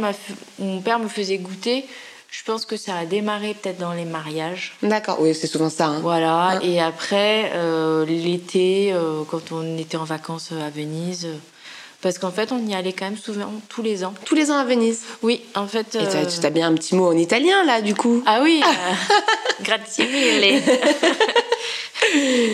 mon 0.60 0.82
père 0.82 1.00
me 1.00 1.08
faisait 1.08 1.38
goûter. 1.38 1.86
Je 2.32 2.44
pense 2.44 2.66
que 2.66 2.78
ça 2.78 2.96
a 2.96 3.06
démarré 3.06 3.56
peut-être 3.60 3.80
dans 3.80 3.94
les 3.94 4.06
mariages. 4.06 4.74
D'accord, 4.84 5.18
oui, 5.20 5.34
c'est 5.34 5.48
souvent 5.48 5.70
ça. 5.70 5.88
Hein. 5.88 6.00
Voilà, 6.02 6.60
et 6.62 6.80
après, 6.80 7.52
euh, 7.56 8.06
l'été, 8.06 8.92
euh, 8.94 9.24
quand 9.30 9.52
on 9.52 9.78
était 9.78 9.98
en 9.98 10.04
vacances 10.04 10.52
à 10.52 10.70
Venise, 10.70 11.26
euh, 11.26 11.36
parce 12.02 12.20
qu'en 12.20 12.32
fait, 12.32 12.52
on 12.52 12.66
y 12.68 12.76
allait 12.76 12.94
quand 12.94 13.06
même 13.06 13.18
souvent, 13.18 13.52
tous 13.68 13.82
les 13.82 14.04
ans. 14.04 14.14
Tous 14.26 14.36
les 14.36 14.52
ans 14.52 14.58
à 14.58 14.64
Venise 14.64 15.02
Oui, 15.24 15.42
en 15.56 15.66
fait. 15.66 15.96
Et 15.96 16.28
tu 16.28 16.46
as 16.46 16.50
bien 16.52 16.68
un 16.68 16.76
petit 16.76 16.96
mot 16.96 17.08
en 17.08 17.18
italien, 17.18 17.64
là, 17.66 17.82
du 17.82 17.96
coup 17.96 18.24
Ah 18.28 18.42
oui, 18.44 18.62
grazie 19.64 20.04
mille. 20.04 20.62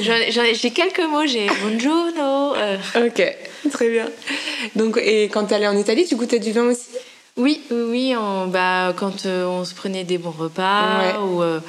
j'ai 0.62 0.72
quelques 0.72 1.04
mots, 1.04 1.26
j'ai 1.26 1.48
buongiorno. 1.48 2.54
Ok. 3.06 3.38
Très 3.72 3.90
bien. 3.90 4.10
Donc, 4.76 4.98
et 5.04 5.26
quand 5.26 5.46
tu 5.46 5.54
allais 5.54 5.68
en 5.68 5.78
Italie, 5.78 6.06
tu 6.08 6.16
goûtais 6.16 6.40
du 6.40 6.54
vin 6.54 6.64
aussi? 6.64 6.88
Oui, 7.38 7.62
oui, 7.69 8.15
on, 8.17 8.48
bah, 8.48 8.93
quand 8.95 9.26
euh, 9.26 9.45
on 9.45 9.65
se 9.65 9.74
prenait 9.74 10.06
des 10.06 10.17
bons 10.17 10.32
repas 10.32 11.19
ou 11.19 11.43
euh, 11.43 11.60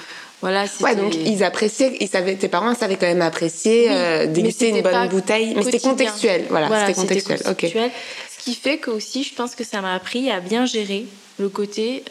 voilà. 0.41 0.65
Ouais, 0.81 0.95
donc 0.95 1.15
ils 1.15 1.43
appréciaient, 1.43 1.97
ils 2.01 2.09
savaient, 2.09 2.37
tes 2.37 2.49
parents 2.49 2.75
savaient 2.75 2.97
quand 2.97 3.07
même 3.07 3.23
apprécier, 3.23 3.89
euh, 3.91 4.27
déguster 4.27 4.69
une 4.69 4.83
bonne 4.83 5.09
bouteille, 5.09 5.55
mais 5.57 5.63
c'était 5.65 5.81
contextuel. 5.81 6.45
Voilà, 6.51 6.87
c'était 6.87 7.01
contextuel. 7.01 7.43
contextuel. 7.43 7.91
Ce 8.31 8.45
qui 8.45 8.55
fait 8.55 8.79
que 8.79 8.91
aussi, 8.91 9.25
je 9.25 9.35
pense 9.35 9.57
que 9.57 9.65
ça 9.65 9.81
m'a 9.81 9.95
appris 9.95 10.31
à 10.31 10.39
bien 10.39 10.67
gérer 10.67 11.07
le 11.41 11.49
côté 11.49 12.05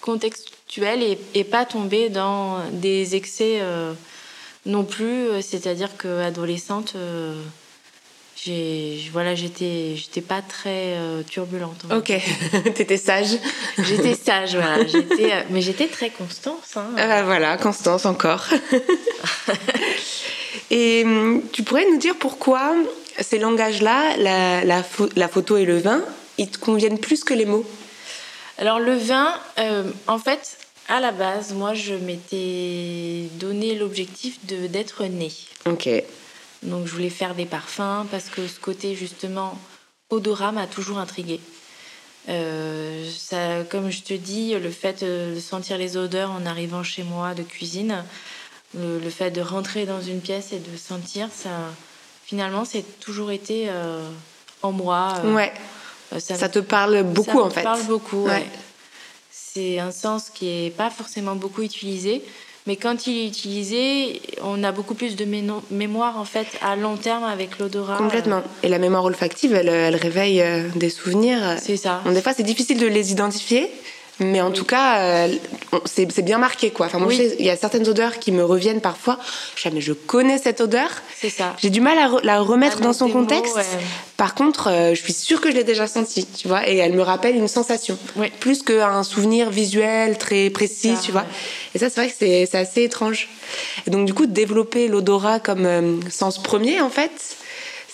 contextuel 0.00 1.02
et, 1.02 1.18
et, 1.34 1.44
pas 1.44 1.64
tomber 1.64 2.08
dans 2.08 2.60
des 2.70 3.16
excès 3.16 3.60
non 4.64 4.84
plus. 4.84 5.42
C'est-à-dire 5.42 5.96
que 5.96 6.20
adolescente 6.20 6.94
voilà 9.12 9.34
j'étais 9.34 9.94
j'étais 9.96 10.20
pas 10.20 10.42
très 10.42 10.96
euh, 10.96 11.22
turbulente 11.22 11.84
ok. 11.90 12.12
t'étais 12.74 12.96
sage. 12.96 13.38
J'étais 13.78 14.14
sage 14.14 14.56
voilà. 14.56 14.78
Euh, 14.78 15.42
mais 15.50 15.62
j'étais 15.62 15.86
très 15.86 16.10
constance 16.10 16.76
hein. 16.76 16.90
ah, 16.98 17.22
voilà 17.22 17.56
constance 17.56 18.06
encore. 18.06 18.46
Et 20.70 21.02
hum, 21.04 21.42
tu 21.52 21.62
pourrais 21.62 21.86
nous 21.90 21.98
dire 21.98 22.16
pourquoi 22.16 22.74
ces 23.20 23.38
langages 23.38 23.80
là 23.80 24.16
la, 24.18 24.64
la, 24.64 24.82
la, 25.16 25.28
photo 25.28 25.56
et 25.56 25.64
le 25.64 25.78
vin 25.78 26.02
ils 26.36 26.50
te 26.50 26.58
conviennent 26.58 26.98
plus 26.98 27.24
que 27.24 27.34
les 27.34 27.44
mots? 27.44 27.64
Alors 28.58 28.80
le 28.80 28.94
vin 28.94 29.34
euh, 29.58 29.84
en 30.06 30.18
fait 30.18 30.58
à 30.88 31.00
la 31.00 31.12
base 31.12 31.54
moi 31.54 31.74
je 31.74 31.94
m'étais 31.94 33.28
donné 33.38 33.74
l'objectif 33.74 34.44
de 34.46 34.66
d'être 34.66 35.04
née. 35.04 35.32
Ok 35.66 35.88
donc 36.64 36.86
je 36.86 36.92
voulais 36.92 37.10
faire 37.10 37.34
des 37.34 37.46
parfums 37.46 38.06
parce 38.10 38.28
que 38.28 38.46
ce 38.48 38.58
côté 38.58 38.94
justement 38.94 39.58
odorat 40.10 40.52
m'a 40.52 40.66
toujours 40.66 40.98
intriguée. 40.98 41.40
Euh, 42.28 43.08
ça, 43.10 43.64
comme 43.68 43.90
je 43.90 44.02
te 44.02 44.14
dis, 44.14 44.54
le 44.54 44.70
fait 44.70 45.04
de 45.04 45.38
sentir 45.38 45.76
les 45.76 45.96
odeurs 45.96 46.30
en 46.30 46.46
arrivant 46.46 46.82
chez 46.82 47.02
moi 47.02 47.34
de 47.34 47.42
cuisine, 47.42 48.02
le, 48.76 49.10
fait 49.10 49.30
de 49.30 49.40
rentrer 49.40 49.86
dans 49.86 50.00
une 50.00 50.20
pièce 50.20 50.52
et 50.52 50.58
de 50.58 50.76
sentir, 50.76 51.28
ça, 51.32 51.50
finalement, 52.24 52.64
c'est 52.64 52.84
toujours 53.00 53.30
été 53.30 53.66
euh, 53.68 54.08
en 54.62 54.72
moi. 54.72 55.14
Euh, 55.24 55.34
ouais. 55.34 55.52
Ça, 56.18 56.48
te 56.48 56.60
parle 56.60 57.02
beaucoup 57.02 57.40
en 57.40 57.50
fait. 57.50 57.62
Ça 57.62 57.70
me 57.70 57.76
parle 57.76 57.86
beaucoup. 57.86 58.24
Ouais. 58.24 58.46
C'est 59.30 59.78
un 59.78 59.90
sens 59.90 60.30
qui 60.30 60.48
est 60.48 60.70
pas 60.70 60.90
forcément 60.90 61.36
beaucoup 61.36 61.62
utilisé, 61.62 62.24
mais 62.66 62.76
quand 62.76 63.06
il 63.06 63.18
est 63.18 63.26
utilisé, 63.26 64.22
on 64.42 64.64
a 64.64 64.72
beaucoup 64.72 64.94
plus 64.94 65.16
de 65.16 65.26
mémoire 65.70 66.18
en 66.18 66.24
fait 66.24 66.46
à 66.62 66.76
long 66.76 66.96
terme 66.96 67.24
avec 67.24 67.58
l'odorat. 67.58 67.98
Complètement. 67.98 68.42
Et 68.62 68.68
la 68.68 68.78
mémoire 68.78 69.04
olfactive, 69.04 69.52
elle, 69.54 69.68
elle 69.68 69.96
réveille 69.96 70.40
euh, 70.40 70.68
des 70.74 70.88
souvenirs. 70.88 71.56
C'est 71.60 71.76
ça. 71.76 72.02
des 72.06 72.22
fois, 72.22 72.32
c'est 72.32 72.42
difficile 72.42 72.78
de 72.78 72.86
les 72.86 73.12
identifier. 73.12 73.70
Mais 74.20 74.40
en 74.40 74.52
tout 74.52 74.64
cas, 74.64 75.00
euh, 75.00 75.28
c'est 75.86 76.22
bien 76.22 76.38
marqué, 76.38 76.70
quoi. 76.70 76.86
Enfin, 76.86 76.98
moi, 76.98 77.12
il 77.12 77.44
y 77.44 77.50
a 77.50 77.56
certaines 77.56 77.88
odeurs 77.88 78.20
qui 78.20 78.30
me 78.30 78.44
reviennent 78.44 78.80
parfois. 78.80 79.18
Je 79.56 79.68
mais 79.70 79.80
je 79.80 79.92
connais 79.92 80.38
cette 80.38 80.60
odeur. 80.60 80.88
C'est 81.20 81.30
ça. 81.30 81.56
J'ai 81.60 81.70
du 81.70 81.80
mal 81.80 81.98
à 81.98 82.10
la 82.22 82.40
remettre 82.40 82.80
dans 82.80 82.92
son 82.92 83.08
contexte. 83.08 83.58
Par 84.16 84.36
contre, 84.36 84.68
euh, 84.70 84.94
je 84.94 85.02
suis 85.02 85.12
sûre 85.12 85.40
que 85.40 85.50
je 85.50 85.56
l'ai 85.56 85.64
déjà 85.64 85.88
sentie, 85.88 86.26
tu 86.26 86.46
vois. 86.46 86.68
Et 86.68 86.76
elle 86.76 86.92
me 86.92 87.02
rappelle 87.02 87.34
une 87.34 87.48
sensation. 87.48 87.98
Plus 88.38 88.62
qu'un 88.62 89.02
souvenir 89.02 89.50
visuel 89.50 90.16
très 90.16 90.50
précis, 90.50 90.94
tu 91.02 91.10
vois. 91.10 91.24
Et 91.74 91.78
ça, 91.78 91.90
c'est 91.90 92.00
vrai 92.00 92.08
que 92.08 92.14
c'est 92.16 92.54
assez 92.54 92.82
étrange. 92.82 93.28
Et 93.86 93.90
donc, 93.90 94.06
du 94.06 94.14
coup, 94.14 94.26
développer 94.26 94.86
l'odorat 94.86 95.40
comme 95.40 95.66
euh, 95.66 95.96
sens 96.08 96.40
premier, 96.40 96.80
en 96.80 96.90
fait, 96.90 97.36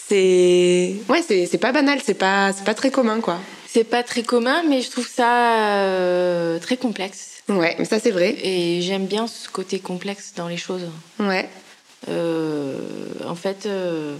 c'est. 0.08 0.96
Ouais, 1.08 1.22
c'est 1.26 1.58
pas 1.58 1.72
banal, 1.72 2.00
c'est 2.04 2.14
pas, 2.14 2.52
pas 2.66 2.74
très 2.74 2.90
commun, 2.90 3.20
quoi. 3.20 3.38
C'est 3.72 3.84
pas 3.84 4.02
très 4.02 4.24
commun, 4.24 4.64
mais 4.68 4.82
je 4.82 4.90
trouve 4.90 5.08
ça 5.08 5.84
euh, 5.84 6.58
très 6.58 6.76
complexe. 6.76 7.44
Ouais, 7.48 7.76
mais 7.78 7.84
ça 7.84 8.00
c'est 8.00 8.10
vrai. 8.10 8.36
Et 8.42 8.82
j'aime 8.82 9.06
bien 9.06 9.28
ce 9.28 9.48
côté 9.48 9.78
complexe 9.78 10.32
dans 10.34 10.48
les 10.48 10.56
choses. 10.56 10.88
Ouais. 11.20 11.48
Euh, 12.08 12.76
en 13.28 13.36
fait, 13.36 13.66
euh, 13.66 14.16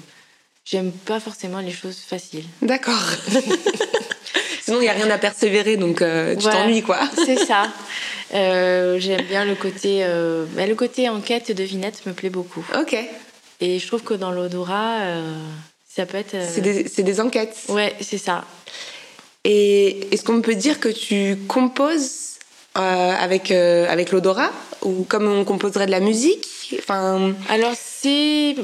j'aime 0.64 0.92
pas 0.92 1.18
forcément 1.18 1.58
les 1.58 1.72
choses 1.72 1.98
faciles. 1.98 2.44
D'accord. 2.62 3.02
Sinon, 4.62 4.78
il 4.78 4.82
n'y 4.82 4.88
a 4.88 4.92
rien 4.92 5.10
à 5.10 5.18
persévérer, 5.18 5.76
donc 5.76 5.96
tu 5.96 6.44
t'ennuies, 6.44 6.82
quoi. 6.82 7.00
c'est 7.26 7.44
ça. 7.44 7.72
j'aime 8.32 9.24
bien 9.26 9.44
le 9.44 9.56
côté... 9.56 10.06
Bah, 10.54 10.66
le 10.66 10.74
côté 10.76 11.08
enquête, 11.08 11.50
devinette 11.50 12.06
me 12.06 12.12
plaît 12.12 12.30
beaucoup. 12.30 12.64
Ok. 12.78 12.96
Et 13.60 13.80
je 13.80 13.86
trouve 13.88 14.04
que 14.04 14.14
dans 14.14 14.30
l'odorat, 14.30 15.00
ça 15.88 16.06
peut 16.06 16.18
être... 16.18 16.36
C'est 16.48 16.60
des, 16.60 16.84
des, 16.84 17.20
enquêtes. 17.20 17.56
Ouais, 17.68 17.96
c'est 18.00 18.18
ça. 18.18 18.44
Et 19.44 20.12
est-ce 20.12 20.22
qu'on 20.22 20.42
peut 20.42 20.54
dire 20.54 20.80
que 20.80 20.88
tu 20.88 21.36
composes 21.48 22.38
euh, 22.76 22.80
avec, 22.80 23.50
euh, 23.50 23.88
avec 23.88 24.12
l'odorat 24.12 24.50
ou 24.82 25.04
comme 25.04 25.26
on 25.26 25.44
composerait 25.44 25.86
de 25.86 25.90
la 25.90 26.00
musique? 26.00 26.46
Enfin... 26.78 27.32
Alors 27.48 27.72
c'est 27.74 28.54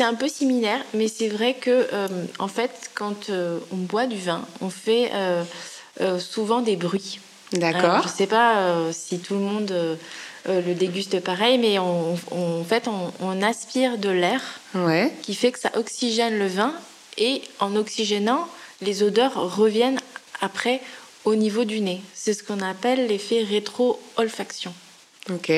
un 0.00 0.14
peu 0.14 0.28
similaire, 0.28 0.80
mais 0.94 1.08
c'est 1.08 1.28
vrai 1.28 1.54
que 1.54 1.86
euh, 1.92 2.08
en 2.38 2.48
fait 2.48 2.90
quand 2.94 3.30
on 3.30 3.76
boit 3.76 4.06
du 4.06 4.16
vin, 4.16 4.42
on 4.60 4.70
fait 4.70 5.10
souvent 6.18 6.60
des 6.60 6.76
bruits. 6.76 7.20
D'accord. 7.52 8.02
Je 8.04 8.08
sais 8.08 8.26
pas 8.26 8.74
si 8.92 9.18
tout 9.18 9.34
le 9.34 9.40
monde 9.40 9.98
le 10.48 10.74
déguste 10.74 11.20
pareil, 11.20 11.58
mais 11.58 11.78
en 11.78 12.16
fait, 12.66 12.88
on, 13.20 13.42
aspire 13.42 13.98
de 13.98 14.08
l'air 14.08 14.40
ouais. 14.74 15.12
qui 15.22 15.34
fait 15.34 15.52
que 15.52 15.58
ça 15.58 15.70
oxygène 15.76 16.38
le 16.38 16.46
vin 16.46 16.72
et 17.18 17.42
en 17.60 17.76
oxygénant, 17.76 18.48
les 18.82 19.02
odeurs 19.02 19.56
reviennent 19.56 19.98
après 20.40 20.80
au 21.24 21.34
niveau 21.34 21.64
du 21.64 21.80
nez. 21.80 22.00
C'est 22.14 22.34
ce 22.34 22.42
qu'on 22.42 22.60
appelle 22.60 23.06
l'effet 23.06 23.42
rétro-olfaction. 23.42 24.74
Ok. 25.30 25.52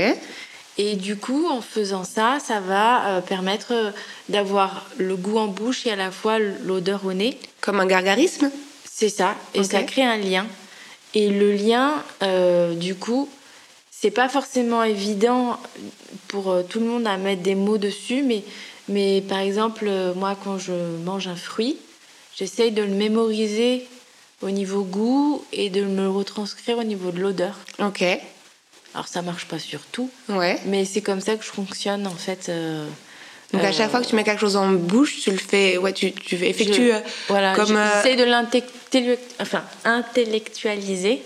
Et 0.76 0.96
du 0.96 1.16
coup, 1.16 1.46
en 1.48 1.60
faisant 1.60 2.04
ça, 2.04 2.38
ça 2.44 2.60
va 2.60 3.06
euh, 3.06 3.20
permettre 3.20 3.72
euh, 3.72 3.90
d'avoir 4.28 4.86
le 4.98 5.16
goût 5.16 5.38
en 5.38 5.46
bouche 5.46 5.86
et 5.86 5.92
à 5.92 5.96
la 5.96 6.10
fois 6.10 6.38
l'odeur 6.38 7.06
au 7.06 7.12
nez. 7.12 7.38
Comme 7.60 7.78
un 7.78 7.86
gargarisme? 7.86 8.50
C'est 8.90 9.08
ça. 9.08 9.36
Et 9.54 9.62
ça 9.62 9.82
crée 9.82 10.02
un 10.02 10.16
lien. 10.16 10.46
Et 11.14 11.30
le 11.30 11.52
lien, 11.52 12.02
euh, 12.22 12.74
du 12.74 12.96
coup, 12.96 13.28
c'est 13.90 14.10
pas 14.10 14.28
forcément 14.28 14.82
évident 14.82 15.58
pour 16.28 16.56
tout 16.68 16.80
le 16.80 16.86
monde 16.86 17.06
à 17.06 17.16
mettre 17.16 17.42
des 17.42 17.54
mots 17.54 17.78
dessus, 17.78 18.22
mais, 18.22 18.42
mais 18.88 19.22
par 19.22 19.38
exemple, 19.38 19.88
moi, 20.16 20.36
quand 20.42 20.58
je 20.58 20.72
mange 21.04 21.28
un 21.28 21.36
fruit, 21.36 21.76
j'essaye 22.36 22.72
de 22.72 22.82
le 22.82 22.94
mémoriser 22.94 23.86
au 24.42 24.50
niveau 24.50 24.82
goût 24.82 25.44
et 25.52 25.70
de 25.70 25.84
me 25.84 26.02
le 26.02 26.10
retranscrire 26.10 26.78
au 26.78 26.84
niveau 26.84 27.10
de 27.10 27.20
l'odeur. 27.20 27.58
Ok. 27.78 28.04
Alors 28.94 29.08
ça 29.08 29.22
marche 29.22 29.46
pas 29.46 29.58
sur 29.58 29.80
tout, 29.80 30.08
ouais. 30.28 30.56
mais 30.66 30.84
c'est 30.84 31.00
comme 31.00 31.20
ça 31.20 31.34
que 31.34 31.44
je 31.44 31.50
fonctionne 31.50 32.06
en 32.06 32.14
fait. 32.14 32.48
Euh, 32.48 32.86
Donc 33.52 33.64
à 33.64 33.72
chaque 33.72 33.88
euh, 33.88 33.90
fois 33.90 34.00
que 34.00 34.06
tu 34.06 34.14
mets 34.14 34.22
quelque 34.22 34.40
chose 34.40 34.54
en 34.54 34.70
bouche, 34.70 35.20
tu 35.20 35.32
le 35.32 35.36
fais, 35.38 35.78
ouais, 35.78 35.92
tu, 35.92 36.12
tu 36.12 36.36
effectues 36.36 36.92
euh, 36.92 37.00
voilà, 37.28 37.56
comme 37.56 37.76
j'essaie 37.76 38.14
de 38.14 39.16
enfin, 39.40 39.64
intellectualiser. 39.84 41.22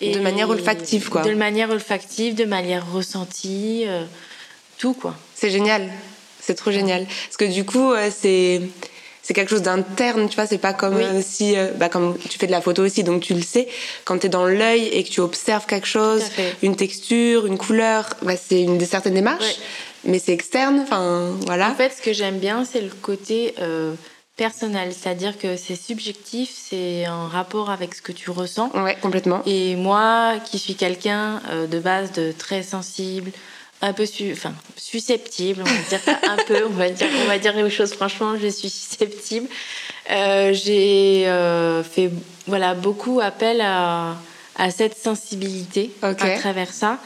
Et 0.00 0.12
de 0.12 0.20
manière 0.20 0.48
olfactive, 0.48 1.08
quoi. 1.08 1.22
De 1.22 1.34
manière 1.34 1.70
olfactive, 1.70 2.36
de 2.36 2.44
manière 2.44 2.90
ressentie, 2.90 3.84
tout, 4.78 4.94
quoi. 4.94 5.16
C'est 5.34 5.50
génial. 5.50 5.90
C'est 6.40 6.54
trop 6.54 6.70
génial. 6.70 7.04
Parce 7.04 7.36
que 7.36 7.52
du 7.52 7.64
coup, 7.64 7.92
c'est 8.16 8.62
c'est 9.28 9.34
quelque 9.34 9.50
chose 9.50 9.60
d'interne, 9.60 10.26
tu 10.30 10.36
vois, 10.36 10.46
c'est 10.46 10.56
pas 10.56 10.72
comme 10.72 10.96
euh, 10.96 11.20
si, 11.22 11.54
euh, 11.54 11.68
bah, 11.76 11.90
comme 11.90 12.16
tu 12.30 12.38
fais 12.38 12.46
de 12.46 12.50
la 12.50 12.62
photo 12.62 12.82
aussi, 12.82 13.04
donc 13.04 13.20
tu 13.20 13.34
le 13.34 13.42
sais, 13.42 13.68
quand 14.06 14.16
tu 14.16 14.26
es 14.26 14.30
dans 14.30 14.46
l'œil 14.46 14.86
et 14.86 15.04
que 15.04 15.10
tu 15.10 15.20
observes 15.20 15.66
quelque 15.66 15.86
chose, 15.86 16.22
une 16.62 16.76
texture, 16.76 17.44
une 17.44 17.58
couleur, 17.58 18.08
bah, 18.22 18.36
c'est 18.42 18.62
une 18.62 18.80
certaine 18.86 19.12
démarche, 19.12 19.56
mais 20.04 20.18
c'est 20.18 20.32
externe, 20.32 20.80
enfin, 20.80 21.36
voilà. 21.44 21.68
En 21.68 21.74
fait, 21.74 21.92
ce 21.94 22.00
que 22.00 22.14
j'aime 22.14 22.38
bien, 22.38 22.64
c'est 22.64 22.80
le 22.80 22.88
côté 22.88 23.54
euh, 23.60 23.92
personnel, 24.38 24.94
c'est-à-dire 24.98 25.36
que 25.36 25.58
c'est 25.58 25.76
subjectif, 25.76 26.48
c'est 26.50 27.06
en 27.06 27.26
rapport 27.28 27.68
avec 27.68 27.94
ce 27.94 28.00
que 28.00 28.12
tu 28.12 28.30
ressens. 28.30 28.70
Ouais, 28.82 28.96
complètement. 29.02 29.42
Et 29.44 29.76
moi, 29.76 30.36
qui 30.46 30.58
suis 30.58 30.74
quelqu'un 30.74 31.42
de 31.70 31.78
base 31.78 32.12
de 32.12 32.32
très 32.32 32.62
sensible, 32.62 33.30
un 33.80 33.92
peu 33.92 34.04
enfin, 34.32 34.54
susceptible, 34.76 35.62
on 35.62 35.64
va 35.64 35.88
dire 35.88 36.00
un 36.28 36.36
peu, 36.44 36.64
on 36.66 36.70
va 36.70 36.90
dire, 36.90 37.08
on 37.22 37.28
va 37.28 37.38
dire 37.38 37.54
les 37.54 37.70
choses 37.70 37.92
franchement, 37.94 38.36
je 38.40 38.48
suis 38.48 38.70
susceptible. 38.70 39.48
Euh, 40.10 40.52
j'ai 40.52 41.28
euh, 41.28 41.82
fait 41.84 42.10
voilà, 42.46 42.74
beaucoup 42.74 43.20
appel 43.20 43.60
à, 43.60 44.16
à 44.56 44.70
cette 44.70 44.96
sensibilité 44.96 45.92
à 46.02 46.14
travers 46.14 46.72
ça. 46.72 46.98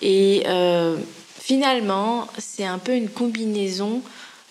Et 0.00 0.44
euh, 0.46 0.96
finalement, 1.40 2.26
c'est 2.38 2.64
un 2.64 2.78
peu 2.78 2.94
une 2.94 3.08
combinaison 3.08 4.02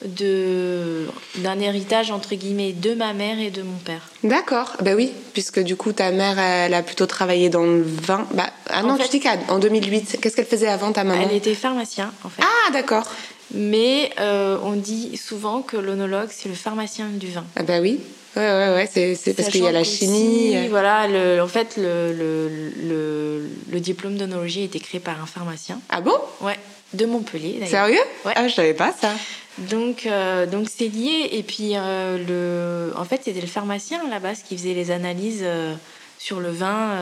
de 0.05 1.07
d'un 1.37 1.59
héritage 1.59 2.11
entre 2.11 2.35
guillemets 2.35 2.73
de 2.73 2.93
ma 2.93 3.13
mère 3.13 3.39
et 3.39 3.49
de 3.49 3.61
mon 3.61 3.77
père. 3.77 4.01
D'accord, 4.23 4.77
ben 4.81 4.95
oui, 4.95 5.11
puisque 5.33 5.59
du 5.59 5.75
coup 5.75 5.93
ta 5.93 6.11
mère 6.11 6.39
elle 6.39 6.73
a 6.73 6.83
plutôt 6.83 7.05
travaillé 7.05 7.49
dans 7.49 7.63
le 7.63 7.81
vin. 7.83 8.27
Bah, 8.33 8.49
ah 8.69 8.83
non, 8.83 8.97
tu 8.97 9.07
dis 9.09 9.19
qu'en 9.19 9.59
2008, 9.59 10.19
qu'est-ce 10.21 10.35
qu'elle 10.35 10.45
faisait 10.45 10.67
avant 10.67 10.91
ta 10.91 11.03
maman? 11.03 11.25
Elle 11.29 11.35
était 11.35 11.55
pharmacien 11.55 12.11
en 12.23 12.29
fait. 12.29 12.41
Ah 12.41 12.71
d'accord. 12.71 13.05
Mais 13.53 14.11
euh, 14.19 14.57
on 14.63 14.73
dit 14.73 15.15
souvent 15.17 15.61
que 15.61 15.77
l'onologue 15.77 16.29
c'est 16.31 16.49
le 16.49 16.55
pharmacien 16.55 17.07
du 17.13 17.27
vin. 17.27 17.45
Ah 17.55 17.63
bah 17.63 17.79
oui. 17.81 17.99
Ouais, 18.35 18.41
ouais, 18.41 18.73
ouais, 18.73 18.89
c'est, 18.91 19.33
parce 19.35 19.49
qu'il 19.49 19.63
y 19.63 19.67
a 19.67 19.71
la 19.71 19.83
chimie. 19.83 20.55
Euh. 20.55 20.65
voilà, 20.71 21.07
le, 21.07 21.39
en 21.39 21.47
fait, 21.47 21.77
le, 21.77 22.11
le, 22.13 22.49
le, 22.83 23.47
le 23.71 23.79
diplôme 23.79 24.17
d'onologie 24.17 24.61
a 24.61 24.63
été 24.63 24.79
créé 24.79 24.99
par 24.99 25.21
un 25.21 25.27
pharmacien. 25.27 25.79
Ah 25.89 26.01
bon? 26.01 26.15
Ouais, 26.41 26.57
de 26.95 27.05
Montpellier 27.05 27.57
d'ailleurs. 27.59 27.85
Sérieux? 27.85 28.01
Ouais. 28.25 28.33
Ah, 28.35 28.47
je 28.47 28.53
savais 28.55 28.73
pas 28.73 28.91
ça. 28.99 29.11
Donc, 29.57 30.05
euh, 30.05 30.45
donc 30.45 30.67
c'est 30.69 30.87
lié. 30.87 31.29
Et 31.31 31.43
puis, 31.43 31.71
euh, 31.75 32.17
le... 32.17 32.97
en 32.97 33.05
fait, 33.05 33.21
c'était 33.23 33.41
le 33.41 33.47
pharmacien 33.47 34.01
à 34.05 34.09
la 34.09 34.19
base 34.19 34.43
qui 34.43 34.57
faisait 34.57 34.73
les 34.73 34.91
analyses 34.91 35.43
euh, 35.43 35.75
sur 36.17 36.39
le 36.39 36.51
vin 36.51 36.97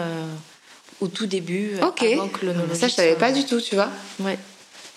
au 1.00 1.08
tout 1.08 1.26
début. 1.26 1.74
Ok. 1.82 2.06
ça, 2.74 2.88
je 2.88 2.94
savais 2.94 3.16
pas 3.16 3.32
du 3.32 3.46
tout, 3.46 3.62
tu 3.62 3.76
vois. 3.76 3.90
Ouais. 4.20 4.38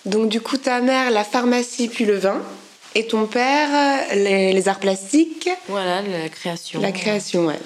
Donc, 0.05 0.29
du 0.29 0.41
coup, 0.41 0.57
ta 0.57 0.81
mère, 0.81 1.11
la 1.11 1.23
pharmacie 1.23 1.87
puis 1.87 2.05
le 2.05 2.17
vin. 2.17 2.41
Et 2.97 3.07
ton 3.07 3.27
père, 3.27 4.05
les, 4.15 4.67
arts 4.69 4.79
plastiques. 4.79 5.49
Voilà, 5.67 6.01
la 6.01 6.29
création. 6.29 6.79
La 6.79 6.93
création, 6.93 7.47
ouais. 7.47 7.59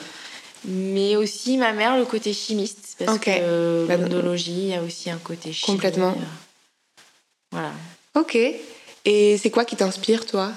Mais 0.65 1.15
aussi 1.15 1.57
ma 1.57 1.71
mère, 1.71 1.97
le 1.97 2.05
côté 2.05 2.33
chimiste. 2.33 2.95
Parce 2.97 3.19
que 3.19 3.85
bah, 3.87 3.95
il 4.35 4.67
y 4.67 4.73
a 4.73 4.81
aussi 4.81 5.09
un 5.09 5.17
côté 5.17 5.53
chimiste. 5.53 5.65
Complètement. 5.65 6.15
Voilà. 7.51 7.71
Ok. 8.15 8.37
Et 9.05 9.37
c'est 9.37 9.49
quoi 9.49 9.65
qui 9.65 9.75
t'inspire, 9.75 10.25
toi? 10.25 10.51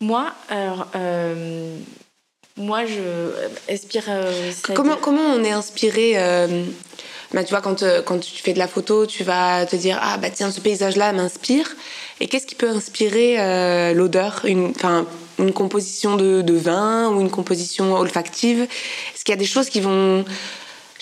Moi, 0.00 0.32
alors, 0.48 0.88
euh, 0.96 1.76
moi, 2.56 2.84
je 2.84 3.70
inspire. 3.70 4.04
Euh, 4.08 4.50
comment, 4.74 4.96
comment 4.96 5.22
on 5.22 5.44
est 5.44 5.52
inspiré 5.52 6.14
euh, 6.16 6.64
bah, 7.32 7.44
Tu 7.44 7.50
vois, 7.50 7.60
quand, 7.60 7.84
quand 8.04 8.18
tu 8.18 8.42
fais 8.42 8.52
de 8.52 8.58
la 8.58 8.66
photo, 8.66 9.06
tu 9.06 9.22
vas 9.22 9.64
te 9.64 9.76
dire 9.76 9.98
Ah, 10.02 10.18
bah 10.18 10.30
tiens, 10.30 10.50
ce 10.50 10.60
paysage-là 10.60 11.12
m'inspire. 11.12 11.70
Et 12.18 12.26
qu'est-ce 12.26 12.46
qui 12.46 12.56
peut 12.56 12.68
inspirer 12.68 13.94
l'odeur? 13.94 14.42
Une, 14.44 14.72
une 15.38 15.52
composition 15.52 16.16
de, 16.16 16.42
de, 16.42 16.54
vin 16.54 17.08
ou 17.10 17.20
une 17.20 17.30
composition 17.30 17.94
olfactive? 17.94 18.62
Est-ce 18.62 19.24
qu'il 19.24 19.32
y 19.32 19.38
a 19.38 19.40
des 19.40 19.44
choses 19.44 19.68
qui 19.68 19.80
vont 19.80 20.24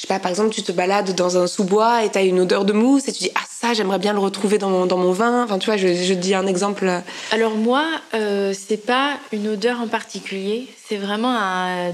je 0.00 0.06
sais 0.06 0.14
pas, 0.14 0.18
par 0.18 0.30
exemple, 0.30 0.48
tu 0.48 0.62
te 0.62 0.72
balades 0.72 1.14
dans 1.14 1.36
un 1.36 1.46
sous-bois 1.46 2.04
et 2.06 2.10
tu 2.10 2.16
as 2.16 2.22
une 2.22 2.40
odeur 2.40 2.64
de 2.64 2.72
mousse 2.72 3.06
et 3.06 3.12
tu 3.12 3.24
dis, 3.24 3.30
ah 3.34 3.42
ça, 3.50 3.74
j'aimerais 3.74 3.98
bien 3.98 4.14
le 4.14 4.18
retrouver 4.18 4.56
dans 4.56 4.70
mon, 4.70 4.86
dans 4.86 4.96
mon 4.96 5.12
vin. 5.12 5.44
Enfin, 5.44 5.58
tu 5.58 5.66
vois, 5.66 5.76
je, 5.76 5.92
je 5.92 6.14
dis 6.14 6.34
un 6.34 6.46
exemple. 6.46 6.90
Alors 7.32 7.54
moi, 7.54 7.84
euh, 8.14 8.54
c'est 8.58 8.78
pas 8.78 9.18
une 9.30 9.46
odeur 9.48 9.78
en 9.78 9.88
particulier, 9.88 10.68
c'est 10.88 10.96
vraiment 10.96 11.36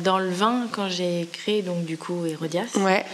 dans 0.04 0.20
le 0.20 0.30
vin, 0.30 0.68
quand 0.70 0.88
j'ai 0.88 1.28
créé 1.32 1.62
donc 1.62 1.84
du 1.84 1.98
coup 1.98 2.24
Hérodias, 2.26 2.76
ouais. 2.76 3.04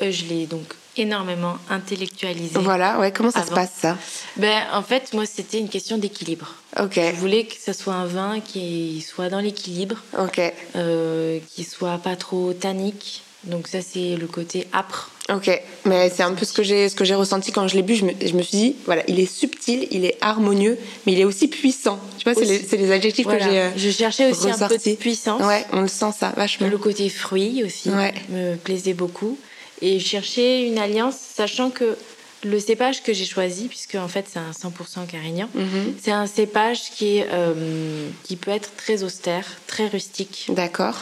Euh, 0.00 0.10
je 0.10 0.24
l'ai 0.24 0.46
donc 0.46 0.62
énormément 0.96 1.56
intellectualisé. 1.68 2.58
Voilà, 2.58 2.98
ouais, 3.00 3.12
comment 3.12 3.30
ça 3.30 3.44
se 3.44 3.50
passe 3.50 3.72
ça? 3.78 3.98
Ben, 4.38 4.62
En 4.72 4.82
fait, 4.82 5.12
moi, 5.12 5.26
c'était 5.26 5.58
une 5.58 5.68
question 5.68 5.98
d'équilibre. 5.98 6.54
Ok. 6.80 6.94
Je 6.94 7.16
voulais 7.16 7.44
que 7.44 7.56
ce 7.62 7.74
soit 7.74 7.94
un 7.94 8.06
vin 8.06 8.40
qui 8.40 9.04
soit 9.06 9.28
dans 9.28 9.40
l'équilibre, 9.40 9.96
ok, 10.18 10.40
euh, 10.76 11.38
qui 11.50 11.64
soit 11.64 11.98
pas 11.98 12.16
trop 12.16 12.54
tannique, 12.54 13.22
donc 13.44 13.68
ça, 13.68 13.80
c'est 13.82 14.16
le 14.16 14.26
côté 14.26 14.66
âpre. 14.72 15.10
Ok, 15.30 15.50
mais 15.84 16.10
c'est 16.10 16.22
un 16.22 16.32
peu 16.32 16.44
ce 16.44 16.52
que 16.52 16.62
j'ai 16.62 16.88
ce 16.88 16.94
que 16.94 17.04
j'ai 17.04 17.14
ressenti 17.14 17.52
quand 17.52 17.68
je 17.68 17.76
l'ai 17.76 17.82
bu. 17.82 17.94
Je 17.94 18.04
me, 18.04 18.12
je 18.20 18.34
me, 18.34 18.42
suis 18.42 18.56
dit, 18.56 18.76
voilà, 18.86 19.02
il 19.08 19.20
est 19.20 19.30
subtil, 19.30 19.86
il 19.90 20.04
est 20.04 20.16
harmonieux, 20.20 20.78
mais 21.06 21.12
il 21.12 21.20
est 21.20 21.24
aussi 21.24 21.48
puissant. 21.48 22.00
Tu 22.18 22.24
vois, 22.24 22.34
c'est 22.34 22.46
les, 22.46 22.78
les, 22.78 22.92
adjectifs 22.92 23.26
que 23.26 23.38
j'ai. 23.38 23.60
Euh, 23.60 23.70
je 23.76 23.90
cherchais 23.90 24.30
aussi 24.30 24.50
un 24.50 24.68
peu 24.68 24.76
de 24.76 24.94
puissance. 24.94 25.42
Ouais, 25.42 25.64
on 25.72 25.82
le 25.82 25.88
sent 25.88 26.12
ça 26.18 26.32
vachement. 26.36 26.68
Le 26.68 26.78
côté 26.78 27.08
fruit 27.10 27.62
aussi 27.62 27.90
ouais. 27.90 28.14
me 28.30 28.56
plaisait 28.56 28.94
beaucoup. 28.94 29.38
Et 29.80 30.00
je 30.00 30.06
cherchais 30.06 30.66
une 30.66 30.78
alliance, 30.78 31.16
sachant 31.16 31.70
que 31.70 31.96
le 32.44 32.58
cépage 32.60 33.02
que 33.02 33.12
j'ai 33.12 33.24
choisi, 33.24 33.68
puisque 33.68 33.96
en 33.96 34.08
fait 34.08 34.26
c'est 34.32 34.38
un 34.38 34.50
100% 34.50 35.06
carignan, 35.06 35.48
mhm. 35.54 35.94
c'est 36.02 36.10
un 36.10 36.26
cépage 36.26 36.90
qui, 36.90 37.18
est, 37.18 37.28
euh, 37.32 38.08
qui 38.24 38.36
peut 38.36 38.50
être 38.50 38.74
très 38.76 39.02
austère, 39.02 39.44
très 39.66 39.86
rustique. 39.86 40.46
D'accord. 40.50 40.96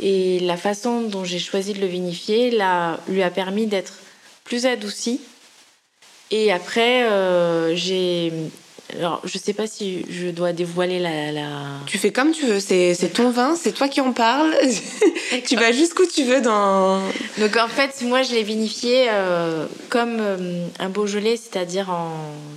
Et 0.00 0.40
la 0.40 0.56
façon 0.56 1.02
dont 1.02 1.24
j'ai 1.24 1.38
choisi 1.38 1.74
de 1.74 1.80
le 1.80 1.86
vinifier 1.86 2.50
là, 2.50 3.00
lui 3.08 3.22
a 3.22 3.30
permis 3.30 3.66
d'être 3.66 3.94
plus 4.44 4.66
adouci. 4.66 5.20
Et 6.30 6.50
après, 6.50 7.04
euh, 7.04 7.76
j'ai. 7.76 8.32
Alors, 8.98 9.22
je 9.24 9.38
sais 9.38 9.54
pas 9.54 9.66
si 9.66 10.04
je 10.10 10.28
dois 10.28 10.52
dévoiler 10.52 10.98
la. 10.98 11.30
la... 11.30 11.50
Tu 11.86 11.98
fais 11.98 12.10
comme 12.10 12.32
tu 12.32 12.46
veux, 12.46 12.60
c'est 12.60 13.12
ton 13.12 13.30
vin, 13.30 13.54
c'est 13.54 13.72
toi 13.72 13.88
qui 13.88 14.00
en 14.00 14.12
parles. 14.12 14.54
tu 15.46 15.56
vas 15.56 15.72
jusqu'où 15.72 16.04
tu 16.06 16.24
veux 16.24 16.40
dans. 16.40 17.00
Donc, 17.38 17.56
en 17.56 17.68
fait, 17.68 18.02
moi, 18.02 18.22
je 18.22 18.32
l'ai 18.32 18.42
vinifié 18.42 19.06
euh, 19.10 19.66
comme 19.88 20.16
euh, 20.20 20.66
un 20.78 20.88
Beaujolais, 20.88 21.36
c'est-à-dire 21.36 21.90
en 21.90 22.12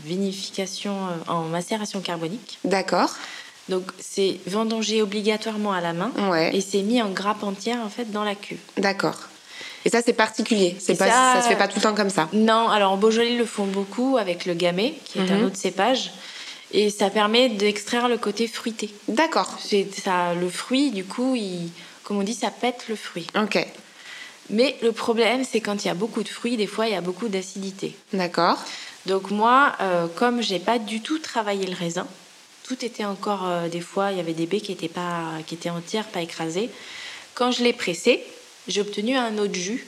vinification, 0.06 0.96
en 1.28 1.44
macération 1.44 2.00
carbonique. 2.00 2.60
D'accord. 2.64 3.16
Donc 3.70 3.84
c'est 4.00 4.40
vendangé 4.46 5.02
obligatoirement 5.02 5.74
à 5.74 5.82
la 5.82 5.94
main 5.94 6.12
et 6.54 6.62
c'est 6.62 6.82
mis 6.82 7.02
en 7.02 7.10
grappe 7.10 7.44
entière 7.44 7.80
en 7.84 7.90
fait 7.90 8.12
dans 8.12 8.24
la 8.24 8.36
cuve. 8.36 8.60
D'accord. 8.78 9.18
Et 9.86 9.90
ça 9.90 10.02
c'est 10.04 10.14
particulier, 10.14 10.76
c'est 10.80 10.96
pas 10.96 11.10
ça, 11.10 11.42
se 11.42 11.48
fait 11.48 11.56
pas 11.56 11.68
tout 11.68 11.78
le 11.78 11.82
temps 11.82 11.96
comme 11.96 12.10
ça. 12.10 12.28
Non, 12.34 12.70
alors 12.70 12.92
en 12.92 12.98
Beaujolais 12.98 13.34
ils 13.34 13.38
le 13.38 13.46
font 13.46 13.66
beaucoup 13.66 14.18
avec 14.18 14.46
le 14.46 14.54
gamay 14.54 14.96
qui 15.06 15.20
est 15.20 15.32
un 15.32 15.38
mhm. 15.38 15.46
autre 15.46 15.58
cépage 15.58 16.12
et 16.72 16.90
ça 16.90 17.10
permet 17.10 17.50
d'extraire 17.50 18.08
le 18.08 18.18
côté 18.18 18.48
fruité. 18.48 18.94
D'accord. 19.08 19.58
C'est 19.60 19.88
ça 19.94 20.34
le 20.34 20.50
fruit 20.50 20.92
du 20.92 21.04
coup, 21.04 21.36
il, 21.36 21.70
comme 22.04 22.18
on 22.18 22.24
dit 22.24 22.34
ça 22.34 22.52
pète 22.52 22.86
le 22.88 22.96
fruit. 22.96 23.28
OK. 23.36 23.66
Mais 24.50 24.76
le 24.84 24.92
problème, 24.92 25.44
c'est 25.44 25.60
quand 25.60 25.84
il 25.84 25.88
y 25.88 25.92
a 25.92 25.96
beaucoup 25.96 26.22
de 26.22 26.28
fruits, 26.28 26.56
des 26.56 26.68
fois, 26.68 26.88
il 26.88 26.94
y 26.94 26.96
a 26.96 27.02
beaucoup 27.02 27.30
d'acidité. 27.30 27.96
D'accord. 28.14 28.58
Donc 29.06 29.32
moi, 29.32 29.74
euh, 29.82 30.08
comme 30.16 30.42
j'ai 30.42 30.60
pas 30.60 30.80
du 30.80 31.02
tout 31.02 31.20
travaillé 31.20 31.66
le 31.66 31.76
raisin, 31.76 32.08
tout 32.68 32.84
était 32.84 33.06
encore 33.06 33.46
euh, 33.46 33.68
des 33.68 33.82
fois, 33.82 34.12
il 34.12 34.18
y 34.18 34.20
avait 34.20 34.34
des 34.34 34.48
baies 34.48 34.62
qui 34.62 34.72
étaient 34.72 34.90
pas, 34.90 35.34
qui 35.46 35.56
étaient 35.56 35.70
entières, 35.70 36.08
pas 36.08 36.22
écrasées. 36.22 36.70
Quand 37.36 37.52
je 37.52 37.64
l'ai 37.64 37.74
pressé, 37.74 38.24
j'ai 38.68 38.82
obtenu 38.82 39.16
un 39.16 39.38
autre 39.38 39.54
jus 39.54 39.86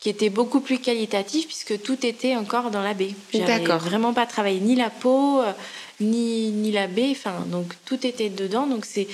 qui 0.00 0.08
était 0.08 0.30
beaucoup 0.30 0.60
plus 0.60 0.78
qualitatif 0.78 1.46
puisque 1.46 1.82
tout 1.82 2.06
était 2.06 2.36
encore 2.36 2.70
dans 2.70 2.82
la 2.82 2.94
baie. 2.94 3.14
J'avais 3.34 3.64
vraiment 3.64 4.14
pas 4.14 4.26
travaillé 4.26 4.60
ni 4.60 4.76
la 4.76 4.90
peau, 4.90 5.42
euh, 5.42 5.52
ni, 6.00 6.50
ni 6.50 6.70
la 6.70 6.86
baie, 6.86 7.10
enfin 7.10 7.44
donc 7.46 7.72
tout 7.84 8.06
était 8.06 8.30
dedans. 8.30 8.66
Donc 8.66 8.84
c'est 8.84 9.08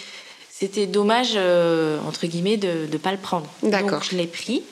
c'était 0.51 0.87
dommage 0.87 1.33
euh, 1.35 1.99
entre 2.07 2.27
guillemets 2.27 2.59
de 2.59 2.87
ne 2.91 2.99
pas 2.99 3.13
le 3.13 3.19
prendre. 3.19 3.49
D'accord. 3.63 3.91
Donc 3.93 4.05
je 4.11 4.17
l'ai 4.17 4.27
pris 4.27 4.63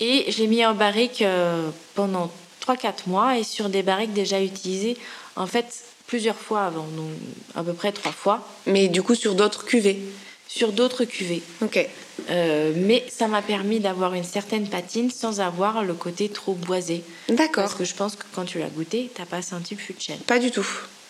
et 0.00 0.30
je 0.30 0.38
l'ai 0.38 0.46
mis 0.46 0.64
en 0.64 0.74
barrique 0.74 1.22
euh, 1.22 1.70
pendant 1.94 2.32
3-4 2.66 2.92
mois 3.06 3.38
et 3.38 3.44
sur 3.44 3.68
des 3.68 3.82
barriques 3.82 4.14
déjà 4.14 4.42
utilisées 4.42 4.96
en 5.36 5.46
fait 5.46 5.84
plusieurs 6.08 6.34
fois 6.36 6.62
avant, 6.64 6.86
donc 6.96 7.10
à 7.54 7.62
peu 7.62 7.72
près 7.74 7.92
trois 7.92 8.10
fois 8.12 8.44
Mais 8.66 8.88
du 8.88 9.02
coup, 9.02 9.14
sur 9.14 9.34
d'autres 9.36 9.64
cuvées. 9.64 10.00
sur 10.48 10.72
d'autres 10.72 11.04
cuvées. 11.04 11.42
Ok. 11.62 11.86
Euh, 12.30 12.72
mais 12.74 13.04
ça 13.08 13.28
m'a 13.28 13.42
permis 13.42 13.78
d'avoir 13.78 14.14
une 14.14 14.24
certaine 14.24 14.66
patine 14.68 15.10
sans 15.10 15.40
avoir 15.40 15.84
le 15.84 15.94
côté 15.94 16.28
trop 16.30 16.54
boisé. 16.54 17.04
D'accord. 17.28 17.64
Parce 17.64 17.74
que 17.74 17.84
je 17.84 17.94
pense 17.94 18.16
que 18.16 18.24
quand 18.34 18.44
tu 18.46 18.58
l'as 18.58 18.68
goûté, 18.70 19.10
t'as 19.14 19.26
pas 19.26 19.42
senti 19.42 19.74
le 19.74 19.80
fût 19.80 19.92
de 19.92 20.00
chêne. 20.00 20.18
Pas 20.26 20.38
du 20.40 20.50
tout. 20.50 20.66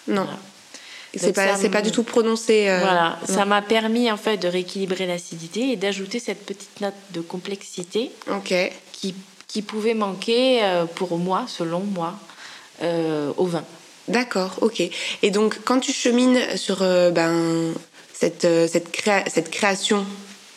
Non. 0.09 0.25
Voilà. 0.25 0.39
C'est 1.17 1.33
pas, 1.33 1.57
c'est 1.57 1.71
pas 1.71 1.81
du 1.81 1.91
tout 1.91 2.03
prononcé. 2.03 2.69
euh, 2.69 2.81
voilà, 2.81 3.19
non. 3.29 3.35
ça 3.35 3.45
m'a 3.47 3.63
permis 3.63 4.11
en 4.13 4.19
fait 4.19 4.37
de 4.37 4.47
rééquilibrer 4.47 5.07
l'acidité 5.07 5.71
et 5.73 5.77
d'ajouter 5.77 6.19
cette 6.19 6.45
petite 6.45 6.81
note 6.83 6.93
de 7.13 7.21
complexité 7.23 8.11
Ok. 8.31 8.53
qui, 8.93 9.15
qui 9.47 9.63
pouvait 9.63 9.95
manquer 9.95 10.63
euh, 10.65 10.85
pour 10.85 11.17
moi, 11.17 11.47
selon 11.49 11.81
moi, 11.81 12.15
euh, 12.83 13.33
au 13.39 13.47
vin. 13.47 13.65
D'accord, 14.09 14.57
ok. 14.61 14.83
Et 15.23 15.31
donc, 15.31 15.59
quand 15.65 15.81
tu 15.81 15.93
chemines 15.93 16.39
sur 16.57 16.83
euh, 16.83 17.11
ben, 17.11 17.73
cette, 18.13 18.45
euh, 18.45 18.67
cette, 18.67 18.91
créa- 18.91 19.25
cette 19.29 19.51
création, 19.51 20.05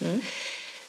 Mhm. 0.02 0.20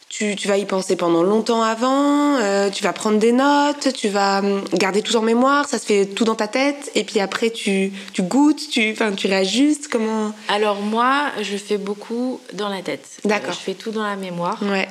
tu, 0.09 0.37
tu 0.37 0.47
vas 0.49 0.57
y 0.59 0.65
penser 0.65 0.95
pendant 0.97 1.23
longtemps 1.23 1.63
avant, 1.63 2.37
euh, 2.37 2.71
tu 2.71 2.83
vas 2.83 2.93
prendre 2.93 3.19
des 3.19 3.33
notes, 3.33 3.93
tu 3.95 4.09
vas 4.09 4.39
hum, 4.41 4.63
garder 4.75 5.03
tout 5.03 5.17
en 5.17 5.23
mémoire, 5.23 5.69
ça 5.69 5.79
se 5.79 5.87
fait 5.87 6.07
tout 6.07 6.25
dans 6.25 6.35
ta 6.35 6.49
tête, 6.49 6.91
et 6.95 7.05
puis 7.05 7.19
après 7.21 7.51
tu, 7.51 7.93
tu 8.13 8.23
goûtes, 8.23 8.69
tu, 8.71 8.95
tu 9.17 9.27
réajustes, 9.27 9.89
comment? 9.89 10.33
Alors 10.49 10.81
moi, 10.81 11.31
je 11.43 11.57
fais 11.57 11.79
beaucoup 11.79 12.41
dans 12.55 12.69
la 12.69 12.83
tête. 12.83 13.07
D'accord. 13.25 13.53
Je 13.55 13.59
fais 13.59 13.75
tout 13.75 13.91
dans 13.91 14.03
la 14.05 14.17
mémoire. 14.17 14.59
Ouais, 14.63 14.89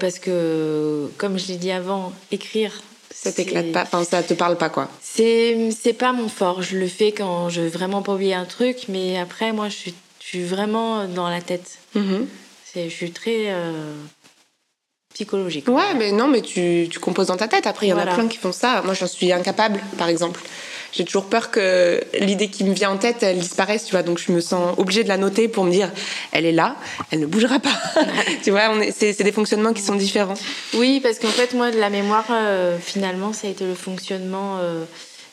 parce 0.00 0.18
que, 0.20 1.08
comme 1.18 1.38
je 1.38 1.48
l'ai 1.48 1.56
dit 1.56 1.70
avant, 1.72 2.12
écrire. 2.32 2.80
Ça 3.24 3.32
t'éclate 3.32 3.72
pas, 3.72 3.82
enfin 3.82 4.04
ça 4.04 4.22
te 4.22 4.34
parle 4.34 4.56
pas 4.56 4.68
quoi. 4.68 4.88
C'est, 5.02 5.70
c'est 5.70 5.92
pas 5.94 6.12
mon 6.12 6.28
fort. 6.28 6.62
Je 6.62 6.76
le 6.76 6.86
fais 6.86 7.10
quand 7.12 7.48
je 7.48 7.62
veux 7.62 7.68
vraiment 7.68 8.02
pas 8.02 8.12
oublier 8.14 8.34
un 8.34 8.44
truc, 8.44 8.84
mais 8.88 9.18
après, 9.18 9.52
moi, 9.52 9.68
je 9.68 9.74
suis, 9.74 9.94
je 10.20 10.26
suis 10.26 10.42
vraiment 10.44 11.06
dans 11.08 11.28
la 11.28 11.40
tête. 11.40 11.78
Mhm. 11.94 12.26
C'est, 12.64 12.88
je 12.90 12.94
suis 12.94 13.10
très 13.12 13.46
euh, 13.48 13.94
psychologique. 15.14 15.68
Ouais, 15.68 15.94
mais 15.96 16.12
non, 16.12 16.28
mais 16.28 16.42
tu, 16.42 16.88
tu 16.90 16.98
composes 16.98 17.28
dans 17.28 17.36
ta 17.36 17.48
tête. 17.48 17.66
Après, 17.66 17.86
il 17.86 17.90
y 17.90 17.92
en 17.92 17.96
Voilà. 17.96 18.12
a 18.12 18.14
plein 18.16 18.28
qui 18.28 18.38
font 18.38 18.52
ça. 18.52 18.82
Moi, 18.84 18.94
j'en 18.94 19.06
suis 19.06 19.32
incapable, 19.32 19.80
par 19.96 20.08
exemple. 20.08 20.40
J'ai 20.96 21.04
toujours 21.04 21.24
peur 21.24 21.50
que 21.50 22.00
l'idée 22.20 22.48
qui 22.48 22.62
me 22.62 22.72
vient 22.72 22.90
en 22.90 22.98
tête, 22.98 23.24
elle 23.24 23.38
disparaisse, 23.38 23.84
tu 23.84 23.90
vois. 23.92 24.04
Donc, 24.04 24.18
je 24.18 24.30
me 24.30 24.40
sens 24.40 24.78
obligée 24.78 25.02
de 25.02 25.08
la 25.08 25.16
noter 25.16 25.48
pour 25.48 25.64
me 25.64 25.70
dire, 25.72 25.90
elle 26.30 26.46
est 26.46 26.52
là, 26.52 26.76
elle 27.10 27.18
ne 27.18 27.26
bougera 27.26 27.58
pas. 27.58 27.76
tu 28.44 28.52
vois, 28.52 28.70
c'est 28.96 29.20
des 29.20 29.32
fonctionnements 29.32 29.72
qui 29.72 29.82
sont 29.82 29.96
différents. 29.96 30.34
Oui, 30.74 31.00
parce 31.02 31.18
qu'en 31.18 31.28
fait, 31.28 31.52
moi, 31.52 31.72
de 31.72 31.80
la 31.80 31.90
mémoire, 31.90 32.26
euh, 32.30 32.78
finalement, 32.78 33.32
ça 33.32 33.48
a 33.48 33.50
été 33.50 33.66
le 33.66 33.74
fonctionnement 33.74 34.58
euh, 34.60 34.84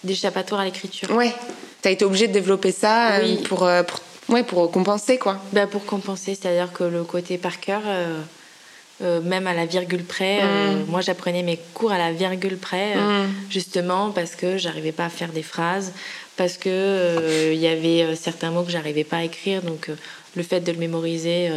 d'échappatoire 0.04 0.62
à 0.62 0.66
l'écriture. 0.66 1.12
Ouais, 1.12 1.32
t'as 1.84 1.92
été 1.92 2.06
obligée 2.06 2.28
de 2.28 2.34
développer 2.34 2.72
ça 2.72 3.18
euh, 3.18 3.36
pour, 3.48 3.64
euh, 3.64 3.84
pour, 3.84 4.00
ouais, 4.30 4.42
pour 4.42 4.72
compenser, 4.72 5.20
quoi. 5.20 5.38
Bah, 5.54 5.68
pour 5.68 5.86
compenser, 5.86 6.34
c'est-à-dire 6.34 6.74
que 6.74 6.86
le 6.86 7.04
côté 7.04 7.38
par 7.38 7.60
cœur, 7.60 7.84
euh, 9.04 9.20
même 9.22 9.48
à 9.48 9.54
la 9.54 9.66
virgule 9.66 10.04
près, 10.04 10.40
euh, 10.42 10.74
Mm. 10.74 10.86
moi 10.90 11.02
j'apprenais 11.02 11.44
mes 11.44 11.60
cours 11.74 11.92
à 11.92 11.98
la 11.98 12.12
virgule 12.12 12.58
près, 12.58 12.94
euh, 12.96 13.26
Mm. 13.28 13.30
justement 13.50 14.12
parce 14.12 14.36
que 14.36 14.58
j'arrivais 14.58 14.92
pas 14.92 15.06
à 15.06 15.10
faire 15.10 15.32
des 15.32 15.44
phrases, 15.44 15.92
parce 16.38 16.58
que 16.58 17.52
il 17.54 17.60
y 17.60 17.68
avait 17.68 18.16
certains 18.16 18.52
mots 18.52 18.64
que 18.64 18.72
j'arrivais 18.72 19.04
pas 19.04 19.18
à 19.18 19.24
écrire, 19.24 19.62
donc 19.62 19.90
le 20.36 20.44
fait 20.44 20.60
de 20.62 20.72
le 20.72 20.78
mémoriser, 20.78 21.50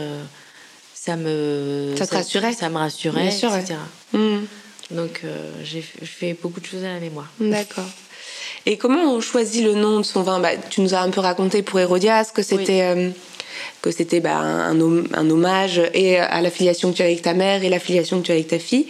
ça 0.94 1.16
me 1.16 1.94
Ça 1.96 2.06
te 2.06 2.14
rassurait? 2.14 2.52
ça 2.52 2.68
me 2.68 2.78
rassurait, 2.78 3.22
Bien 3.22 3.30
sûr, 3.30 3.50
ouais. 3.52 3.60
etc. 3.60 3.74
Mm. 4.12 4.38
Donc 4.90 5.22
j'ai 5.62 5.82
je 6.00 6.06
fais 6.06 6.36
beaucoup 6.40 6.60
de 6.60 6.66
choses 6.66 6.84
à 6.84 6.92
la 6.94 7.00
mémoire. 7.00 7.30
D'accord. 7.40 7.88
Et 8.66 8.76
comment 8.78 9.12
on 9.14 9.20
choisit 9.20 9.62
le 9.64 9.74
nom 9.74 9.98
de 9.98 10.02
son 10.04 10.22
vin? 10.22 10.40
Bah, 10.40 10.50
Tu 10.70 10.80
nous 10.80 10.94
as 10.94 11.00
un 11.00 11.10
peu 11.10 11.20
raconté 11.20 11.62
pour 11.62 11.78
Hérodias 11.80 12.30
que 12.34 12.42
c'était 12.42 12.82
que 13.84 13.90
c'était 13.90 14.20
bah, 14.20 14.36
un, 14.38 14.80
hom- 14.80 15.06
un 15.12 15.28
hommage 15.28 15.78
et 15.92 16.16
à 16.18 16.40
l'affiliation 16.40 16.90
que 16.90 16.96
tu 16.96 17.02
as 17.02 17.04
avec 17.04 17.20
ta 17.20 17.34
mère 17.34 17.62
et 17.64 17.68
l'affiliation 17.68 18.20
que 18.20 18.24
tu 18.26 18.32
as 18.32 18.34
avec 18.36 18.48
ta 18.48 18.58
fille. 18.58 18.86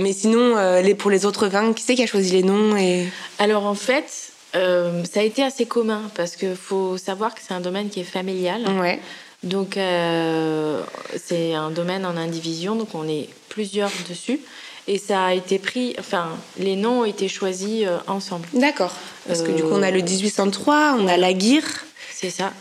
Mais 0.00 0.14
sinon, 0.14 0.56
euh, 0.56 0.80
les, 0.80 0.94
pour 0.94 1.10
les 1.10 1.26
autres 1.26 1.48
vins, 1.48 1.74
qui 1.74 1.82
c'est 1.82 1.94
qui 1.96 2.02
a 2.02 2.06
choisi 2.06 2.32
les 2.32 2.42
noms 2.42 2.76
et... 2.76 3.06
Alors 3.38 3.66
en 3.66 3.74
fait, 3.74 4.32
euh, 4.56 5.04
ça 5.04 5.20
a 5.20 5.22
été 5.22 5.42
assez 5.42 5.66
commun 5.66 6.02
parce 6.14 6.34
qu'il 6.36 6.56
faut 6.56 6.96
savoir 6.96 7.34
que 7.34 7.40
c'est 7.46 7.52
un 7.52 7.60
domaine 7.60 7.90
qui 7.90 8.00
est 8.00 8.04
familial. 8.18 8.62
Ouais. 8.80 9.00
Donc, 9.42 9.76
euh, 9.76 10.80
c'est 11.16 11.52
un 11.54 11.70
domaine 11.70 12.04
en 12.06 12.16
indivision, 12.16 12.76
donc 12.76 12.94
on 12.94 13.06
est 13.08 13.28
plusieurs 13.50 13.90
dessus. 14.08 14.40
Et 14.88 14.96
ça 14.98 15.24
a 15.26 15.34
été 15.34 15.58
pris, 15.58 15.94
enfin, 15.98 16.28
les 16.58 16.74
noms 16.76 17.00
ont 17.00 17.04
été 17.04 17.28
choisis 17.28 17.84
euh, 17.86 17.98
ensemble. 18.06 18.46
D'accord. 18.54 18.92
Parce 19.26 19.42
que 19.42 19.50
du 19.52 19.62
coup, 19.62 19.72
on 19.72 19.82
a 19.82 19.90
le 19.90 20.00
Euh, 20.00 20.04
1803, 20.04 20.96
on 20.98 21.06
a 21.06 21.16
l'Aguirre 21.18 21.84
C'est 22.12 22.30
ça. 22.30 22.52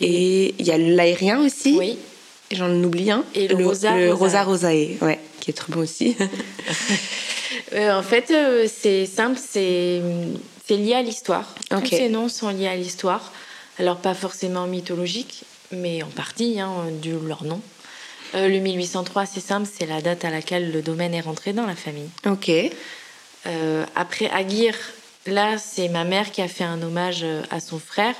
Et 0.00 0.54
il 0.58 0.66
y 0.66 0.70
a 0.70 0.78
l'aérien 0.78 1.40
aussi. 1.40 1.76
Oui. 1.78 1.98
J'en 2.50 2.70
oublie 2.82 3.10
un. 3.10 3.24
Et 3.34 3.48
le 3.48 3.66
Rosa 3.66 3.96
le 3.96 4.12
Rosae. 4.12 4.44
Rosa 4.44 4.44
Rosae, 4.44 4.88
ouais, 5.00 5.18
qui 5.40 5.50
est 5.50 5.54
très 5.54 5.72
bon 5.72 5.80
aussi. 5.80 6.16
Euh, 7.72 7.92
en 7.92 8.02
fait, 8.02 8.30
euh, 8.30 8.68
c'est 8.72 9.06
simple, 9.06 9.38
c'est 9.38 10.00
lié 10.70 10.94
à 10.94 11.02
l'histoire. 11.02 11.54
Tous 11.70 11.86
ces 11.86 12.08
noms 12.08 12.28
sont 12.28 12.48
liés 12.50 12.68
à 12.68 12.76
l'histoire. 12.76 13.32
Alors, 13.78 13.96
pas 13.98 14.14
forcément 14.14 14.66
mythologique, 14.66 15.44
mais 15.72 16.02
en 16.02 16.08
partie, 16.08 16.60
hein, 16.60 16.72
dû 17.02 17.14
leur 17.26 17.44
nom. 17.44 17.60
Euh, 18.34 18.48
le 18.48 18.58
1803, 18.58 19.26
c'est 19.26 19.40
simple, 19.40 19.68
c'est 19.72 19.86
la 19.86 20.00
date 20.00 20.24
à 20.24 20.30
laquelle 20.30 20.72
le 20.72 20.82
domaine 20.82 21.14
est 21.14 21.20
rentré 21.20 21.52
dans 21.52 21.66
la 21.66 21.74
famille. 21.74 22.08
ok. 22.26 22.50
Euh, 23.46 23.84
après 23.94 24.30
Aguirre, 24.30 24.78
là, 25.26 25.58
c'est 25.58 25.88
ma 25.88 26.04
mère 26.04 26.32
qui 26.32 26.40
a 26.40 26.48
fait 26.48 26.64
un 26.64 26.80
hommage 26.80 27.26
à 27.50 27.60
son 27.60 27.78
frère, 27.78 28.14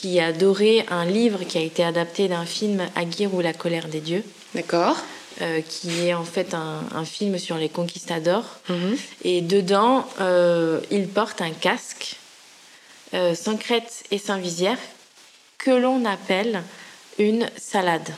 qui 0.00 0.18
a 0.18 0.26
adoré 0.26 0.86
un 0.88 1.04
livre 1.04 1.44
qui 1.44 1.58
a 1.58 1.60
été 1.60 1.84
adapté 1.84 2.26
d'un 2.28 2.46
film 2.46 2.80
Aguirre 2.96 3.34
ou 3.34 3.42
la 3.42 3.52
colère 3.52 3.86
des 3.88 4.00
dieux, 4.00 4.24
D'accord. 4.54 4.96
euh, 5.42 5.60
qui 5.60 6.06
est 6.06 6.14
en 6.14 6.24
fait 6.24 6.54
un, 6.54 6.80
un 6.94 7.04
film 7.04 7.38
sur 7.38 7.58
les 7.58 7.68
conquistadors. 7.68 8.60
Mhm. 8.70 8.96
Et 9.24 9.42
dedans, 9.42 10.06
euh, 10.20 10.80
il 10.90 11.06
porte 11.06 11.42
un 11.42 11.50
casque 11.50 12.16
euh, 13.12 13.34
sans 13.34 13.56
crête 13.56 14.04
et 14.10 14.16
sans 14.16 14.38
visière 14.38 14.78
que 15.58 15.70
l'on 15.70 16.06
appelle 16.06 16.62
une 17.18 17.50
salade. 17.58 18.14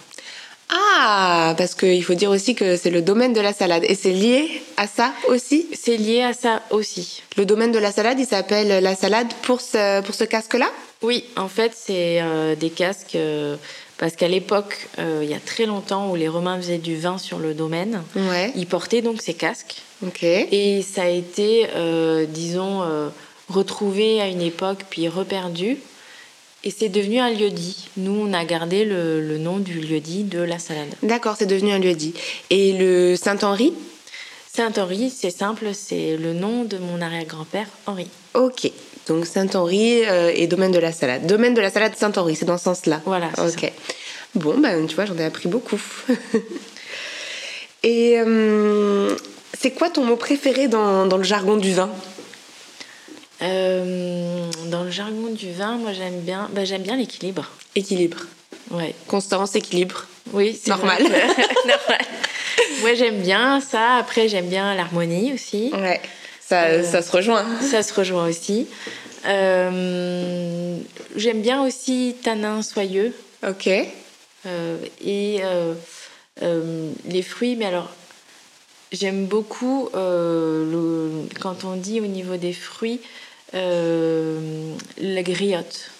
Ah, 0.75 1.55
parce 1.59 1.75
qu'il 1.75 2.03
faut 2.03 2.15
dire 2.15 2.31
aussi 2.31 2.55
que 2.55 2.77
c'est 2.77 2.91
le 2.91 3.03
domaine 3.03 3.33
de 3.35 3.41
la 3.41 3.53
salade. 3.53 3.85
Et 3.87 3.95
c'est 3.95 4.11
lié 4.13 4.63
à 4.77 4.87
ça 4.87 5.13
aussi? 5.29 5.67
C'est 5.75 5.97
lié 5.99 6.23
à 6.23 6.33
ça 6.33 6.63
aussi. 6.71 7.23
Le 7.37 7.45
domaine 7.45 7.73
de 7.73 7.79
la 7.79 7.93
salade, 7.93 8.19
il 8.19 8.27
s'appelle 8.27 8.83
la 8.83 8.95
salade 8.95 9.29
pour 9.43 9.61
ce, 9.61 10.01
pour 10.01 10.15
ce 10.15 10.25
casque-là? 10.25 10.71
Oui, 11.03 11.25
en 11.37 11.49
fait, 11.49 11.73
c'est 11.75 12.21
euh, 12.23 12.55
des 12.55 12.71
casques 12.71 13.17
euh, 13.17 13.57
parce 13.99 14.17
qu'à 14.17 14.29
l'époque, 14.29 14.89
euh, 14.99 15.21
il 15.23 15.31
y 15.31 15.35
a 15.35 15.41
très 15.45 15.67
longtemps, 15.67 16.11
où 16.11 16.17
les 16.17 16.29
Romains 16.29 16.57
faisaient 16.57 16.79
du 16.79 16.97
vin 16.97 17.19
sur 17.19 17.39
le 17.39 17.53
domaine, 17.55 18.03
Ouais. 18.17 18.51
ils 18.57 18.67
portaient 18.67 19.03
donc 19.03 19.21
ces 19.21 19.35
casques. 19.35 19.83
Et 20.25 20.83
ça 20.83 21.03
a 21.03 21.09
été, 21.09 21.69
disons, 22.29 22.83
retrouvé 23.49 24.21
à 24.21 24.27
une 24.27 24.41
époque, 24.43 24.81
puis 24.91 25.07
reperdu. 25.09 25.77
Et 26.65 26.71
c'est 26.71 26.89
devenu 26.89 27.19
un 27.19 27.31
lieu-dit. 27.31 27.89
Nous, 27.97 28.13
on 28.13 28.33
a 28.33 28.45
gardé 28.45 28.85
le, 28.85 29.21
le 29.21 29.39
nom 29.39 29.59
du 29.59 29.81
lieu-dit 29.81 30.23
de 30.25 30.41
la 30.41 30.59
salade. 30.59 30.89
D'accord, 31.03 31.35
c'est 31.39 31.47
devenu 31.47 31.73
un 31.73 31.79
lieu-dit. 31.79 32.15
Et 32.51 32.73
le 32.73 33.17
Saint-Henri? 33.17 33.73
Saint-Henri, 34.55 35.11
c'est 35.11 35.31
simple, 35.31 35.69
c'est 35.73 36.17
le 36.17 36.35
nom 36.35 36.65
de 36.65 36.77
mon 36.79 37.01
arrière-grand-père, 37.01 37.67
Henri. 37.87 38.07
Ok. 38.35 38.71
Donc 39.09 39.27
Saint-Henri 39.27 40.05
euh, 40.05 40.31
et 40.35 40.47
domaine 40.47 40.73
de 40.73 40.79
la 40.79 40.93
salade. 40.93 41.27
Domaine 41.27 41.55
de 41.55 41.61
la 41.61 41.71
salade 41.71 41.95
Saint-Henri, 41.97 42.37
c'est 42.37 42.45
dans 42.45 42.59
ce 42.59 42.65
sens-là. 42.65 43.01
Voilà, 43.07 43.31
Ok. 43.39 43.73
Bon, 44.35 44.59
ben 44.59 44.87
tu 44.87 44.95
vois, 44.95 45.05
j'en 45.07 45.17
ai 45.17 45.25
appris 45.25 45.49
beaucoup. 45.49 45.81
et 47.83 48.19
euh, 48.19 49.17
c'est 49.59 49.73
quoi 49.73 49.91
ton 49.91 50.05
mot 50.05 50.17
préféré 50.17 50.69
dans, 50.69 51.07
dans 51.07 51.17
le 51.17 51.25
jargon 51.25 51.57
du 51.57 51.73
vin? 51.73 51.91
Euh, 53.43 54.51
dans 54.67 54.85
le 54.85 54.91
jargon 54.91 55.31
du 55.33 55.51
vin, 55.53 55.77
moi 55.77 55.93
j'aime 55.93 56.21
bien, 56.21 56.49
bah, 56.53 56.65
j'aime 56.65 56.83
bien 56.83 56.97
l'équilibre. 56.97 57.51
Équilibre. 57.75 58.19
Ouais. 58.71 58.95
Constance, 59.09 59.57
équilibre. 59.57 60.07
Oui, 60.33 60.59
c'est 60.61 60.71
Normal. 60.71 61.03
vrai. 61.03 61.27
Normal. 61.67 62.01
Moi, 62.81 62.95
j'aime 62.95 63.21
bien 63.21 63.61
ça. 63.61 63.97
Après, 63.97 64.29
j'aime 64.29 64.49
bien 64.49 64.75
l'harmonie 64.75 65.33
aussi. 65.33 65.71
Ouais, 65.73 66.01
ça, 66.41 66.65
euh, 66.65 66.83
ça, 66.83 67.03
se 67.03 67.11
rejoint. 67.11 67.45
Ça 67.61 67.83
se 67.83 67.93
rejoint 67.93 68.29
aussi. 68.29 68.67
Euh, 69.27 70.79
j'aime 71.17 71.43
bien 71.43 71.63
aussi 71.65 72.17
Tanin 72.23 72.63
Soyeux. 72.63 73.15
Ok. 73.47 73.69
Et 75.05 75.41
les 76.41 77.23
fruits, 77.23 77.57
mais 77.57 77.67
alors, 77.67 77.91
j'aime 78.93 79.27
beaucoup 79.27 79.89
le, 79.95 81.11
quand 81.41 81.65
on 81.65 81.77
dit 81.77 82.01
au 82.01 82.07
niveau 82.07 82.37
des 82.37 82.53
fruits, 82.53 83.01
la 83.53 85.23
griotte. 85.23 85.91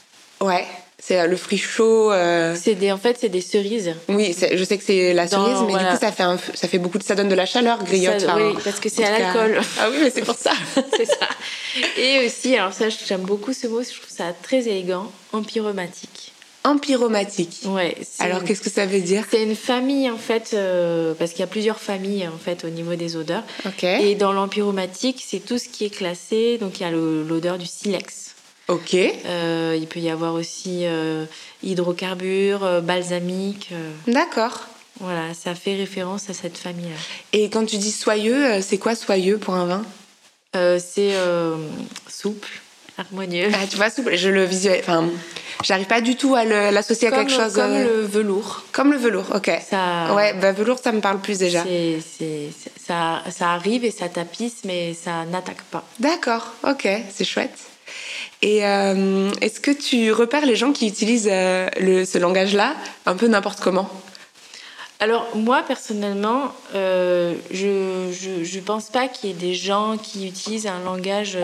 Ouais. 0.41 0.67
C'est 1.05 1.19
euh, 1.19 1.27
le 1.27 1.37
fruit 1.37 1.59
chaud. 1.59 2.13
Euh. 2.13 2.55
C'est 2.57 2.77
des, 2.77 2.93
en 2.93 2.97
fait, 2.97 3.19
c'est 3.21 3.29
des 3.29 3.41
cerises. 3.41 3.93
Oui, 4.09 4.37
je 4.53 4.63
sais 4.63 4.79
que 4.79 4.85
c'est 4.85 5.13
la 5.13 5.27
cerise, 5.27 5.59
mais 5.67 5.73
du 5.73 5.85
coup, 5.85 5.97
ça 6.01 6.13
fait, 6.13 6.23
ça 6.55 6.69
fait 6.69 6.79
beaucoup, 6.79 6.99
de, 6.99 7.03
ça 7.03 7.17
donne 7.17 7.29
de 7.29 7.35
la 7.35 7.45
chaleur, 7.45 7.83
griotte. 7.83 8.25
oui, 8.37 8.55
parce 8.63 8.79
que 8.79 8.89
c'est 8.89 9.05
à 9.05 9.19
l'alcool. 9.19 9.61
Ah 9.81 9.89
oui, 9.91 9.97
mais 10.01 10.11
c'est 10.11 10.23
pour 10.23 10.37
ça. 10.37 10.53
c'est 10.97 11.07
ça. 11.07 11.29
Et 11.99 12.25
aussi, 12.25 12.57
alors 12.57 12.73
ça, 12.73 12.87
j'aime 12.89 13.23
beaucoup 13.23 13.53
ce 13.53 13.67
mot, 13.67 13.83
je 13.83 13.89
trouve 13.89 14.09
ça 14.09 14.33
très 14.43 14.69
élégant, 14.69 15.11
empyromatique. 15.33 16.32
Empyromatique. 16.65 17.63
Ouais. 17.65 17.97
Alors, 18.21 18.45
qu'est-ce 18.45 18.61
que 18.61 18.71
ça 18.71 18.87
veut 18.87 19.01
dire? 19.01 19.25
C'est 19.31 19.43
une 19.43 19.57
famille, 19.57 20.09
en 20.09 20.17
fait, 20.17 20.53
euh, 20.55 21.13
parce 21.15 21.33
qu'il 21.33 21.41
y 21.41 21.43
a 21.43 21.49
plusieurs 21.49 21.81
familles, 21.81 22.29
en 22.29 22.39
fait, 22.39 22.65
au 22.65 22.69
niveau 22.69 22.95
des 22.95 23.17
odeurs. 23.17 23.43
Et 23.83 24.15
dans 24.15 24.33
l'empyromatique, 24.33 25.25
c'est 25.27 25.41
tout 25.41 25.59
ce 25.59 25.69
qui 25.69 25.85
est 25.85 25.91
classé. 25.91 26.59
Donc, 26.59 26.79
il 26.79 26.85
y 26.85 26.87
a 26.87 26.91
l'odeur 26.91 27.59
du 27.59 27.67
silex. 27.67 28.35
Ok. 28.69 28.95
Euh, 28.95 29.77
il 29.77 29.89
peut 29.89 29.99
y 29.99 30.09
avoir 30.09 30.35
aussi 30.35 30.87
euh, 30.87 31.25
hydrocarbures, 31.65 32.81
balsamique. 32.81 33.71
D'accord. 34.07 34.61
Voilà, 35.01 35.35
ça 35.35 35.57
fait 35.57 35.75
référence 35.75 36.31
à 36.31 36.35
cette 36.35 36.59
famille-là. 36.59 36.97
Et 37.33 37.51
quand 37.51 37.67
tu 37.67 37.77
dis 37.79 37.91
soyeux, 37.91 38.61
c'est 38.61 38.79
quoi 38.79 38.95
soyeux 38.95 39.39
pour 39.39 39.55
un 39.55 39.67
vin? 39.67 39.85
C'est 40.79 41.15
souple, 42.09 42.61
harmonieux. 43.03 43.49
Ah, 43.55 43.67
tu 43.69 43.77
vois, 43.77 43.91
souple, 43.91 44.17
je 44.17 44.29
le 44.29 44.45
visualise. 44.45 44.83
Enfin, 44.83 45.09
j'arrive 45.63 45.87
pas 45.87 46.01
du 46.01 46.17
tout 46.17 46.35
à 46.35 46.45
l'associer 46.45 47.09
à 47.09 47.11
quelque 47.13 47.33
chose. 47.33 47.55
Comme 47.55 47.75
le 47.75 48.03
velours. 48.03 48.65
Comme 48.73 48.93
le 48.93 48.99
velours, 48.99 49.27
ok. 49.35 49.51
Ça, 49.69 50.15
ouais, 50.15 50.35
bah, 50.35 50.53
velours, 50.53 50.79
ça 50.79 50.93
me 50.93 51.01
parle 51.01 51.21
plus 51.21 51.39
déjà. 51.39 51.65
C'est, 51.65 52.01
ça, 52.85 53.23
ça 53.31 53.51
arrive 53.53 53.85
et 53.85 53.91
ça 53.91 54.09
tapisse, 54.09 54.65
mais 54.65 54.95
ça 54.95 55.25
n'attaque 55.25 55.63
pas. 55.71 55.85
D'accord, 55.99 56.53
ok, 56.65 56.89
c'est 57.11 57.25
chouette. 57.25 57.59
Et 58.43 58.67
euh, 58.67 59.31
est-ce 59.41 59.61
que 59.61 59.71
tu 59.71 60.11
repères 60.13 60.45
les 60.45 60.57
gens 60.57 60.73
qui 60.73 60.89
utilisent 60.89 61.29
euh, 61.31 61.69
le, 61.81 62.05
ce 62.05 62.19
langage-là 62.19 62.75
un 63.07 63.15
peu 63.15 63.29
n'importe 63.29 63.61
comment? 63.61 63.89
Alors 64.99 65.29
moi 65.35 65.63
personnellement, 65.67 66.53
euh, 66.75 67.35
je, 67.51 67.67
ne 67.69 68.61
pense 68.61 68.91
pas 68.91 69.09
qu'il 69.09 69.31
y 69.31 69.33
ait 69.33 69.37
des 69.37 69.55
gens 69.55 69.97
qui 69.97 70.27
utilisent 70.27 70.67
un 70.67 70.81
langage 70.81 71.39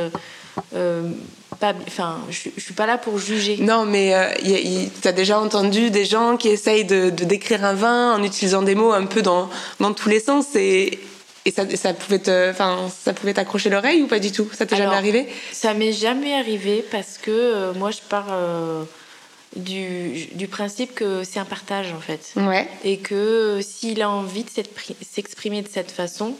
pas, 1.58 1.74
enfin, 1.86 2.18
je, 2.30 2.48
ne 2.54 2.60
suis 2.60 2.74
pas 2.74 2.86
là 2.86 2.98
pour 2.98 3.18
juger. 3.18 3.58
Non, 3.60 3.84
mais 3.84 4.14
tu 5.02 5.08
as 5.08 5.12
déjà 5.12 5.40
entendu 5.40 5.90
des 5.90 6.04
gens 6.04 6.36
qui 6.36 6.48
essayent 6.48 6.84
de, 6.84 7.10
de, 7.10 7.24
décrire 7.24 7.64
un 7.64 7.74
vin 7.74 8.14
en 8.14 8.22
utilisant 8.22 8.62
des 8.62 8.74
mots 8.74 8.92
un 8.92 9.06
peu 9.06 9.22
dans, 9.22 9.48
dans 9.80 9.92
tous 9.92 10.08
les 10.08 10.20
sens 10.20 10.54
et, 10.54 10.98
et 11.48 11.50
ça, 11.50 11.64
ça 11.76 11.94
pouvait 11.94 12.18
te, 12.18 12.50
enfin, 12.50 12.90
ça 12.90 13.14
pouvait 13.14 13.32
t'accrocher 13.32 13.70
l'oreille 13.70 14.02
ou 14.02 14.06
pas 14.06 14.18
du 14.18 14.30
tout? 14.32 14.46
Ça 14.52 14.66
t'est 14.66 14.76
jamais 14.76 14.94
arrivé? 14.94 15.26
Ça 15.50 15.72
m'est 15.72 15.94
jamais 15.94 16.34
arrivé 16.34 16.84
parce 16.90 17.16
que 17.16 17.30
euh, 17.30 17.72
moi 17.72 17.90
je 17.90 18.00
pars 18.06 18.26
euh, 18.30 18.84
du, 19.56 20.26
du, 20.34 20.46
principe 20.46 20.94
que 20.94 21.24
c'est 21.24 21.38
un 21.38 21.46
partage 21.46 21.94
en 21.94 22.00
fait. 22.00 22.34
Ouais. 22.36 22.68
Et 22.84 22.98
que 22.98 23.14
euh, 23.14 23.62
s'il 23.62 24.02
a 24.02 24.10
envie 24.10 24.44
de 24.44 24.50
s'exprimer 24.50 25.62
de 25.62 25.68
cette 25.68 25.90
façon, 25.90 26.34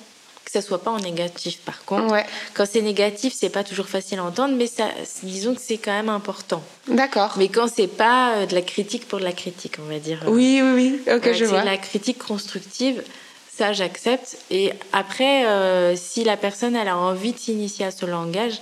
que 0.48 0.52
ça 0.52 0.62
soit 0.62 0.82
pas 0.82 0.90
en 0.90 0.98
négatif 0.98 1.58
par 1.58 1.84
contre. 1.84 2.12
Ouais. 2.12 2.24
Quand 2.54 2.64
c'est 2.70 2.82
négatif, 2.82 3.34
c'est 3.36 3.50
pas 3.50 3.64
toujours 3.64 3.88
facile 3.88 4.18
à 4.18 4.24
entendre, 4.24 4.54
mais 4.56 4.66
ça, 4.66 4.88
disons 5.22 5.54
que 5.54 5.60
c'est 5.60 5.78
quand 5.78 5.92
même 5.92 6.08
important. 6.08 6.62
D'accord. 6.88 7.34
Mais 7.36 7.48
quand 7.48 7.68
c'est 7.68 7.86
pas 7.86 8.46
de 8.46 8.54
la 8.54 8.62
critique 8.62 9.06
pour 9.06 9.18
de 9.18 9.24
la 9.24 9.32
critique, 9.32 9.76
on 9.78 9.88
va 9.88 9.98
dire. 9.98 10.20
Oui, 10.26 10.60
oui, 10.62 11.00
oui. 11.06 11.14
Ok, 11.14 11.32
je 11.32 11.44
vois. 11.44 11.64
La 11.64 11.76
critique 11.76 12.18
constructive 12.18 13.02
ça 13.58 13.72
j'accepte. 13.72 14.38
Et 14.50 14.72
après, 14.92 15.46
euh, 15.46 15.96
si 15.96 16.22
la 16.24 16.36
personne 16.36 16.76
elle 16.76 16.88
a 16.88 16.96
envie 16.96 17.32
de 17.32 17.38
s'initier 17.38 17.86
à 17.86 17.90
ce 17.90 18.06
langage, 18.06 18.60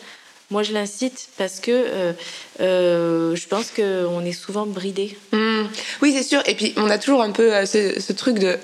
moi 0.51 0.63
je 0.63 0.73
l'incite 0.73 1.29
parce 1.37 1.61
que 1.61 1.71
euh, 1.71 2.13
euh, 2.61 3.37
je 3.37 3.47
pense 3.47 3.71
qu'on 3.71 4.25
est 4.25 4.33
souvent 4.33 4.65
bridé. 4.65 5.17
Mmh. 5.33 5.65
Oui, 6.01 6.15
c'est 6.17 6.23
sûr. 6.23 6.43
Et 6.47 6.55
puis 6.55 6.73
on 6.79 6.89
a 6.89 6.99
toujours 6.99 7.23
un 7.23 7.31
peu 7.31 7.51
ce, 7.67 8.13
truc 8.13 8.39
de. 8.39 8.57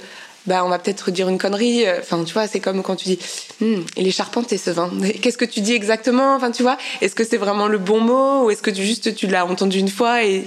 Bah, 0.47 0.65
on 0.65 0.69
va 0.69 0.79
peut-être 0.79 1.11
dire 1.11 1.29
une 1.29 1.39
connerie. 1.39 1.85
Enfin, 1.99 2.25
tu 2.25 2.33
vois, 2.33 2.47
c'est 2.47 2.61
comme 2.61 2.83
quand 2.83 2.97
tu 2.97 3.05
dis 3.05 3.19
mmh, 3.61 3.77
il 3.97 4.09
est 4.09 4.13
charpenté 4.13 4.59
ce 4.59 4.71
vin. 4.71 4.91
Qu'est-ce 5.23 5.39
que 5.39 5.45
tu 5.45 5.61
dis 5.61 5.73
exactement? 5.73 6.35
Enfin, 6.35 6.51
tu 6.51 6.63
vois, 6.63 6.77
est-ce 7.01 7.15
que 7.15 7.25
c'est 7.25 7.37
vraiment 7.37 7.69
le 7.69 7.79
bon 7.79 8.01
mot 8.01 8.45
ou 8.45 8.51
est-ce 8.51 8.63
que 8.63 8.71
tu, 8.71 8.83
juste 8.83 9.15
tu 9.15 9.27
l'as 9.27 9.47
entendu 9.47 9.79
une 9.79 9.89
fois 9.89 10.25
et 10.25 10.45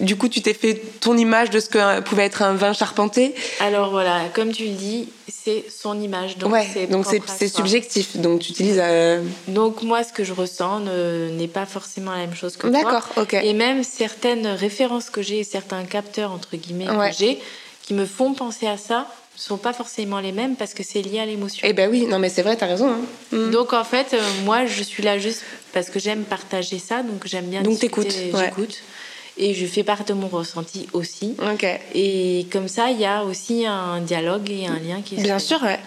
du 0.00 0.16
coup, 0.16 0.28
tu 0.28 0.42
t'es 0.42 0.52
fait 0.52 0.74
ton 1.00 1.16
image 1.16 1.50
de 1.50 1.60
ce 1.60 1.68
que 1.68 2.00
pouvait 2.00 2.24
être 2.24 2.42
un 2.42 2.54
vin 2.54 2.72
charpenté? 2.72 3.34
Alors 3.60 3.90
voilà, 3.90 4.24
comme 4.34 4.52
tu 4.52 4.64
le 4.64 4.74
dis, 4.74 5.08
c'est 5.28 5.64
son 5.70 6.00
image. 6.00 6.36
Donc 6.38 6.54
c'est 6.72 6.86
donc 6.86 7.06
c'est 7.06 7.48
subjectif. 7.48 8.16
Donc 8.16 8.40
tu 8.40 8.50
utilises. 8.50 8.80
Euh, 8.82 9.22
donc 9.48 9.82
moi, 9.82 10.04
ce 10.04 10.12
que 10.12 10.24
je 10.24 10.32
ressens 10.32 10.80
n'est 10.80 11.48
pas 11.48 11.66
forcément 11.66 12.10
la 12.10 12.18
même 12.18 12.34
chose 12.34 12.56
que 12.56 12.66
toi. 12.66 12.70
D'accord, 12.70 13.08
ok. 13.16 13.34
Et 13.34 13.52
même 13.52 13.82
certaines 13.84 14.46
références 14.46 15.10
que 15.10 15.22
j'ai, 15.22 15.44
certains 15.44 15.84
capteurs 15.84 16.32
entre 16.32 16.56
guillemets 16.56 16.86
que 16.86 17.16
j'ai, 17.16 17.40
qui 17.82 17.94
me 17.94 18.04
font 18.04 18.34
penser 18.34 18.66
à 18.66 18.76
ça, 18.76 19.06
sont 19.36 19.58
pas 19.58 19.72
forcément 19.72 20.18
les 20.20 20.32
mêmes 20.32 20.56
parce 20.56 20.74
que 20.74 20.82
c'est 20.82 21.02
lié 21.02 21.20
à 21.20 21.26
l'émotion. 21.26 21.66
Eh 21.68 21.72
ben 21.72 21.90
oui, 21.90 22.06
non 22.06 22.18
mais 22.18 22.28
c'est 22.28 22.42
vrai, 22.42 22.56
tu 22.56 22.64
as 22.64 22.68
raison. 22.68 22.90
Hein. 22.90 23.00
Mm. 23.32 23.50
Donc 23.50 23.72
en 23.72 23.84
fait, 23.84 24.14
euh, 24.14 24.20
moi 24.44 24.66
je 24.66 24.82
suis 24.82 25.02
là 25.02 25.18
juste 25.18 25.42
parce 25.72 25.90
que 25.90 25.98
j'aime 25.98 26.24
partager 26.24 26.78
ça, 26.78 27.02
donc 27.02 27.26
j'aime 27.26 27.46
bien 27.46 27.62
donc 27.62 27.78
t'écoutes, 27.78 28.10
j'écoute 28.10 28.82
et 29.38 29.54
je 29.54 29.66
fais 29.66 29.82
part 29.82 30.04
de 30.04 30.14
mon 30.14 30.28
ressenti 30.28 30.88
aussi. 30.92 31.36
Ok. 31.52 31.66
Et 31.94 32.46
comme 32.50 32.68
ça, 32.68 32.90
il 32.90 32.98
y 32.98 33.04
a 33.04 33.24
aussi 33.24 33.66
un 33.66 34.00
dialogue 34.00 34.50
et 34.50 34.66
un 34.66 34.78
lien 34.78 35.02
qui 35.04 35.16
se 35.16 35.22
Bien 35.22 35.38
sûr, 35.38 35.62
ouais. 35.62 35.78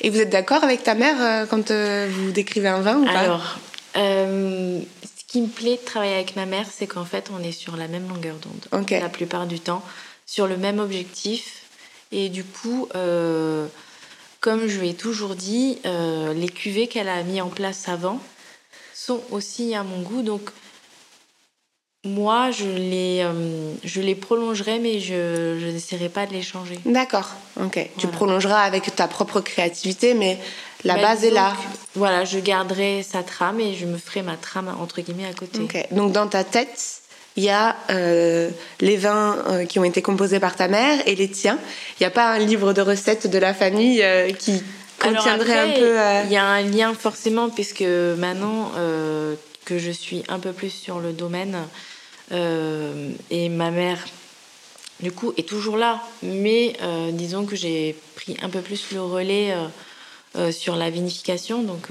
Et 0.00 0.10
vous 0.10 0.18
êtes 0.20 0.30
d'accord 0.30 0.64
avec 0.64 0.82
ta 0.82 0.94
mère 0.94 1.16
euh, 1.20 1.46
quand 1.46 1.70
euh, 1.70 2.08
vous 2.10 2.32
décrivez 2.32 2.68
un 2.68 2.80
vin 2.80 2.98
ou 2.98 3.04
pas? 3.04 3.12
Alors, 3.12 3.58
ce 3.94 5.24
qui 5.28 5.40
me 5.40 5.46
plaît 5.46 5.76
de 5.76 5.84
travailler 5.84 6.14
avec 6.14 6.36
ma 6.36 6.46
mère, 6.46 6.66
c'est 6.72 6.86
qu'en 6.86 7.04
fait, 7.04 7.30
on 7.36 7.42
est 7.42 7.52
sur 7.52 7.76
la 7.76 7.88
même 7.88 8.08
longueur 8.08 8.36
d'onde. 8.36 8.86
La 8.90 9.08
plupart 9.08 9.46
du 9.46 9.60
temps, 9.60 9.82
sur 10.26 10.46
le 10.46 10.56
même 10.56 10.78
objectif. 10.78 11.63
Et 12.16 12.28
du 12.28 12.44
coup, 12.44 12.88
comme 14.40 14.66
je 14.66 14.78
lui 14.78 14.90
ai 14.90 14.94
toujours 14.94 15.34
dit, 15.34 15.78
les 15.84 16.48
cuvées 16.48 16.86
qu'elle 16.86 17.08
a 17.08 17.22
mis 17.24 17.40
en 17.40 17.48
place 17.48 17.88
avant 17.88 18.20
sont 18.94 19.20
aussi 19.30 19.74
à 19.74 19.82
mon 19.82 20.00
goût. 20.00 20.22
Donc, 20.22 20.50
moi, 22.04 22.50
je 22.50 22.66
les, 22.66 23.20
euh, 23.22 23.72
je 23.82 24.00
les 24.00 24.14
prolongerai, 24.14 24.78
mais 24.78 25.00
je, 25.00 25.70
n'essaierai 25.70 26.10
pas 26.10 26.26
de 26.26 26.32
les 26.32 26.42
changer. 26.42 26.78
D'accord, 26.84 27.30
ok. 27.60 27.88
Tu 27.96 28.06
prolongeras 28.06 28.60
avec 28.60 28.94
ta 28.94 29.08
propre 29.08 29.40
créativité, 29.40 30.12
mais 30.12 30.38
la 30.84 30.96
base 30.96 31.24
est 31.24 31.30
là. 31.30 31.54
Voilà, 31.94 32.24
je 32.24 32.38
garderai 32.38 33.02
sa 33.02 33.22
trame 33.22 33.60
et 33.60 33.74
je 33.74 33.86
me 33.86 33.96
ferai 33.96 34.22
ma 34.22 34.36
trame, 34.36 34.74
entre 34.80 35.00
guillemets, 35.00 35.26
à 35.26 35.32
côté. 35.32 35.60
Ok, 35.60 35.86
donc 35.92 36.12
dans 36.12 36.26
ta 36.26 36.44
tête, 36.44 37.00
il 37.36 37.44
y 37.44 37.50
a 37.50 37.76
euh, 37.90 38.50
les 38.80 38.96
vins 38.96 39.36
euh, 39.48 39.64
qui 39.64 39.78
ont 39.78 39.84
été 39.84 40.02
composés 40.02 40.40
par 40.40 40.56
ta 40.56 40.68
mère 40.68 41.00
et 41.06 41.14
les 41.14 41.28
tiens. 41.28 41.58
Il 41.98 42.02
n'y 42.02 42.06
a 42.06 42.10
pas 42.10 42.30
un 42.30 42.38
livre 42.38 42.72
de 42.72 42.80
recettes 42.80 43.26
de 43.26 43.38
la 43.38 43.54
famille 43.54 44.04
qui 44.38 44.62
contiendrait 44.98 45.58
un 45.58 45.78
peu... 45.78 45.96
Il 46.26 46.32
y 46.32 46.36
a 46.36 46.44
un 46.44 46.62
lien 46.62 46.94
forcément, 46.94 47.50
puisque 47.50 47.82
maintenant 47.82 48.72
que 49.64 49.78
je 49.78 49.90
suis 49.90 50.22
un 50.28 50.38
peu 50.38 50.52
plus 50.52 50.70
sur 50.70 51.00
le 51.00 51.12
domaine... 51.12 51.56
Euh, 52.32 53.12
et 53.30 53.48
ma 53.48 53.70
mère, 53.70 54.04
du 55.00 55.12
coup, 55.12 55.32
est 55.36 55.48
toujours 55.48 55.76
là. 55.76 56.02
Mais 56.22 56.76
euh, 56.82 57.10
disons 57.12 57.44
que 57.44 57.56
j'ai 57.56 57.96
pris 58.16 58.36
un 58.42 58.48
peu 58.48 58.60
plus 58.60 58.92
le 58.92 59.02
relais 59.02 59.54
euh, 60.36 60.52
sur 60.52 60.76
la 60.76 60.90
vinification. 60.90 61.62
Donc, 61.62 61.88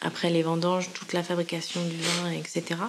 après 0.00 0.30
les 0.30 0.42
vendanges, 0.42 0.90
toute 0.92 1.12
la 1.12 1.22
fabrication 1.22 1.82
du 1.84 1.96
vin, 1.96 2.30
etc. 2.32 2.80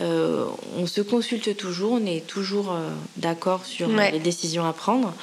on 0.00 0.86
se 0.86 1.00
consulte 1.00 1.56
toujours, 1.56 1.92
on 1.92 2.06
est 2.06 2.26
toujours 2.26 2.76
d'accord 3.16 3.64
sur 3.64 3.88
les 3.88 4.18
décisions 4.18 4.66
à 4.66 4.72
prendre. 4.72 5.14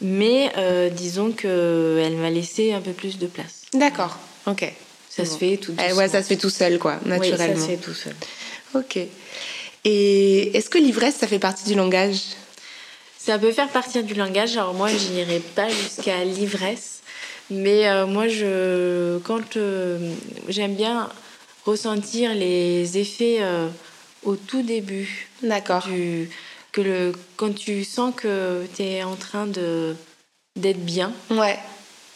Mais 0.00 0.52
disons 0.92 1.32
qu'elle 1.32 2.16
m'a 2.16 2.30
laissé 2.30 2.72
un 2.72 2.80
peu 2.80 2.92
plus 2.92 3.18
de 3.18 3.26
place. 3.26 3.62
D'accord, 3.74 4.18
ok. 4.46 4.72
Ça 5.08 5.24
se 5.24 5.38
fait 5.38 5.56
tout 5.56 5.74
seul. 5.78 5.92
ouais, 5.94 6.08
ça 6.08 6.22
se 6.22 6.28
fait 6.28 6.36
tout 6.36 6.50
seul, 6.50 6.78
quoi, 6.78 6.98
naturellement. 7.06 7.54
Oui, 7.54 7.60
ça 7.60 7.60
se 7.60 7.70
fait 7.70 7.76
tout 7.78 7.94
seul. 7.94 8.14
Ok. 8.74 8.98
Et 9.84 10.56
est-ce 10.56 10.68
que 10.68 10.78
l'ivresse, 10.78 11.16
ça 11.16 11.26
fait 11.26 11.38
partie 11.38 11.64
du 11.64 11.74
langage? 11.74 12.20
Ça 13.16 13.38
peut 13.38 13.52
faire 13.52 13.68
partie 13.68 14.02
du 14.02 14.14
langage. 14.14 14.56
Alors 14.56 14.74
moi, 14.74 14.88
je 14.88 15.08
n'irai 15.12 15.38
pas 15.38 15.68
jusqu'à 15.68 16.24
l'ivresse. 16.24 17.00
Mais 17.50 17.88
euh, 17.88 18.06
moi, 18.06 18.28
je, 18.28 19.18
quand 19.18 19.56
euh, 19.56 20.12
j'aime 20.48 20.74
bien 20.74 21.08
ressentir 21.64 22.34
les 22.34 22.98
effets 22.98 23.38
euh, 23.40 23.68
au 24.24 24.36
tout 24.36 24.62
début. 24.62 25.28
D'accord. 25.42 25.88
Que 26.72 26.80
le, 26.80 27.12
quand 27.36 27.54
tu 27.54 27.84
sens 27.84 28.14
que 28.14 28.64
tu 28.76 28.82
es 28.82 29.02
en 29.02 29.16
train 29.16 29.46
de 29.46 29.94
d'être 30.56 30.84
bien. 30.84 31.12
Ouais. 31.30 31.58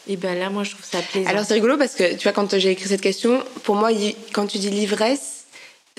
Et 0.07 0.17
ben 0.17 0.37
là, 0.37 0.49
moi, 0.49 0.63
je 0.63 0.71
trouve 0.71 0.85
ça 0.85 0.99
plaisant. 0.99 1.29
Alors 1.29 1.45
c'est 1.45 1.53
rigolo 1.53 1.77
parce 1.77 1.93
que 1.93 2.15
tu 2.15 2.23
vois, 2.23 2.31
quand 2.31 2.57
j'ai 2.57 2.71
écrit 2.71 2.89
cette 2.89 3.01
question, 3.01 3.43
pour 3.63 3.75
moi, 3.75 3.89
quand 4.33 4.47
tu 4.47 4.57
dis 4.57 4.69
l'ivresse, 4.69 5.41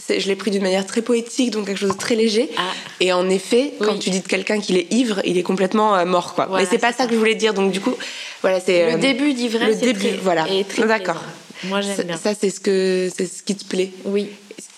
je 0.08 0.26
l'ai 0.26 0.36
pris 0.36 0.50
d'une 0.50 0.62
manière 0.62 0.86
très 0.86 1.02
poétique, 1.02 1.50
donc 1.50 1.66
quelque 1.66 1.78
chose 1.78 1.92
de 1.92 1.98
très 1.98 2.16
léger. 2.16 2.50
Ah. 2.56 2.62
Et 3.00 3.12
en 3.12 3.28
effet, 3.30 3.74
quand 3.78 3.98
tu 3.98 4.10
dis 4.10 4.20
de 4.20 4.26
quelqu'un 4.26 4.60
qu'il 4.60 4.76
est 4.76 4.92
ivre, 4.92 5.20
il 5.24 5.38
est 5.38 5.42
complètement 5.42 5.96
euh, 5.96 6.04
mort, 6.04 6.34
quoi. 6.34 6.48
Mais 6.56 6.66
c'est 6.66 6.78
pas 6.78 6.92
ça, 6.92 7.06
que 7.06 7.12
je 7.12 7.18
voulais 7.18 7.36
dire. 7.36 7.54
Donc 7.54 7.70
du 7.72 7.80
coup, 7.80 7.94
voilà, 8.40 8.58
c'est 8.58 8.86
le 8.86 8.92
euh, 8.94 8.98
début 8.98 9.34
d'ivresse. 9.34 9.80
Le 9.80 9.92
début, 9.92 10.16
voilà. 10.22 10.46
D'accord. 10.78 11.22
Moi, 11.64 11.80
j'aime 11.80 12.06
bien. 12.06 12.16
Ça, 12.16 12.34
c'est 12.34 12.50
ce 12.50 12.58
que 12.58 13.08
c'est 13.16 13.26
ce 13.26 13.42
qui 13.42 13.54
te 13.54 13.64
plaît. 13.64 13.92
Oui, 14.04 14.30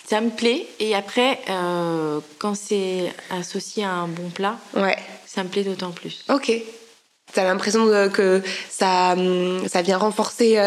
ça 0.09 0.20
me 0.20 0.30
plaît. 0.30 0.66
Et 0.80 0.94
après, 0.94 1.40
euh, 1.48 2.20
quand 2.38 2.55
c'est 2.55 3.12
associé 3.30 3.84
à 3.84 3.90
un 3.90 4.09
bon 4.09 4.30
plat, 4.30 4.59
ouais. 4.76 4.96
ça 5.26 5.42
me 5.44 5.48
plaît 5.48 5.64
d'autant 5.64 5.90
plus. 5.90 6.24
Ok. 6.28 6.52
T'as 7.32 7.44
l'impression 7.44 7.88
que 8.11 8.42
ça, 8.70 9.14
hum, 9.14 9.66
ça 9.66 9.82
vient 9.82 9.98
renforcer 9.98 10.59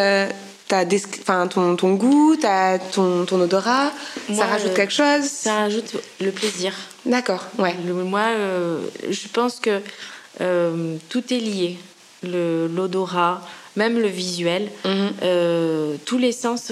enfin, 1.22 1.48
ton, 1.48 1.76
ton 1.76 1.94
goût, 1.94 2.36
ton, 2.94 3.26
ton 3.26 3.42
odorat? 3.42 3.92
Ça 4.34 4.46
rajoute 4.46 4.74
quelque 4.74 4.94
chose? 4.94 5.24
Ça 5.24 5.56
rajoute 5.60 5.96
le 6.20 6.32
plaisir. 6.32 6.74
D'accord, 7.06 7.46
ouais. 7.58 7.74
moi, 7.86 8.26
euh, 8.36 8.82
je 9.10 9.28
pense 9.30 9.60
que 9.60 9.82
euh, 10.42 10.98
tout 11.10 11.34
est 11.34 11.40
lié. 11.40 11.78
L'odorat, 12.24 13.42
même 13.76 14.00
le 14.00 14.08
visuel, 14.08 14.70
mhm. 14.84 15.12
euh, 15.24 15.96
tous 16.06 16.18
les 16.18 16.32
sens. 16.32 16.72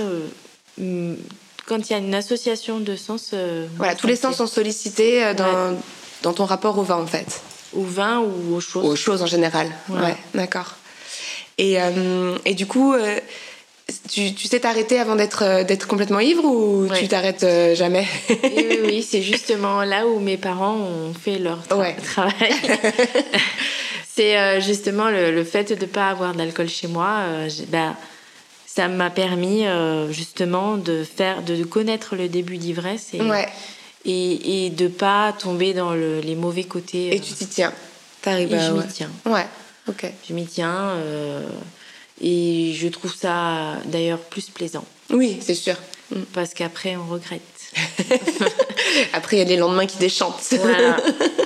Quand 1.68 1.90
il 1.90 1.94
y 1.94 1.96
a 1.96 2.00
une 2.00 2.16
association 2.16 2.80
de 2.80 2.96
sens. 2.96 3.34
voilà, 3.78 3.96
tous 3.96 4.08
les 4.08 4.16
sens 4.16 4.38
sont 4.38 4.48
sollicités 4.48 5.34
dans, 5.34 5.78
dans 6.22 6.34
ton 6.34 6.46
rapport 6.46 6.78
au 6.78 6.84
vin, 6.84 6.98
en 6.98 7.08
fait. 7.08 7.42
Au 7.74 7.84
vin 7.84 8.20
ou 8.20 8.56
aux 8.56 8.60
choses 8.62 8.86
Aux 8.86 8.96
choses 8.96 9.22
en 9.22 9.28
général. 9.28 9.70
Ouais, 9.90 10.16
d'accord. 10.34 10.76
Et, 11.58 11.78
et, 12.46 12.54
du 12.54 12.66
coup, 12.66 12.94
tu, 14.10 14.34
tu, 14.34 14.48
sais 14.48 14.62
t'arrêter 14.62 15.00
avant 15.00 15.16
d'être 15.16 15.44
euh, 15.44 15.64
d'être 15.64 15.88
complètement 15.88 16.20
ivre 16.20 16.44
ou 16.44 16.88
tu 16.98 17.08
t'arrêtes 17.08 17.44
euh, 17.44 17.76
jamais? 17.76 18.08
Oui, 18.30 18.80
oui, 18.84 19.04
c'est 19.04 19.22
justement 19.22 19.84
là 19.84 20.08
où 20.08 20.20
mes 20.20 20.38
parents 20.38 20.76
ont 20.76 21.14
fait 21.14 21.38
leur 21.38 21.62
travail. 21.68 22.54
c'est 24.16 24.38
euh, 24.38 24.60
justement 24.60 25.10
le, 25.10 25.44
fait 25.44 25.72
de 25.72 25.80
ne 25.80 25.86
pas 25.88 26.10
avoir 26.10 26.34
d'alcool 26.34 26.68
chez 26.68 26.88
moi. 26.88 27.26
bah, 27.70 27.96
ça 28.76 28.88
m'a 28.88 29.10
permis 29.10 29.64
justement 30.12 30.78
de 30.78 31.04
faire, 31.04 31.44
de 31.44 31.64
connaître 31.64 32.16
le 32.16 32.28
début 32.28 32.58
d'ivresse 32.58 33.14
et, 33.14 33.22
et, 34.06 34.66
et, 34.66 34.70
de 34.70 34.88
pas 34.88 35.34
tomber 35.34 35.74
dans 35.74 35.94
le, 35.94 36.20
les 36.20 36.36
mauvais 36.36 36.66
côtés. 36.66 37.16
Et 37.16 37.20
tu 37.20 37.34
t'y 37.34 37.48
tiens. 37.48 37.74
T'arrives 38.22 38.54
à. 38.54 38.68
Je 38.68 38.74
m'y 38.74 38.88
tiens. 38.88 39.10
Ouais. 39.26 39.46
Ok. 39.88 40.06
Je 40.28 40.34
m'y 40.34 40.46
tiens. 40.46 40.98
Et 42.22 42.74
je 42.76 42.88
trouve 42.88 43.14
ça 43.14 43.78
d'ailleurs 43.86 44.20
plus 44.20 44.50
plaisant. 44.50 44.86
Oui, 45.12 45.38
c'est 45.42 45.56
sûr. 45.56 45.76
Mm. 46.12 46.22
Parce 46.34 46.54
qu'après, 46.54 46.96
on 46.96 47.06
regrette. 47.06 47.42
Après, 49.14 49.38
il 49.38 49.40
y 49.40 49.42
a 49.42 49.46
les 49.46 49.58
lendemains 49.58 49.86
qui 49.86 49.98
déchantent. 49.98 50.42
Voilà. 50.52 50.98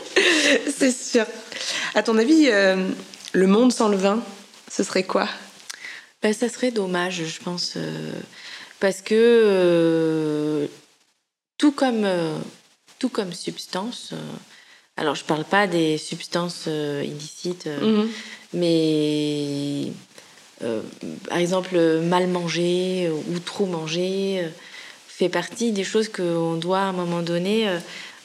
c'est 0.77 0.91
sûr. 0.91 1.25
À 1.95 2.03
ton 2.03 2.17
avis, 2.17 2.47
euh, 2.49 2.87
le 3.33 3.47
monde 3.47 3.71
sans 3.71 3.87
le 3.89 3.97
vin, 3.97 4.21
ce 4.71 4.83
serait 4.83 5.03
quoi? 5.03 5.27
Ben, 6.21 6.33
Ça 6.33 6.49
serait 6.49 6.71
dommage, 6.71 7.23
je 7.25 7.39
pense. 7.41 7.73
Euh, 7.75 8.11
parce 8.79 9.01
que 9.01 9.15
euh, 9.15 10.67
tout, 11.57 11.71
comme, 11.71 12.07
tout 12.97 13.09
comme 13.09 13.33
substance, 13.33 14.13
alors 14.95 15.15
je 15.15 15.23
ne 15.23 15.27
parle 15.27 15.45
pas 15.45 15.67
des 15.67 15.97
substances 15.97 16.67
illicites, 16.67 17.67
mm-hmm. 17.67 18.07
mais 18.53 19.91
euh, 20.63 20.81
par 21.29 21.37
exemple, 21.37 21.77
mal 22.01 22.27
manger 22.27 23.09
ou 23.09 23.39
trop 23.39 23.65
manger 23.65 24.41
euh, 24.43 24.49
fait 25.07 25.29
partie 25.29 25.71
des 25.71 25.83
choses 25.83 26.09
qu'on 26.09 26.55
doit 26.55 26.79
à 26.79 26.83
un 26.83 26.91
moment 26.91 27.21
donné. 27.21 27.67
Euh, 27.67 27.77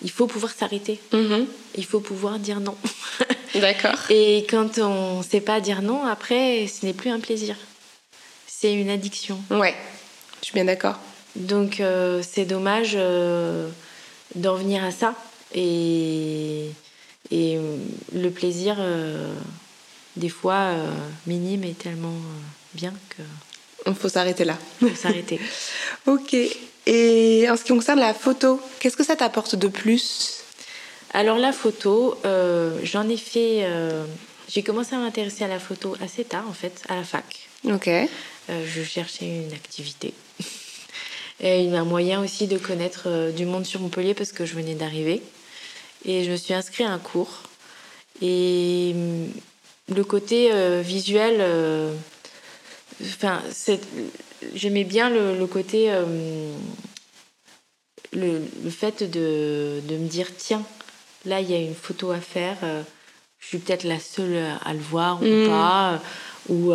il 0.02 0.10
faut 0.10 0.26
pouvoir 0.26 0.52
s'arrêter. 0.52 1.00
Mm-hmm. 1.12 1.46
Il 1.76 1.84
faut 1.84 2.00
pouvoir 2.00 2.38
dire 2.38 2.60
non. 2.60 2.76
D'accord. 3.54 3.98
Et 4.10 4.46
quand 4.50 4.78
on 4.78 5.18
ne 5.18 5.22
sait 5.22 5.40
pas 5.40 5.60
dire 5.60 5.80
non, 5.80 6.04
après, 6.04 6.66
ce 6.66 6.84
n'est 6.84 6.92
plus 6.92 7.10
un 7.10 7.20
plaisir. 7.20 7.56
C'est 8.64 8.72
une 8.72 8.88
addiction. 8.88 9.38
Ouais, 9.50 9.74
je 10.40 10.46
suis 10.46 10.54
bien 10.54 10.64
d'accord. 10.64 10.98
Donc, 11.36 11.82
c'est 12.22 12.46
dommage 12.46 12.96
d'en 14.34 14.54
venir 14.54 14.82
à 14.82 14.90
ça. 14.90 15.14
Et, 15.54 16.70
et 17.30 17.58
le 18.14 18.30
plaisir 18.30 18.78
des 20.16 20.28
fois 20.28 20.54
euh, 20.54 20.90
minime 21.26 21.64
et 21.64 21.72
tellement 21.72 22.08
euh, 22.08 22.42
bien 22.74 22.92
que. 23.10 23.22
Il 23.86 23.94
faut 23.94 24.08
s'arrêter 24.08 24.44
là. 24.44 24.56
Il 24.80 24.88
faut 24.88 24.96
s'arrêter. 24.96 25.40
ok. 26.06 26.36
Et 26.86 27.46
en 27.50 27.56
ce 27.56 27.64
qui 27.64 27.72
concerne 27.72 28.00
la 28.00 28.14
photo, 28.14 28.60
qu'est-ce 28.78 28.96
que 28.96 29.04
ça 29.04 29.16
t'apporte 29.16 29.56
de 29.56 29.68
plus? 29.68 30.42
Alors 31.12 31.38
la 31.38 31.52
photo, 31.52 32.18
euh, 32.24 32.78
j'en 32.82 33.08
ai 33.08 33.16
fait. 33.16 33.66
j'ai 34.48 34.62
commencé 34.62 34.94
à 34.94 34.98
m'intéresser 34.98 35.44
à 35.44 35.48
la 35.48 35.58
photo 35.58 35.96
assez 36.02 36.24
tard 36.24 36.44
en 36.48 36.52
fait, 36.52 36.82
à 36.88 36.96
la 36.96 37.04
fac. 37.04 37.48
Ok. 37.64 37.88
Je 38.48 38.82
cherchais 38.82 39.26
une 39.26 39.52
activité. 39.52 40.14
Et 41.40 41.68
un 41.74 41.84
moyen 41.84 42.22
aussi 42.22 42.46
de 42.46 42.58
connaître 42.58 43.32
du 43.32 43.44
monde 43.44 43.66
sur 43.66 43.80
Montpellier 43.80 44.14
parce 44.14 44.32
que 44.32 44.46
je 44.46 44.54
venais 44.54 44.74
d'arriver. 44.74 45.22
Et 46.04 46.24
je 46.24 46.30
me 46.30 46.36
suis 46.36 46.54
inscrite 46.54 46.86
à 46.86 46.90
un 46.90 46.98
cours. 46.98 47.42
Et 48.22 48.94
le 49.92 50.04
côté 50.04 50.50
euh, 50.52 50.82
visuel, 50.82 51.36
euh, 51.40 51.94
enfin, 53.02 53.42
j'aimais 54.54 54.84
bien 54.84 55.10
le, 55.10 55.46
côté, 55.46 55.92
euh, 55.92 56.52
le, 58.12 58.40
fait 58.70 59.02
de, 59.02 59.82
me 59.90 60.08
dire 60.08 60.28
tiens, 60.36 60.62
là 61.24 61.40
il 61.40 61.50
y 61.50 61.54
a 61.54 61.58
une 61.58 61.74
photo 61.74 62.12
à 62.12 62.20
faire, 62.20 62.56
je 63.40 63.46
suis 63.46 63.58
peut-être 63.58 63.84
la 63.84 63.98
seule 63.98 64.38
à 64.64 64.72
le 64.72 64.80
voir 64.80 65.20
ou 65.20 65.26
mm. 65.26 65.46
pas, 65.48 66.00
ou 66.48 66.72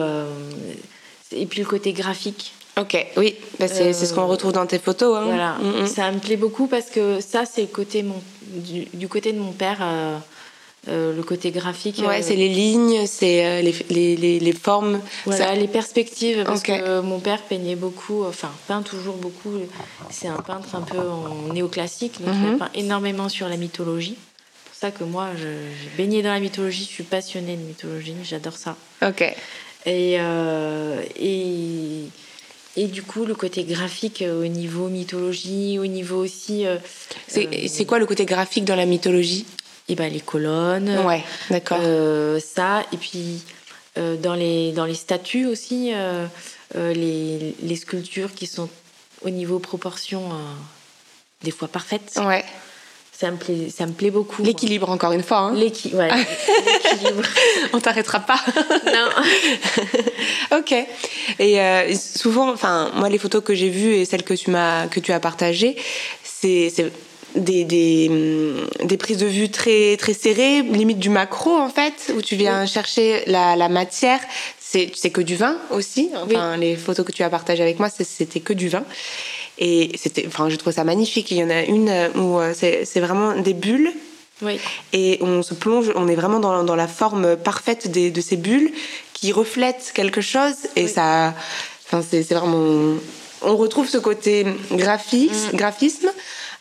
et 1.32 1.46
puis 1.46 1.60
le 1.60 1.66
côté 1.66 1.94
graphique. 1.94 2.54
Ok, 2.78 3.06
oui, 3.18 3.36
bah, 3.60 3.68
c'est 3.68 3.94
ce 3.94 4.14
qu'on 4.14 4.28
retrouve 4.28 4.54
dans 4.54 4.66
tes 4.66 4.80
photos. 4.80 5.18
Hein. 5.18 5.26
Voilà, 5.26 5.54
mm, 5.56 5.84
mm. 5.84 5.88
ça 5.88 6.12
me 6.12 6.20
plaît 6.20 6.38
beaucoup 6.38 6.68
parce 6.68 6.90
que 6.90 7.20
ça, 7.20 7.44
c'est 7.46 7.66
côté 7.66 8.04
mon, 8.04 8.22
du, 8.44 9.08
côté 9.08 9.34
de 9.34 9.40
mon 9.40 9.52
père. 9.52 9.80
Euh, 10.88 11.14
le 11.14 11.24
côté 11.24 11.52
graphique. 11.52 12.02
Ouais, 12.08 12.20
euh, 12.20 12.24
c'est 12.24 12.38
les 12.38 12.48
lignes, 12.48 13.06
c'est 13.06 13.46
euh, 13.46 13.62
les, 13.62 13.76
les, 13.90 14.16
les, 14.16 14.40
les, 14.40 14.54
formes. 14.54 15.02
Voilà, 15.26 15.54
les 15.54 15.68
perspectives. 15.68 16.44
Parce 16.46 16.64
que 16.64 17.02
mon 17.02 17.20
père 17.20 17.42
peignait 17.42 17.76
beaucoup, 17.76 18.24
enfin, 18.24 18.50
peint 18.68 18.82
toujours 18.82 19.16
beaucoup. 19.16 19.52
C'est 20.10 20.30
un 20.30 20.38
peintre 20.38 20.76
un 20.76 20.82
peu 20.82 21.00
en 21.00 21.54
néoclassique, 21.54 22.24
donc 22.24 22.34
il 22.34 22.52
mhm. 22.52 22.58
peint 22.60 22.70
énormément 22.74 23.28
sur 23.28 23.50
la 23.50 23.58
mythologie. 23.58 24.16
C'est 24.18 24.70
pour 24.70 24.76
ça 24.80 24.92
que 24.92 25.04
moi, 25.04 25.28
j'ai 25.36 25.98
baigné 25.98 26.24
dans 26.24 26.32
la 26.32 26.40
mythologie, 26.40 26.86
je 26.86 26.94
suis 26.94 27.04
passionnée 27.04 27.58
de 27.58 27.62
mythologie, 27.62 28.16
j'adore 28.24 28.56
ça. 28.56 28.78
Ok. 29.06 29.36
Et, 29.86 30.18
et, 31.16 32.04
et 32.76 32.88
du 32.88 33.02
coup, 33.02 33.26
le 33.26 33.34
côté 33.34 33.64
graphique 33.64 34.24
au 34.28 34.46
niveau 34.48 34.90
mythologie, 34.90 35.80
au 35.80 35.86
niveau 35.88 36.18
aussi. 36.18 36.66
c'est 37.28 37.86
quoi 37.86 38.00
le 38.00 38.06
côté 38.06 38.26
graphique 38.26 38.66
dans 38.66 38.76
la 38.76 38.86
mythologie? 38.86 39.46
Et 39.90 39.96
ben, 39.96 40.14
les 40.14 40.22
colonnes. 40.22 41.00
Ouais, 41.04 41.24
d'accord. 41.50 41.80
Euh, 41.82 42.40
ça, 42.40 42.84
et 42.94 42.98
puis 42.98 43.42
euh, 43.98 44.16
dans, 44.18 44.36
les, 44.36 44.72
dans 44.72 44.86
les 44.86 44.94
statues 44.94 45.48
aussi, 45.48 45.92
euh, 45.94 46.28
les, 46.76 47.56
les, 47.60 47.76
sculptures 47.76 48.36
qui 48.36 48.46
sont 48.46 48.70
au 49.24 49.32
niveau 49.32 49.58
proportion 49.58 50.30
des 51.44 51.50
fois 51.50 51.68
parfaites. 51.68 52.20
Ouais. 52.24 52.46
Ça 53.20 53.32
me 53.32 53.38
plaît, 53.38 53.68
ça 53.70 53.86
me 53.86 53.92
plaît 53.92 54.12
beaucoup. 54.12 54.42
L'équilibre, 54.44 54.90
encore 54.90 55.12
une 55.12 55.24
fois. 55.24 55.40
Hein. 55.40 55.54
L'équilibre. 55.56 56.00
On 57.74 57.82
t'arrêtera 57.82 58.22
pas. 58.22 58.40
non. 58.86 60.58
ok. 60.58 60.74
Et 61.40 61.60
souvent, 61.96 62.50
enfin, 62.50 62.92
moi, 62.96 63.10
les 63.10 63.18
photos 63.18 63.44
que 63.44 63.54
j'ai 63.54 63.70
vues 63.70 63.96
et 63.96 64.06
celles 64.06 64.24
que 64.24 64.34
tu 64.34 64.52
m'as 64.52 64.88
que 64.88 65.02
tu 65.02 65.12
as 65.12 65.20
partagées, 65.20 65.76
c'est 66.24 66.72
des, 67.36 67.66
des, 67.66 68.08
hum, 68.10 68.88
des, 68.88 68.96
prises 68.96 69.18
de 69.18 69.26
vue 69.26 69.50
très, 69.50 69.98
très 69.98 70.14
serrées, 70.14 70.62
limite 70.62 71.00
du 71.00 71.10
macro 71.10 71.52
en 71.52 71.70
fait, 71.70 72.14
où 72.16 72.22
tu 72.22 72.38
viens 72.38 72.66
chercher 72.66 73.24
la, 73.28 73.58
la 73.58 73.68
matière. 73.68 74.20
C'est, 74.60 74.92
c'est 74.96 75.10
que 75.10 75.22
du 75.22 75.36
vin 75.36 75.58
aussi. 75.72 76.10
Enfin, 76.16 76.56
les 76.56 76.76
photos 76.76 77.06
que 77.06 77.12
tu 77.12 77.24
as 77.24 77.30
partagées 77.30 77.64
avec 77.64 77.80
moi, 77.80 77.90
c'était 77.90 78.40
que 78.40 78.54
du 78.54 78.70
vin. 78.70 78.86
Et 79.60 79.92
c'était, 79.96 80.26
enfin, 80.26 80.50
je 80.50 80.56
trouve 80.56 80.74
ça 80.74 80.84
magnifique. 80.84 81.32
Il 81.32 81.38
y 81.38 81.44
en 81.44 81.50
a 81.50 81.64
une 81.64 81.90
où 82.16 82.40
euh, 82.40 82.54
c'est, 82.56 83.00
vraiment 83.00 83.36
des 83.36 83.54
bulles. 83.54 83.92
Oui. 84.42 84.58
Et 84.94 85.20
on 85.22 85.44
se 85.44 85.54
plonge, 85.54 85.92
on 85.96 86.08
est 86.08 86.16
vraiment 86.16 86.40
dans, 86.40 86.64
dans 86.64 86.78
la 86.78 86.88
forme 86.88 87.36
parfaite 87.36 87.92
des, 87.92 88.10
de 88.10 88.22
ces 88.22 88.38
bulles 88.38 88.72
qui 89.14 89.34
reflètent 89.34 89.92
quelque 89.94 90.22
chose. 90.22 90.56
Et 90.78 90.88
ça, 90.88 91.34
enfin, 91.86 92.02
c'est, 92.10 92.24
vraiment. 92.34 92.96
On 93.42 93.58
retrouve 93.58 93.88
ce 93.88 93.98
côté 93.98 94.46
graphisme, 94.72 95.54
mm. 95.54 95.58
graphisme 95.58 96.10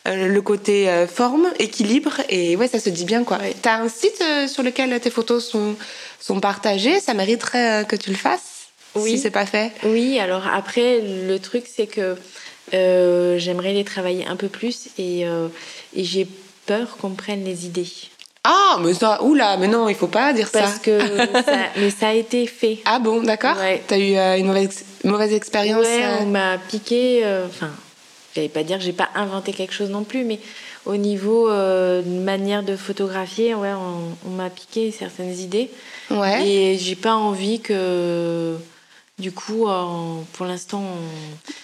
le 0.07 0.41
côté 0.41 0.89
forme, 1.13 1.49
équilibre, 1.59 2.15
et 2.31 2.57
ouais, 2.57 2.67
ça 2.67 2.81
se 2.81 2.89
dit 2.89 3.05
bien 3.05 3.25
quoi. 3.25 3.37
T'as 3.61 3.79
un 3.79 3.91
site 3.91 4.23
sur 4.47 4.63
lequel 4.63 4.99
tes 5.01 5.11
photos 5.11 5.47
sont, 5.47 5.75
sont 6.19 6.41
partagées, 6.41 6.99
ça 6.99 7.13
mériterait 7.13 7.85
que 7.87 7.95
tu 7.95 8.09
le 8.09 8.17
fasses 8.17 8.59
oui. 8.95 9.11
si 9.11 9.19
c'est 9.19 9.31
pas 9.31 9.47
fait. 9.47 9.73
Oui, 9.85 10.19
alors 10.19 10.47
après, 10.53 11.01
le 11.01 11.39
truc 11.39 11.65
c'est 11.73 11.87
que 11.87 12.17
j'aimerais 12.73 13.73
les 13.73 13.85
travailler 13.85 14.27
un 14.27 14.37
peu 14.37 14.49
plus 14.49 14.89
et, 14.99 15.23
et 15.23 16.05
j'ai 16.05 16.27
peur 16.67 16.97
qu'on 16.99 17.11
prenne 17.11 17.45
les 17.45 17.67
idées. 17.67 17.89
Ah, 18.45 18.79
mais 18.81 18.95
ça, 18.95 19.23
oula, 19.23 19.57
mais 19.59 19.69
non, 19.69 19.89
il 19.89 19.95
faut 19.95 20.07
pas 20.07 20.33
dire 20.33 20.49
ça. 20.49 20.61
Parce 20.61 20.79
que 20.79 20.99
ça, 20.99 21.57
mais 21.77 21.91
ça 21.91 22.09
a 22.09 22.13
été 22.15 22.47
fait. 22.47 22.79
Ah 22.87 22.99
bon, 22.99 23.23
d'accord. 23.23 23.57
Ouais. 23.59 23.83
T'as 23.87 23.99
eu 23.99 24.17
euh, 24.17 24.39
une 24.39 24.47
mauvaise, 24.47 24.85
mauvaise 25.05 25.35
expérience 25.35 25.85
Ouais, 25.85 26.05
euh? 26.05 26.17
on 26.23 26.27
m'a 26.27 26.57
piqué. 26.57 27.21
Euh, 27.25 27.47
enfin, 27.47 27.71
j'allais 28.35 28.49
pas 28.49 28.63
dire, 28.63 28.81
j'ai 28.81 28.93
pas 28.93 29.09
inventé 29.15 29.53
quelque 29.53 29.75
chose 29.75 29.91
non 29.91 30.05
plus, 30.05 30.25
mais 30.25 30.39
au 30.87 30.97
niveau 30.97 31.51
de 31.51 32.23
manière 32.25 32.63
de 32.63 32.77
photographier, 32.77 33.55
ouais, 33.55 33.73
on, 34.25 34.31
m'a 34.31 34.49
piqué 34.49 34.95
certaines 34.97 35.39
idées. 35.39 35.71
Ouais. 36.11 36.47
Et 36.47 36.79
j'ai 36.79 36.97
pas 36.97 37.15
envie 37.15 37.61
que. 37.61 38.55
Du 39.19 39.33
coup, 39.33 39.67
pour 40.33 40.47
l'instant, 40.47 40.85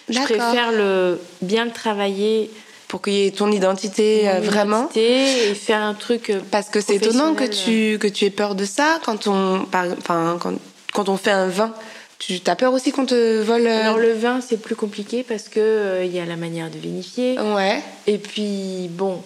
je 0.09 0.19
préfère 0.21 0.73
le, 0.73 1.21
bien 1.41 1.65
le 1.65 1.71
travailler 1.71 2.51
pour 2.95 3.03
qu'il 3.03 3.15
y 3.15 3.27
ait 3.27 3.33
ton 3.33 3.51
identité 3.51 4.29
euh, 4.29 4.39
vraiment 4.39 4.89
et 4.95 5.53
faire 5.55 5.81
un 5.81 5.95
truc 5.95 6.31
euh, 6.31 6.39
parce 6.53 6.69
que 6.69 6.81
c'est 6.81 6.95
étonnant 6.95 7.35
que 7.35 7.43
tu 7.43 7.99
que 7.99 8.07
tu 8.07 8.25
aies 8.25 8.31
peur 8.31 8.55
de 8.55 8.65
ça 8.65 9.01
quand 9.05 9.27
on 9.27 9.67
enfin 9.73 10.37
quand, 10.39 10.55
quand 10.93 11.09
on 11.09 11.17
fait 11.17 11.33
un 11.33 11.49
vin 11.49 11.75
tu 12.21 12.41
as 12.47 12.55
peur 12.55 12.73
aussi 12.73 12.93
qu'on 12.93 13.05
te 13.05 13.43
vole 13.43 13.67
euh, 13.67 13.81
Alors 13.83 13.99
le 13.99 14.13
vin 14.13 14.41
c'est 14.41 14.59
plus 14.59 14.77
compliqué 14.77 15.25
parce 15.25 15.49
que 15.49 16.03
il 16.05 16.15
y 16.15 16.21
a 16.21 16.25
la 16.25 16.37
manière 16.37 16.71
de 16.71 16.79
vinifier. 16.79 17.37
Ouais. 17.37 17.83
Et 18.07 18.19
puis 18.19 18.89
bon, 18.93 19.21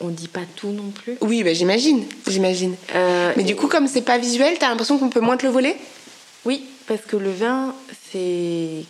on 0.00 0.08
dit 0.08 0.26
pas 0.26 0.40
tout 0.56 0.70
non 0.70 0.90
plus. 0.90 1.16
Oui, 1.20 1.44
bah, 1.44 1.54
j'imagine, 1.54 2.04
j'imagine. 2.26 2.74
Mais 3.36 3.44
du 3.44 3.54
coup 3.54 3.68
comme 3.68 3.86
c'est 3.86 4.02
pas 4.02 4.18
visuel, 4.18 4.58
tu 4.58 4.64
as 4.64 4.68
l'impression 4.68 4.98
qu'on 4.98 5.10
peut 5.10 5.20
moins 5.20 5.36
te 5.36 5.46
le 5.46 5.52
voler? 5.52 5.76
Oui, 6.44 6.64
parce 6.86 7.02
que 7.02 7.16
le 7.16 7.30
vin 7.30 7.74
c'est 8.10 8.84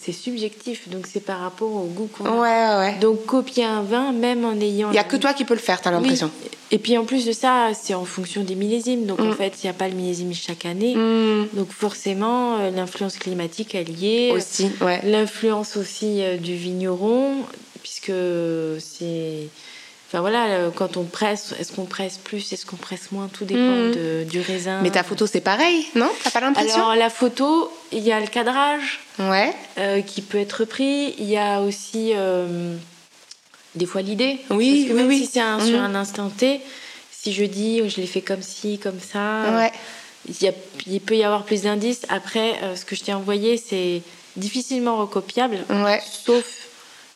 c'est 0.00 0.12
subjectif, 0.12 0.88
donc 0.88 1.06
c'est 1.06 1.20
par 1.20 1.40
rapport 1.40 1.72
au 1.72 1.86
goût 1.86 2.06
qu'on 2.06 2.26
a. 2.26 2.30
Ouais, 2.30 2.86
ouais. 2.92 2.98
Donc 3.00 3.26
copier 3.26 3.64
un 3.64 3.82
vin, 3.82 4.12
même 4.12 4.44
en 4.44 4.54
ayant. 4.60 4.90
Il 4.90 4.92
n'y 4.92 4.98
a 4.98 5.04
que 5.04 5.16
toi 5.16 5.32
qui 5.32 5.44
peux 5.44 5.54
le 5.54 5.60
faire, 5.60 5.80
tu 5.80 5.88
as 5.88 5.90
l'impression. 5.90 6.30
Et 6.70 6.78
puis 6.78 6.96
en 6.96 7.04
plus 7.04 7.26
de 7.26 7.32
ça, 7.32 7.70
c'est 7.74 7.94
en 7.94 8.04
fonction 8.04 8.42
des 8.42 8.54
millésimes. 8.54 9.06
Donc 9.06 9.20
en 9.20 9.30
mm. 9.30 9.34
fait, 9.34 9.62
il 9.62 9.66
n'y 9.66 9.70
a 9.70 9.74
pas 9.74 9.88
le 9.88 9.94
millésime 9.94 10.32
chaque 10.32 10.64
année. 10.64 10.94
Mm. 10.94 11.48
Donc 11.54 11.70
forcément, 11.70 12.58
euh, 12.58 12.70
l'influence 12.70 13.16
climatique 13.16 13.74
est 13.74 13.84
liée. 13.84 14.32
Aussi, 14.34 14.70
ouais. 14.80 15.00
L'influence 15.04 15.76
aussi 15.76 16.22
euh, 16.22 16.36
du 16.36 16.54
vigneron, 16.54 17.34
puisque 17.82 18.12
c'est 18.78 19.48
Enfin 20.14 20.20
voilà, 20.20 20.46
euh, 20.46 20.70
quand 20.70 20.96
on 20.96 21.02
presse, 21.02 21.56
est-ce 21.58 21.72
qu'on 21.72 21.86
presse 21.86 22.18
plus, 22.18 22.52
est-ce 22.52 22.64
qu'on 22.64 22.76
presse 22.76 23.10
moins, 23.10 23.26
tout 23.26 23.44
dépend 23.44 23.58
hmm. 23.58 24.24
du 24.26 24.40
raisin. 24.40 24.80
Mais 24.80 24.92
ta 24.92 25.02
photo 25.02 25.26
c'est 25.26 25.40
pareil, 25.40 25.86
non? 25.96 26.08
T'as 26.22 26.30
pas 26.30 26.38
l'impression? 26.38 26.76
Alors 26.76 26.94
la 26.94 27.10
photo, 27.10 27.68
il 27.90 28.04
y 28.04 28.12
a 28.12 28.20
le 28.20 28.28
cadrage, 28.28 29.00
ouais, 29.18 29.52
euh, 29.78 30.02
qui 30.02 30.22
peut 30.22 30.38
être 30.38 30.66
pris. 30.66 31.16
Il 31.18 31.24
y 31.24 31.36
a 31.36 31.62
aussi 31.62 32.12
euh, 32.14 32.76
des 33.74 33.86
fois 33.86 34.02
l'idée. 34.02 34.38
Oui, 34.50 34.86
Parce 34.86 35.00
que 35.00 35.04
oui, 35.04 35.18
si 35.18 35.26
c'est 35.26 35.66
sur 35.66 35.80
hmm. 35.80 35.84
un 35.84 35.94
instant 35.96 36.28
T, 36.28 36.60
si 37.10 37.32
je 37.32 37.44
dis 37.44 37.80
oh, 37.82 37.88
je 37.88 37.96
l'ai 37.96 38.06
fait 38.06 38.22
comme 38.22 38.42
ci, 38.42 38.78
comme 38.78 39.00
ça, 39.00 39.50
ouais. 39.56 39.72
il, 40.28 40.52
il 40.86 41.00
peut 41.00 41.16
y 41.16 41.24
avoir 41.24 41.42
plus 41.42 41.62
d'indices. 41.62 42.02
Après, 42.08 42.60
ce 42.76 42.84
que 42.84 42.94
je 42.94 43.02
t'ai 43.02 43.14
envoyé, 43.14 43.56
c'est 43.56 44.00
difficilement 44.36 44.96
recopiable, 44.96 45.64
ouais. 45.70 46.00
sauf 46.24 46.63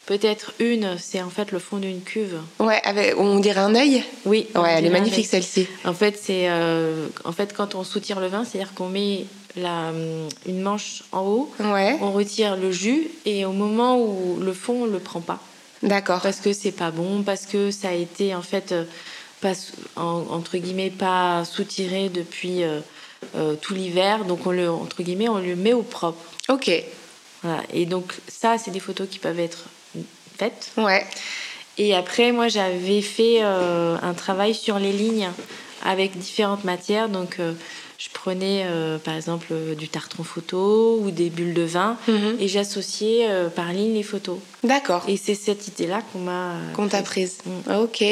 Peut-être 0.09 0.55
une, 0.59 0.97
c'est 0.97 1.21
en 1.21 1.29
fait 1.29 1.53
le 1.53 1.59
fond 1.59 1.77
d'une 1.77 2.01
cuve. 2.01 2.39
Ouais, 2.61 2.81
avec, 2.83 3.19
on 3.19 3.41
dirait 3.41 3.61
un 3.61 3.75
œil? 3.75 4.03
Oui. 4.25 4.47
Ouais, 4.55 4.71
elle 4.79 4.87
est 4.87 4.91
magnifique 4.91 5.27
celle-ci. 5.27 5.67
En 5.85 5.93
fait, 5.93 6.19
c'est 6.19 6.49
euh, 6.49 7.09
en 7.27 7.33
fait 7.33 7.53
quand 7.55 7.75
on 7.75 7.85
soutire 7.85 8.19
le 8.19 8.27
vin, 8.29 8.43
c'est-à-dire 8.43 8.73
qu'on 8.73 8.89
met 8.89 9.27
la, 9.55 9.93
une 10.47 10.63
manche 10.63 11.03
en 11.13 11.27
haut, 11.27 11.53
ouais. 11.61 11.99
on 12.01 12.13
retire 12.13 12.57
le 12.57 12.73
jus 12.73 13.11
et 13.27 13.45
au 13.45 13.53
moment 13.53 14.01
où 14.01 14.39
le 14.41 14.55
fond, 14.55 14.85
on 14.85 14.87
le 14.87 14.99
prend 14.99 15.21
pas. 15.21 15.41
D'accord. 15.83 16.23
Parce 16.23 16.41
que 16.41 16.55
c'est 16.55 16.73
pas 16.73 16.91
bon, 16.91 17.23
parce 17.23 17.45
que 17.45 17.71
ça 17.71 17.91
a 17.91 17.93
été 17.93 18.35
en 18.35 18.41
fait 18.41 18.73
euh, 18.73 18.85
pas 19.43 19.53
entre 19.97 20.57
guillemets 20.57 20.89
pas 20.89 21.45
soutiré 21.45 22.09
depuis 22.09 22.63
euh, 22.63 22.81
tout 23.61 23.75
l'hiver, 23.75 24.25
donc 24.25 24.47
on 24.47 24.53
le 24.53 24.71
entre 24.71 25.03
guillemets 25.03 25.29
on 25.29 25.37
le 25.37 25.55
met 25.55 25.75
au 25.75 25.83
propre. 25.83 26.25
Ok. 26.49 26.71
Voilà. 27.43 27.63
Et 27.75 27.85
donc 27.85 28.15
ça, 28.27 28.57
c'est 28.57 28.71
des 28.71 28.81
photos 28.81 29.07
qui 29.07 29.19
peuvent 29.19 29.39
être 29.39 29.67
fait. 30.39 30.71
Ouais. 30.77 31.05
Et 31.79 31.95
après, 31.95 32.33
moi, 32.33 32.49
j'avais 32.49 33.01
fait 33.01 33.39
euh, 33.41 33.97
un 34.03 34.13
travail 34.13 34.55
sur 34.55 34.79
les 34.79 34.93
lignes 34.93 35.31
avec 35.85 36.19
différentes 36.19 36.65
matières. 36.65 37.09
Donc, 37.09 37.37
euh, 37.39 37.53
je 37.99 38.09
prenais 38.13 38.65
euh, 38.67 38.99
par 38.99 39.15
exemple 39.15 39.55
du 39.77 39.89
tartron 39.89 40.25
photo 40.25 41.01
ou 41.03 41.11
des 41.11 41.31
bulles 41.31 41.55
de 41.55 41.63
vin 41.63 41.97
mhm. 42.09 42.37
et 42.41 42.49
j'associais 42.49 43.29
par 43.55 43.73
ligne 43.73 43.95
les 43.95 44.03
photos. 44.03 44.39
D'accord. 44.65 45.05
Et 45.09 45.17
c'est 45.17 45.35
cette 45.35 45.69
idée-là 45.69 46.03
qu'on 46.13 46.21
m'a. 46.21 46.55
Qu'on 46.75 46.89
t'a 46.89 47.03
prise. 47.03 47.39
Mm. 47.45 47.77
Ok. 47.77 48.05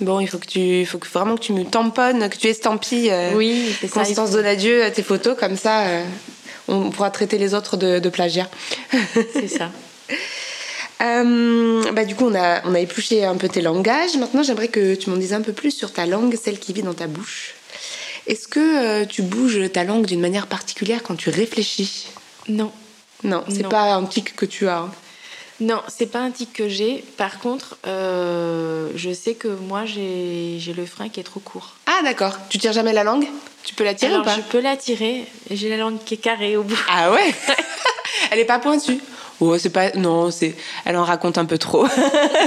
Bon, 0.00 0.18
il 0.18 0.26
faut 0.28 0.38
que 0.38 0.46
tu, 0.46 0.86
faut 0.86 0.98
que 0.98 1.06
vraiment 1.08 1.36
que 1.36 1.42
tu 1.42 1.52
me 1.52 1.64
tamponnes, 1.64 2.28
que 2.30 2.36
tu 2.36 2.46
estampilles. 2.46 3.12
oui, 3.34 3.74
c'est 3.80 3.88
ça. 3.88 4.00
Constance 4.00 4.30
Donadieu, 4.30 4.90
tes 4.94 5.02
photos, 5.02 5.36
comme 5.38 5.56
ça, 5.56 5.84
on 6.68 6.90
pourra 6.90 7.10
traiter 7.10 7.36
les 7.36 7.54
autres 7.54 7.76
de, 7.76 7.98
de 7.98 8.08
plagiat. 8.08 8.48
c'est 9.34 9.48
ça. 9.48 9.70
Euh, 11.00 11.92
bah, 11.92 12.04
du 12.04 12.14
coup, 12.14 12.26
on 12.26 12.34
a, 12.34 12.66
on 12.66 12.74
a 12.74 12.80
épluché 12.80 13.24
un 13.24 13.36
peu 13.36 13.48
tes 13.48 13.62
langages. 13.62 14.16
Maintenant, 14.16 14.42
j'aimerais 14.42 14.68
que 14.68 14.94
tu 14.94 15.10
m'en 15.10 15.16
dises 15.16 15.32
un 15.32 15.40
peu 15.40 15.52
plus 15.52 15.70
sur 15.70 15.92
ta 15.92 16.06
langue, 16.06 16.36
celle 16.36 16.58
qui 16.58 16.72
vit 16.72 16.82
dans 16.82 16.94
ta 16.94 17.06
bouche. 17.06 17.54
Est-ce 18.26 18.48
que 18.48 18.60
euh, 19.02 19.06
tu 19.06 19.22
bouges 19.22 19.72
ta 19.72 19.84
langue 19.84 20.06
d'une 20.06 20.20
manière 20.20 20.46
particulière 20.46 21.02
quand 21.02 21.16
tu 21.16 21.30
réfléchis? 21.30 22.08
Non. 22.48 22.70
Non, 23.22 23.44
c'est 23.48 23.68
pas 23.68 23.94
un 23.94 24.04
tic 24.04 24.34
que 24.34 24.46
tu 24.46 24.68
as. 24.68 24.88
Non, 25.60 25.82
c'est 25.88 26.06
pas 26.06 26.20
un 26.20 26.30
tic 26.30 26.52
que 26.54 26.68
j'ai. 26.68 27.04
Par 27.18 27.38
contre, 27.38 27.76
euh, 27.86 28.88
je 28.96 29.12
sais 29.12 29.34
que 29.34 29.48
moi, 29.48 29.84
j'ai 29.84 30.58
le 30.74 30.86
frein 30.86 31.08
qui 31.10 31.20
est 31.20 31.24
trop 31.24 31.40
court. 31.40 31.74
Ah, 31.86 32.02
d'accord. 32.02 32.34
Tu 32.48 32.58
tires 32.58 32.72
jamais 32.72 32.94
la 32.94 33.04
langue? 33.04 33.26
Tu 33.62 33.74
peux 33.74 33.84
la 33.84 33.92
tirer 33.92 34.16
ou 34.16 34.22
pas? 34.22 34.34
Je 34.36 34.40
peux 34.40 34.60
la 34.60 34.76
tirer. 34.76 35.26
J'ai 35.50 35.68
la 35.68 35.76
langue 35.76 35.98
qui 36.04 36.14
est 36.14 36.18
carrée 36.18 36.56
au 36.56 36.62
bout. 36.62 36.78
Ah 36.88 37.12
ouais? 37.12 37.34
Elle 38.30 38.38
est 38.38 38.46
pas 38.46 38.58
pointue? 38.58 39.00
Oh, 39.40 39.58
c'est 39.58 39.70
pas. 39.70 39.90
Non, 39.92 40.30
c'est. 40.30 40.54
Elle 40.84 40.96
en 40.96 41.04
raconte 41.04 41.36
un 41.36 41.44
peu 41.44 41.58
trop. 41.58 41.86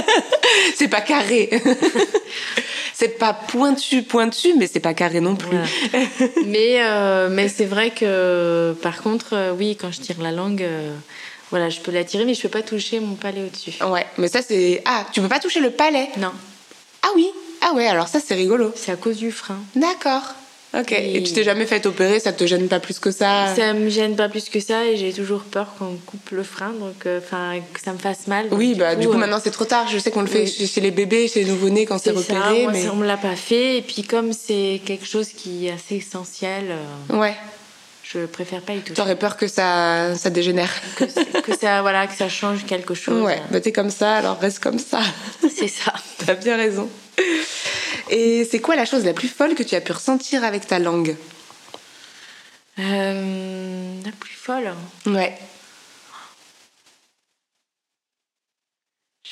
c'est 0.74 0.88
pas 0.88 1.00
carré. 1.00 1.50
c'est 2.94 3.18
pas 3.18 3.32
pointu, 3.32 4.02
pointu, 4.02 4.54
mais 4.58 4.66
c'est 4.66 4.80
pas 4.80 4.94
carré 4.94 5.20
non 5.20 5.36
plus. 5.36 5.58
mais 6.46 6.82
euh, 6.82 7.28
mais 7.30 7.48
c'est 7.48 7.64
vrai 7.64 7.90
que, 7.90 8.74
par 8.82 9.02
contre, 9.02 9.34
euh, 9.34 9.54
oui, 9.56 9.76
quand 9.80 9.92
je 9.92 10.00
tire 10.00 10.20
la 10.20 10.32
langue. 10.32 10.62
Euh, 10.62 10.94
voilà, 11.50 11.68
je 11.68 11.80
peux 11.80 11.92
la 11.92 12.04
tirer, 12.04 12.24
mais 12.24 12.34
je 12.34 12.42
peux 12.42 12.48
pas 12.48 12.62
toucher 12.62 13.00
mon 13.00 13.14
palais 13.14 13.42
au-dessus. 13.42 13.72
Ouais, 13.84 14.06
mais 14.18 14.28
ça 14.28 14.40
c'est. 14.42 14.82
Ah, 14.84 15.06
tu 15.12 15.20
peux 15.20 15.28
pas 15.28 15.40
toucher 15.40 15.60
le 15.60 15.70
palais? 15.70 16.08
Non. 16.18 16.32
Ah 17.02 17.08
oui 17.14 17.28
Ah 17.60 17.72
ouais, 17.74 17.86
alors 17.86 18.08
ça 18.08 18.18
c'est 18.24 18.34
rigolo. 18.34 18.72
C'est 18.74 18.92
à 18.92 18.96
cause 18.96 19.18
du 19.18 19.30
frein. 19.30 19.58
D'accord. 19.76 20.34
Ok. 20.78 20.92
Et, 20.92 21.22
tu 21.22 21.32
t'es 21.32 21.44
jamais 21.44 21.66
fait 21.66 21.86
opérer, 21.86 22.18
ça 22.18 22.32
te 22.32 22.44
gêne 22.46 22.66
pas 22.66 22.80
plus 22.80 22.98
que 22.98 23.10
ça? 23.10 23.54
Ça 23.54 23.72
me 23.74 23.88
gêne 23.88 24.16
pas 24.16 24.28
plus 24.28 24.48
que 24.48 24.58
ça 24.58 24.84
et 24.86 24.96
j'ai 24.96 25.12
toujours 25.12 25.42
peur 25.42 25.74
qu'on 25.78 25.96
coupe 26.06 26.30
le 26.30 26.42
frein, 26.42 26.70
donc 26.72 27.06
euh, 27.06 27.20
enfin 27.20 27.60
que 27.72 27.80
ça 27.80 27.92
me 27.92 27.98
fasse 27.98 28.26
mal. 28.26 28.46
Oui, 28.50 28.74
bah 28.74 28.96
du 28.96 29.06
coup, 29.06 29.14
euh, 29.14 29.18
maintenant 29.18 29.38
c'est 29.42 29.52
trop 29.52 29.64
tard. 29.64 29.86
Je 29.88 29.98
sais 29.98 30.10
qu'on 30.10 30.22
le 30.22 30.26
fait 30.26 30.46
chez 30.46 30.80
les 30.80 30.90
bébés, 30.90 31.28
chez 31.28 31.44
les 31.44 31.50
nouveau-nés 31.50 31.86
quand 31.86 31.98
c'est 31.98 32.10
repéré. 32.10 32.64
Moi, 32.64 32.72
mais 32.72 32.88
on 32.88 32.96
me 32.96 33.06
l'a 33.06 33.16
pas 33.16 33.36
fait 33.36 33.78
et 33.78 33.82
puis 33.82 34.02
comme 34.02 34.32
c'est 34.32 34.80
quelque 34.84 35.06
chose 35.06 35.28
qui 35.28 35.68
est 35.68 35.72
assez 35.72 35.96
essentiel. 35.96 36.64
Euh, 36.70 37.20
ouais. 37.20 37.36
Je 38.14 38.26
préfère 38.26 38.62
pas 38.62 38.74
y 38.74 38.80
toucher. 38.80 38.94
J'aurais 38.96 39.16
peur 39.18 39.36
que 39.36 39.48
ça, 39.48 40.14
ça 40.16 40.30
dégénère. 40.30 40.70
Que, 40.96 41.40
que, 41.40 41.56
ça, 41.58 41.82
voilà, 41.82 42.06
que 42.06 42.14
ça 42.14 42.28
change 42.28 42.64
quelque 42.64 42.94
chose. 42.94 43.20
Ouais, 43.22 43.42
bah 43.50 43.60
t'es 43.60 43.72
comme 43.72 43.90
ça, 43.90 44.16
alors 44.16 44.38
reste 44.38 44.60
comme 44.60 44.78
ça. 44.78 45.00
C'est 45.54 45.66
ça. 45.68 45.92
T'as 46.24 46.34
bien 46.34 46.56
raison. 46.56 46.88
Et 48.10 48.46
c'est 48.48 48.60
quoi 48.60 48.76
la 48.76 48.84
chose 48.84 49.04
la 49.04 49.14
plus 49.14 49.28
folle 49.28 49.54
que 49.54 49.62
tu 49.64 49.74
as 49.74 49.80
pu 49.80 49.92
ressentir 49.92 50.44
avec 50.44 50.66
ta 50.66 50.78
langue? 50.78 51.16
Euh, 52.78 54.00
La 54.04 54.12
plus 54.12 54.34
folle? 54.34 54.72
Ouais. 55.06 55.36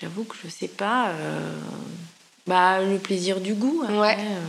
J'avoue 0.01 0.25
que 0.25 0.35
je 0.45 0.49
sais 0.51 0.69
pas. 0.69 1.09
Euh, 1.11 1.55
bah, 2.47 2.81
le 2.83 2.99
plaisir 2.99 3.41
du 3.41 3.55
goût. 3.55 3.85
ouais. 3.89 4.17
Euh. 4.19 4.41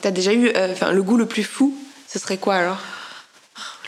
T'as 0.00 0.10
déjà 0.10 0.32
eu 0.32 0.50
enfin 0.56 0.92
le 0.92 1.02
goût 1.02 1.18
le 1.18 1.26
plus 1.26 1.44
fou 1.44 1.76
Ce 2.08 2.18
serait 2.18 2.38
quoi 2.38 2.54
alors? 2.56 2.78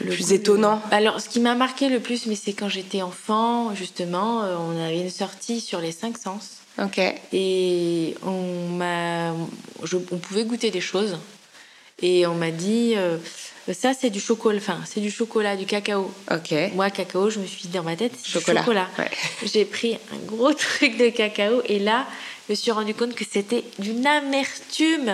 Le 0.00 0.12
plus 0.12 0.32
étonnant 0.32 0.80
Alors, 0.90 1.20
ce 1.20 1.28
qui 1.28 1.40
m'a 1.40 1.54
marqué 1.54 1.88
le 1.88 2.00
plus, 2.00 2.26
mais 2.26 2.34
c'est 2.34 2.52
quand 2.52 2.68
j'étais 2.68 3.02
enfant, 3.02 3.74
justement, 3.74 4.38
on 4.40 4.82
avait 4.82 5.00
une 5.00 5.10
sortie 5.10 5.60
sur 5.60 5.80
les 5.80 5.92
cinq 5.92 6.18
sens. 6.18 6.58
Ok. 6.82 6.98
Et 7.32 8.14
on 8.24 8.68
m'a, 8.70 9.32
on 9.32 10.16
pouvait 10.18 10.44
goûter 10.44 10.70
des 10.70 10.80
choses. 10.80 11.18
Et 12.00 12.26
on 12.26 12.34
m'a 12.34 12.50
dit, 12.50 12.94
euh, 12.96 13.18
Ça, 13.72 13.92
c'est 13.94 14.10
du 14.10 14.18
chocolat, 14.18 14.58
enfin, 14.58 14.80
c'est 14.86 15.00
du 15.00 15.10
chocolat, 15.10 15.56
du 15.56 15.66
cacao. 15.66 16.10
Ok. 16.30 16.54
Moi, 16.74 16.90
cacao, 16.90 17.30
je 17.30 17.38
me 17.38 17.46
suis 17.46 17.62
dit 17.62 17.68
dans 17.68 17.84
ma 17.84 17.94
tête, 17.94 18.12
c'est 18.20 18.30
Chocolat, 18.30 18.60
du 18.60 18.66
chocolat. 18.66 18.88
ouais. 18.98 19.10
J'ai 19.52 19.64
pris 19.64 19.94
un 20.12 20.18
gros 20.26 20.52
truc 20.66 20.96
de 20.96 21.10
cacao 21.10 21.62
et 21.66 21.78
là, 21.78 22.06
je 22.48 22.54
me 22.54 22.56
suis 22.56 22.70
rendu 22.72 22.94
compte 22.94 23.14
que 23.14 23.24
c'était 23.30 23.64
d'une 23.78 24.06
amertume. 24.06 25.12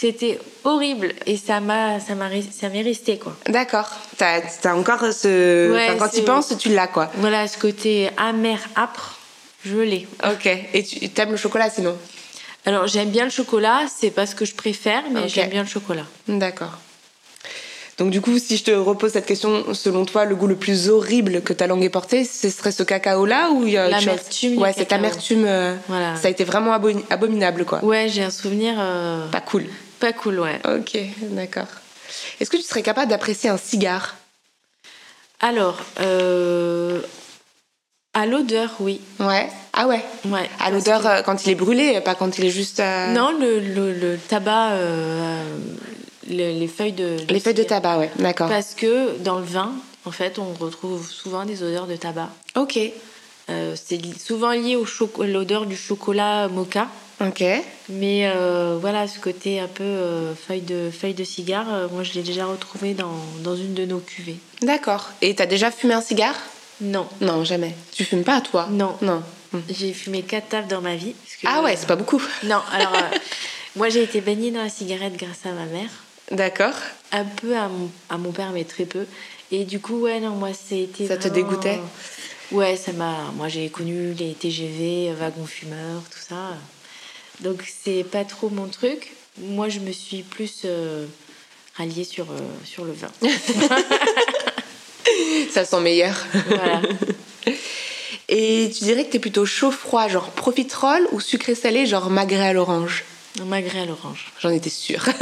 C'était 0.00 0.38
horrible 0.62 1.12
et 1.26 1.36
ça 1.36 1.58
m'a, 1.58 1.98
ça 1.98 2.14
m'a, 2.14 2.28
ça 2.56 2.68
m'est 2.68 2.82
resté 2.82 3.18
quoi. 3.18 3.36
D'accord. 3.48 3.90
T'as 4.16 4.42
as 4.64 4.76
encore 4.76 5.00
ce. 5.12 5.72
Ouais, 5.72 5.86
enfin, 5.90 5.96
quand 5.98 6.08
tu 6.16 6.22
penses, 6.22 6.54
tu 6.56 6.68
l'as 6.68 6.86
quoi. 6.86 7.10
Voilà, 7.16 7.48
ce 7.48 7.58
côté 7.58 8.08
amer, 8.16 8.60
âpre, 8.76 9.18
je 9.64 9.76
l'ai. 9.78 10.06
Ok. 10.24 10.46
Et 10.72 10.84
tu 10.84 11.10
aimes 11.20 11.32
le 11.32 11.36
chocolat 11.36 11.68
sinon? 11.68 11.96
Alors 12.64 12.86
j'aime 12.86 13.10
bien 13.10 13.24
le 13.24 13.30
chocolat, 13.30 13.86
c'est 13.92 14.10
pas 14.12 14.24
ce 14.26 14.36
que 14.36 14.44
je 14.44 14.54
préfère, 14.54 15.02
mais 15.10 15.28
j'aime 15.28 15.50
bien 15.50 15.62
le 15.64 15.68
chocolat. 15.68 16.04
D'accord. 16.28 16.78
Donc 17.96 18.10
du 18.10 18.20
coup, 18.20 18.38
si 18.38 18.56
je 18.56 18.62
te 18.62 18.70
repose 18.70 19.10
cette 19.14 19.26
question, 19.26 19.74
selon 19.74 20.04
toi, 20.04 20.24
le 20.26 20.36
goût 20.36 20.46
le 20.46 20.54
plus 20.54 20.88
horrible 20.88 21.42
que 21.42 21.52
ta 21.52 21.66
langue 21.66 21.82
ait 21.82 21.88
porté, 21.88 22.22
ce 22.24 22.48
serait 22.50 22.70
ce 22.70 22.84
cacao-là 22.84 23.50
ou 23.50 23.66
il 23.66 23.72
y 23.72 23.76
a 23.76 23.88
L'amertume 23.88 24.58
Ouais, 24.58 24.72
cette 24.72 24.92
amertume, 24.92 25.44
euh, 25.44 25.74
Voilà. 25.88 26.14
ça 26.14 26.28
a 26.28 26.30
été 26.30 26.44
vraiment 26.44 26.72
abo- 26.72 27.02
abominable, 27.10 27.64
quoi. 27.64 27.84
Ouais, 27.84 28.06
j'ai 28.08 28.22
un 28.22 28.30
souvenir 28.30 28.74
euh, 28.78 29.26
Pas 29.32 29.40
cool. 29.40 29.64
Pas 29.98 30.12
cool, 30.12 30.40
ouais. 30.40 30.60
Ok, 30.64 30.98
d'accord. 31.30 31.66
Est-ce 32.40 32.50
que 32.50 32.56
tu 32.56 32.62
serais 32.62 32.82
capable 32.82 33.10
d'apprécier 33.10 33.50
un 33.50 33.58
cigare? 33.58 34.16
Alors, 35.40 35.78
euh, 36.00 37.00
à 38.14 38.26
l'odeur, 38.26 38.70
oui. 38.80 39.00
Ouais. 39.20 39.48
Ah 39.72 39.86
ouais? 39.86 40.04
Ouais. 40.24 40.48
À 40.60 40.70
l'odeur 40.70 41.06
euh, 41.06 41.22
quand 41.22 41.44
il 41.46 41.50
est 41.50 41.54
brûlé, 41.54 42.00
pas 42.00 42.14
quand 42.14 42.38
il 42.38 42.44
est 42.44 42.50
juste. 42.50 42.80
euh, 42.80 43.12
Non, 43.12 43.32
le, 43.38 43.60
le, 43.60 43.92
le 43.92 44.18
tabac, 44.18 44.72
euh, 44.72 45.42
le- 46.28 46.58
les 46.58 46.68
feuilles 46.68 46.92
de. 46.92 47.18
Les 47.28 47.40
feuilles 47.40 47.54
de 47.54 47.62
tabac, 47.62 47.98
ouais. 47.98 48.10
D'accord. 48.18 48.48
Parce 48.48 48.74
que 48.74 49.16
dans 49.18 49.38
le 49.38 49.44
vin, 49.44 49.72
en 50.04 50.10
fait, 50.10 50.38
on 50.38 50.52
retrouve 50.54 51.08
souvent 51.10 51.44
des 51.44 51.62
odeurs 51.62 51.86
de 51.86 51.96
tabac. 51.96 52.30
Ok. 52.56 52.78
C'est 53.76 54.00
souvent 54.20 54.50
lié 54.50 54.76
au 54.76 54.86
l'odeur 55.24 55.64
du 55.64 55.76
chocolat 55.76 56.48
mocha. 56.48 56.88
Ok. 57.20 57.42
Mais 57.88 58.28
euh, 58.28 58.78
voilà, 58.80 59.08
ce 59.08 59.18
côté 59.18 59.58
un 59.60 59.66
peu 59.66 59.82
euh, 59.82 60.34
feuille, 60.34 60.60
de, 60.60 60.90
feuille 60.90 61.14
de 61.14 61.24
cigare, 61.24 61.66
euh, 61.72 61.88
moi 61.90 62.02
je 62.04 62.12
l'ai 62.12 62.22
déjà 62.22 62.46
retrouvé 62.46 62.94
dans, 62.94 63.14
dans 63.42 63.56
une 63.56 63.74
de 63.74 63.84
nos 63.84 63.98
cuvées. 63.98 64.36
D'accord. 64.62 65.08
Et 65.20 65.34
t'as 65.34 65.46
déjà 65.46 65.70
fumé 65.70 65.94
un 65.94 66.00
cigare? 66.00 66.36
Non, 66.80 67.08
Non, 67.20 67.42
jamais. 67.44 67.74
Tu 67.92 68.04
fumes 68.04 68.22
pas, 68.22 68.40
toi? 68.40 68.68
Non. 68.70 68.96
Non. 69.02 69.22
J'ai 69.68 69.92
fumé 69.94 70.22
quatre 70.22 70.48
tables 70.50 70.68
dans 70.68 70.80
ma 70.80 70.94
vie. 70.94 71.12
parce 71.24 71.36
que- 71.36 71.46
Ah 71.48 71.62
ouais, 71.64 71.74
c'est 71.76 71.86
pas 71.88 71.96
beaucoup. 71.96 72.22
Non, 72.44 72.60
alors 72.72 72.92
moi 73.74 73.88
j'ai 73.88 74.02
été 74.02 74.20
baignée 74.20 74.50
dans 74.52 74.62
la 74.62 74.68
cigarette 74.68 75.16
grâce 75.16 75.44
à 75.44 75.50
ma 75.52 75.64
mère. 75.64 75.90
D'accord. 76.30 76.74
Un 77.10 77.24
peu 77.24 77.56
à 77.56 77.68
mon, 77.68 77.90
à 78.10 78.18
mon 78.18 78.30
père, 78.30 78.50
mais 78.52 78.64
très 78.64 78.84
peu. 78.84 79.06
Et 79.50 79.64
du 79.64 79.80
coup, 79.80 80.00
ouais, 80.02 80.20
non, 80.20 80.30
moi 80.30 80.50
c'était. 80.52 81.06
Ça 81.08 81.16
te 81.16 81.26
dégoûtait? 81.28 81.80
Ouais, 82.52 82.76
ça 82.76 82.92
m'a. 82.92 83.16
Moi 83.36 83.48
j'ai 83.48 83.68
connu 83.70 84.12
les 84.12 84.34
TGV, 84.34 85.14
wagons 85.18 85.46
fumeurs, 85.46 86.02
tout 86.10 86.18
ça. 86.28 86.52
Donc 87.40 87.62
c'est 87.84 88.04
pas 88.04 88.24
trop 88.24 88.48
mon 88.50 88.66
truc. 88.68 89.12
Moi 89.40 89.68
je 89.68 89.80
me 89.80 89.92
suis 89.92 90.22
plus 90.22 90.62
euh, 90.64 91.06
ralliée 91.76 92.04
sur, 92.04 92.30
euh, 92.30 92.38
sur 92.64 92.84
le 92.84 92.92
vin. 92.92 93.10
Ça 95.52 95.64
sent 95.64 95.80
meilleur. 95.80 96.14
voilà. 96.48 96.82
Et 98.30 98.70
tu 98.76 98.84
dirais 98.84 99.06
que 99.06 99.12
t'es 99.12 99.18
plutôt 99.18 99.46
chaud-froid, 99.46 100.06
genre 100.08 100.28
profiterole 100.30 101.08
ou 101.12 101.20
sucré-salé, 101.20 101.86
genre 101.86 102.10
magret 102.10 102.48
à 102.48 102.52
l'orange? 102.52 103.04
Magret 103.46 103.80
à 103.80 103.84
l'orange. 103.86 104.26
J'en 104.40 104.50
étais 104.50 104.68
sûre. 104.68 105.06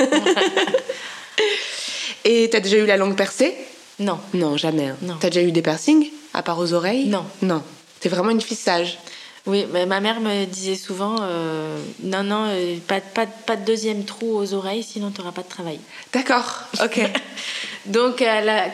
Et 2.25 2.49
t'as 2.51 2.59
déjà 2.61 2.79
eu 2.79 2.87
la 2.87 2.97
langue 2.97 3.17
percée? 3.17 3.55
Non. 4.01 4.19
Non, 4.35 4.57
jamais. 4.57 4.89
hein. 4.89 4.97
Non. 5.03 5.17
T'as 5.21 5.31
déjà 5.31 5.47
eu 5.47 5.53
des 5.53 5.63
piercings 5.63 6.11
À 6.35 6.43
part 6.43 6.59
aux 6.59 6.73
oreilles? 6.73 7.07
Non. 7.07 7.25
Non. 7.43 7.63
T'es 8.01 8.09
vraiment 8.09 8.31
une 8.31 8.41
fille 8.41 8.57
sage. 8.57 8.99
Oui, 9.47 9.65
mais 9.73 9.87
ma 9.87 10.01
mère 10.01 10.21
me 10.21 10.45
disait 10.45 10.75
souvent 10.75 11.17
euh, 11.21 11.79
non, 12.03 12.25
non, 12.25 12.47
euh, 12.49 12.77
pas, 12.89 13.01
pas, 13.01 13.27
pas 13.27 13.55
de 13.57 13.65
deuxième 13.65 14.05
trou 14.05 14.37
aux 14.37 14.55
oreilles, 14.55 14.83
sinon 14.83 15.11
tu 15.13 15.21
n'auras 15.21 15.33
pas 15.33 15.43
de 15.43 15.49
travail. 15.49 15.79
D'accord, 16.13 16.65
ok. 16.83 17.01
Donc, 17.87 18.23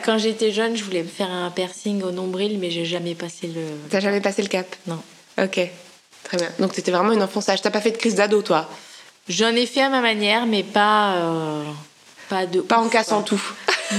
quand 0.03 0.17
j'étais 0.17 0.51
jeune, 0.51 0.75
je 0.75 0.83
voulais 0.83 1.03
me 1.03 1.07
faire 1.07 1.29
un 1.29 1.51
piercing 1.51 2.01
au 2.01 2.09
nombril, 2.11 2.57
mais 2.59 2.71
j'ai 2.71 2.85
jamais 2.85 3.13
passé 3.13 3.45
le. 3.47 3.61
T'as 3.91 3.99
jamais 3.99 4.21
passé 4.21 4.41
le 4.41 4.47
cap? 4.47 4.65
Non. 4.87 4.99
Ok, 5.37 5.59
très 6.23 6.37
bien. 6.37 6.49
Donc 6.59 6.73
t'étais 6.73 6.91
vraiment 6.91 7.11
une 7.11 7.21
enfant 7.21 7.39
sage. 7.41 7.61
T'as 7.61 7.69
pas 7.71 7.81
fait 7.81 7.91
de 7.91 7.97
crise 7.97 8.15
d'ado, 8.15 8.41
toi? 8.41 8.67
J'en 9.29 9.49
ai 9.49 9.65
fait 9.67 9.81
à 9.81 9.89
ma 9.89 10.01
manière, 10.01 10.45
mais 10.47 10.63
pas. 10.63 11.13
euh, 11.15 11.63
pas 12.29 12.45
de. 12.47 12.61
Pas 12.61 12.79
en 12.79 12.89
cassant 12.89 13.21
quoi. 13.21 13.37
tout. 13.37 13.41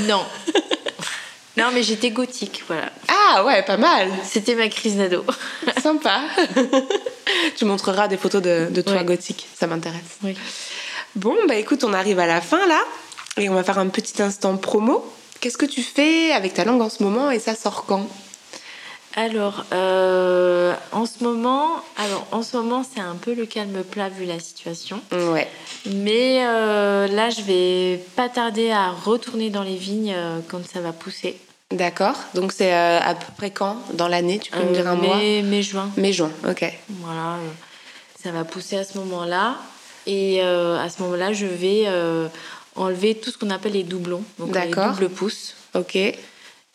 Non. 0.08 0.24
non, 1.56 1.70
mais 1.72 1.82
j'étais 1.82 2.10
gothique, 2.10 2.62
voilà. 2.66 2.90
Ah 3.08 3.44
ouais, 3.44 3.62
pas 3.62 3.76
mal. 3.76 4.10
C'était 4.24 4.54
ma 4.54 4.68
crise 4.68 4.96
d'ado. 4.96 5.24
Sympa. 5.82 6.22
tu 7.56 7.64
montreras 7.64 8.08
des 8.08 8.16
photos 8.16 8.42
de, 8.42 8.68
de 8.70 8.80
toi 8.82 8.94
Ouais. 8.96 9.04
gothique, 9.04 9.46
ça 9.58 9.66
m'intéresse. 9.66 10.18
Oui. 10.22 10.36
Bon, 11.16 11.34
bah 11.46 11.54
écoute, 11.54 11.84
on 11.84 11.92
arrive 11.92 12.18
à 12.18 12.26
la 12.26 12.40
fin 12.40 12.66
là. 12.66 12.80
Et 13.36 13.48
on 13.48 13.54
va 13.54 13.62
faire 13.64 13.78
un 13.78 13.88
petit 13.88 14.20
instant 14.22 14.56
promo. 14.56 15.04
Qu'est-ce 15.40 15.58
que 15.58 15.66
tu 15.66 15.82
fais 15.82 16.32
avec 16.32 16.54
ta 16.54 16.64
langue 16.64 16.82
en 16.82 16.88
ce 16.88 17.02
moment 17.02 17.30
et 17.30 17.38
ça 17.38 17.54
sort 17.54 17.84
quand? 17.86 18.08
Alors, 19.16 19.64
euh, 19.72 20.74
en 20.90 21.06
ce 21.06 21.22
moment, 21.22 21.76
alors 21.96 22.26
en 22.32 22.42
ce 22.42 22.56
moment, 22.56 22.82
c'est 22.84 23.00
un 23.00 23.14
peu 23.14 23.32
le 23.32 23.46
calme 23.46 23.84
plat 23.84 24.08
vu 24.08 24.24
la 24.24 24.40
situation. 24.40 25.00
Ouais. 25.12 25.48
Mais 25.86 26.44
euh, 26.44 27.06
là, 27.06 27.30
je 27.30 27.42
vais 27.42 28.04
pas 28.16 28.28
tarder 28.28 28.72
à 28.72 28.90
retourner 28.90 29.50
dans 29.50 29.62
les 29.62 29.76
vignes 29.76 30.12
euh, 30.16 30.40
quand 30.48 30.66
ça 30.66 30.80
va 30.80 30.92
pousser. 30.92 31.38
D'accord. 31.70 32.16
Donc 32.34 32.52
c'est 32.52 32.72
à 32.72 33.14
peu 33.14 33.32
près 33.36 33.50
quand 33.50 33.76
dans 33.94 34.06
l'année 34.06 34.38
Tu 34.38 34.50
peux 34.50 34.62
me 34.62 34.74
dire 34.74 34.86
un 34.86 34.96
mois 34.96 35.16
mai, 35.16 35.62
juin. 35.62 35.90
Mai, 35.96 36.12
juin, 36.12 36.30
ok. 36.48 36.72
Voilà, 37.00 37.36
ça 38.22 38.30
va 38.32 38.44
pousser 38.44 38.76
à 38.76 38.84
ce 38.84 38.98
moment-là. 38.98 39.56
Et 40.06 40.40
à 40.42 40.88
ce 40.88 41.02
moment-là, 41.02 41.32
je 41.32 41.46
vais 41.46 41.86
enlever 42.76 43.16
tout 43.16 43.30
ce 43.30 43.38
qu'on 43.38 43.50
appelle 43.50 43.72
les 43.72 43.82
doublons, 43.82 44.22
donc 44.38 44.48
les 44.48 44.68
D'accord. 44.68 44.92
doubles 44.92 45.08
pousses, 45.08 45.54
Ok. 45.74 45.96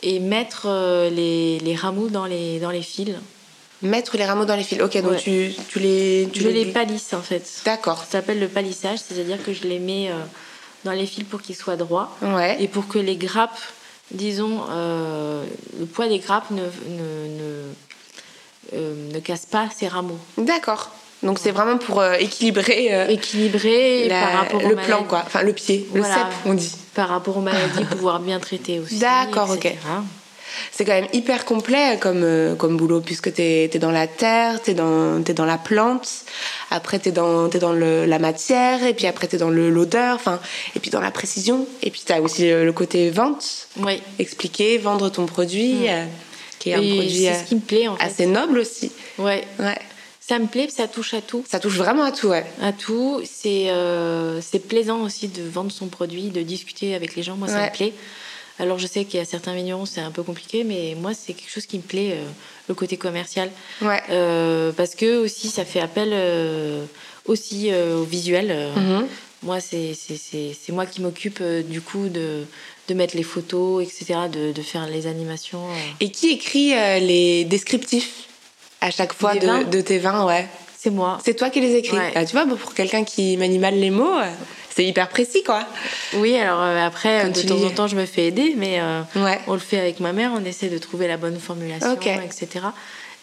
Et 0.02 0.20
mettre 0.20 0.64
euh, 0.66 1.10
les, 1.10 1.60
les 1.60 1.76
rameaux 1.76 2.10
dans 2.10 2.26
les, 2.26 2.60
dans 2.60 2.72
les 2.72 2.82
fils. 2.82 3.16
Mettre 3.82 4.18
les 4.18 4.26
rameaux 4.26 4.46
dans 4.46 4.56
les 4.56 4.64
fils. 4.64 4.82
Ok, 4.82 4.98
donc 5.02 5.12
Ouais. 5.12 5.18
tu, 5.18 5.54
tu 5.70 5.80
les. 5.80 6.28
Tu 6.34 6.42
je 6.42 6.50
les 6.50 6.66
palisse 6.66 7.14
en 7.14 7.22
fait. 7.22 7.62
D'accord. 7.66 8.00
Ça 8.00 8.12
s'appelle 8.20 8.40
le 8.40 8.48
palissage, 8.50 9.00
c'est-à-dire 9.00 9.42
que 9.44 9.54
je 9.54 9.64
les 9.64 9.80
mets 9.80 10.10
euh, 10.10 10.16
dans 10.84 10.92
les 10.92 11.06
fils 11.06 11.24
pour 11.24 11.42
qu'ils 11.42 11.56
soient 11.56 11.78
droits 11.78 12.16
Ouais. 12.22 12.58
et 12.62 12.68
pour 12.68 12.88
que 12.90 13.00
les 13.00 13.16
grappes, 13.16 13.58
disons, 14.12 14.64
euh, 14.70 15.46
le 15.80 15.86
poids 15.86 16.08
des 16.10 16.20
grappes 16.20 16.52
ne, 16.52 16.62
ne, 16.62 16.68
ne, 16.68 17.64
euh, 18.74 19.12
ne 19.14 19.20
casse 19.20 19.46
pas 19.46 19.70
ces 19.74 19.88
rameaux. 19.88 20.20
D'accord. 20.38 20.92
Donc 21.24 21.38
c'est 21.40 21.52
vraiment 21.52 21.78
pour 21.78 22.00
euh, 22.00 22.14
équilibrer 22.20 22.94
euh, 22.94 23.08
Équilibré 23.08 24.08
la- 24.08 24.22
par 24.22 24.32
rapport 24.40 24.64
aux 24.66 24.70
le 24.70 24.76
plan, 24.76 25.04
quoi. 25.04 25.24
Enfin, 25.26 25.42
le 25.44 25.54
pied, 25.54 25.88
le 25.94 26.04
cep, 26.04 26.14
on 26.46 26.54
dit. 26.54 26.72
Par 26.96 27.10
rapport 27.10 27.38
aux 27.38 27.42
maladies, 27.42 27.84
pouvoir 27.92 28.20
bien 28.20 28.40
traiter 28.40 28.80
aussi. 28.80 29.00
D'accord, 29.00 29.50
ok. 29.52 29.74
C'est 30.72 30.84
quand 30.84 30.94
même 30.94 31.08
hyper 31.14 31.46
complet 31.46 31.98
comme, 32.02 32.24
euh, 32.24 32.56
comme 32.56 32.76
boulot, 32.76 33.02
puisque 33.02 33.32
t'es 33.34 33.70
es 33.72 33.80
dans 33.80 33.92
la 33.92 34.08
terre, 34.08 34.60
t'es 34.62 34.74
dans, 34.74 35.22
t'es 35.24 35.34
dans 35.34 35.46
la 35.46 35.58
plante, 35.60 36.10
après 36.72 36.98
t'es 37.00 37.12
dans, 37.12 37.50
t'es 37.50 37.60
dans 37.60 37.72
le, 37.72 38.06
la 38.06 38.18
matière, 38.18 38.84
et 38.84 38.94
puis 38.94 39.06
après 39.06 39.28
t'es 39.28 39.38
dans 39.38 39.50
le- 39.52 39.70
l'odeur, 39.70 40.20
et 40.76 40.80
puis 40.80 40.90
dans 40.90 41.02
la 41.02 41.12
précision, 41.12 41.68
et 41.84 41.92
puis 41.92 42.02
t'as 42.06 42.20
aussi 42.20 42.48
le, 42.50 42.66
le 42.66 42.74
côté 42.74 43.10
vente, 43.12 43.68
Oui. 43.78 44.02
expliquer, 44.18 44.78
vendre 44.80 45.10
ton 45.10 45.28
produit, 45.28 45.88
euh, 45.88 46.06
qui 46.58 46.72
est 46.72 46.74
un 46.74 46.78
produit 46.80 47.28
ce 47.28 47.48
qui 47.48 47.56
me 47.56 47.62
plaît 47.62 47.88
en 47.88 47.96
fait. 47.96 48.04
assez 48.06 48.26
noble 48.26 48.58
aussi. 48.58 48.92
Ouais. 49.20 49.44
Ouais. 49.60 49.78
Ça 50.30 50.38
me 50.38 50.46
plaît, 50.46 50.70
ça 50.70 50.88
touche 50.88 51.16
à 51.16 51.22
tout. 51.22 51.44
Ça 51.50 51.60
touche 51.60 51.78
vraiment 51.78 52.04
à 52.04 52.12
tout, 52.12 52.28
ouais. 52.28 52.46
À 52.62 52.72
tout. 52.72 53.20
C'est 53.26 53.70
euh, 53.70 54.40
plaisant 54.68 55.02
aussi 55.02 55.28
de 55.28 55.42
vendre 55.42 55.72
son 55.72 55.88
produit, 55.88 56.26
de 56.30 56.44
discuter 56.44 56.94
avec 56.94 57.16
les 57.16 57.24
gens. 57.24 57.36
Moi, 57.36 57.48
ça 57.48 57.66
me 57.66 57.72
plaît. 57.72 57.94
Alors, 58.60 58.78
je 58.78 58.86
sais 58.86 59.06
qu'il 59.06 59.20
y 59.20 59.24
a 59.24 59.26
certains 59.26 59.56
vignerons, 59.56 59.88
c'est 59.88 60.02
un 60.02 60.12
peu 60.12 60.22
compliqué, 60.22 60.64
mais 60.64 60.96
moi, 61.02 61.16
c'est 61.16 61.34
quelque 61.34 61.50
chose 61.50 61.66
qui 61.66 61.78
me 61.78 61.82
plaît, 61.82 62.12
euh, 62.12 62.24
le 62.68 62.76
côté 62.76 62.96
commercial. 62.96 63.50
Ouais. 63.82 64.04
Euh, 64.12 64.72
parce 64.72 64.94
que 64.94 65.18
aussi, 65.18 65.48
ça 65.50 65.66
fait 65.66 65.80
appel 65.80 66.10
euh, 66.14 66.86
aussi 67.26 67.72
au 67.74 68.04
visuel. 68.04 68.50
Euh, 68.52 68.76
Mhm. 68.76 69.08
Moi, 69.42 69.60
c'est 69.62 69.96
moi 70.70 70.86
qui 70.86 71.02
m'occupe 71.02 71.42
du 71.42 71.82
coup 71.82 72.08
de, 72.08 72.44
de 72.88 72.94
mettre 72.94 73.18
les 73.18 73.24
photos, 73.24 73.82
etc., 73.82 74.30
de, 74.32 74.52
de 74.52 74.62
faire 74.62 74.86
les 74.88 75.08
animations. 75.08 75.64
Et 76.02 76.12
qui 76.12 76.30
écrit 76.30 76.70
les 77.00 77.46
descriptifs? 77.46 78.29
À 78.82 78.92
chaque 78.92 79.14
fois 79.14 79.36
de, 79.36 79.64
de 79.66 79.82
tes 79.82 79.98
vins, 79.98 80.26
ouais 80.26 80.48
C'est 80.78 80.90
moi. 80.90 81.18
C'est 81.24 81.34
toi 81.36 81.50
qui 81.50 81.60
les 81.62 81.76
écris. 81.76 81.98
Ouais. 81.98 82.12
Ah, 82.16 82.26
tu 82.26 82.32
vois, 82.34 82.46
pour 82.46 82.74
quelqu'un 82.74 83.04
qui 83.04 83.36
manie 83.38 83.60
mal 83.60 83.76
les 83.76 83.90
mots, 83.90 84.18
euh, 84.20 84.32
c'est 84.76 84.86
hyper 84.86 85.10
précis, 85.10 85.44
quoi. 85.44 85.66
Oui, 86.14 86.38
alors 86.38 86.62
euh, 86.62 86.86
après, 86.86 87.24
Quand 87.24 87.36
de 87.42 87.48
temps 87.48 87.56
lis- 87.56 87.66
en 87.66 87.70
temps, 87.72 87.88
je 87.88 87.96
me 87.96 88.06
fais 88.06 88.28
aider, 88.28 88.54
mais 88.58 88.80
euh, 88.80 89.02
Ouais. 89.18 89.40
on 89.48 89.54
le 89.54 89.60
fait 89.60 89.80
avec 89.80 90.00
ma 90.00 90.14
mère, 90.14 90.32
on 90.36 90.46
essaie 90.46 90.70
de 90.70 90.78
trouver 90.78 91.08
la 91.08 91.18
bonne 91.18 91.38
formulation, 91.40 91.92
Ok. 91.94 92.08
etc. 92.08 92.66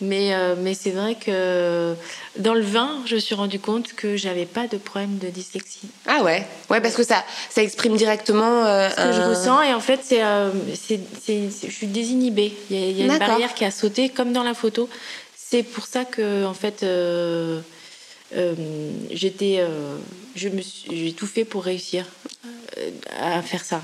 Mais, 0.02 0.34
euh, 0.34 0.56
mais 0.58 0.74
c'est 0.74 0.90
vrai 0.90 1.14
que 1.14 1.94
dans 2.38 2.52
le 2.52 2.60
vin, 2.60 2.98
je 3.06 3.14
me 3.14 3.18
suis 3.20 3.34
rendu 3.34 3.58
compte 3.58 3.94
que 3.94 4.14
j'avais 4.18 4.44
pas 4.44 4.66
de 4.66 4.76
problème 4.76 5.16
de 5.16 5.28
dyslexie. 5.28 5.88
Ah 6.06 6.22
ouais 6.22 6.46
Ouais, 6.68 6.82
parce 6.82 6.94
que 6.94 7.02
ça, 7.02 7.24
ça 7.48 7.62
exprime 7.62 7.96
directement. 7.96 8.66
Euh, 8.66 8.90
Ce 8.90 8.94
que 8.96 9.12
je 9.14 9.22
ressens, 9.22 9.62
et 9.62 9.72
en 9.72 9.80
fait, 9.80 10.00
c'est, 10.04 10.22
euh, 10.22 10.50
c'est, 10.74 11.00
je 11.64 11.70
suis 11.72 11.86
désinhibée. 11.86 12.52
Il 12.68 12.78
y 12.78 12.84
a, 12.84 13.06
y 13.06 13.08
a 13.10 13.14
une 13.14 13.18
barrière 13.18 13.54
qui 13.54 13.64
a 13.64 13.70
sauté, 13.70 14.10
comme 14.10 14.34
dans 14.34 14.42
la 14.42 14.52
photo. 14.52 14.86
C'est 15.48 15.62
pour 15.62 15.86
ça 15.86 16.04
que, 16.04 16.44
en 16.44 16.54
fait, 16.54 16.84
j'étais. 19.10 19.64
je 20.34 20.48
me 20.48 20.62
j'ai 20.90 21.12
tout 21.12 21.26
fait 21.26 21.44
pour 21.44 21.64
réussir 21.64 22.06
à 23.18 23.42
faire 23.42 23.64
ça 23.64 23.80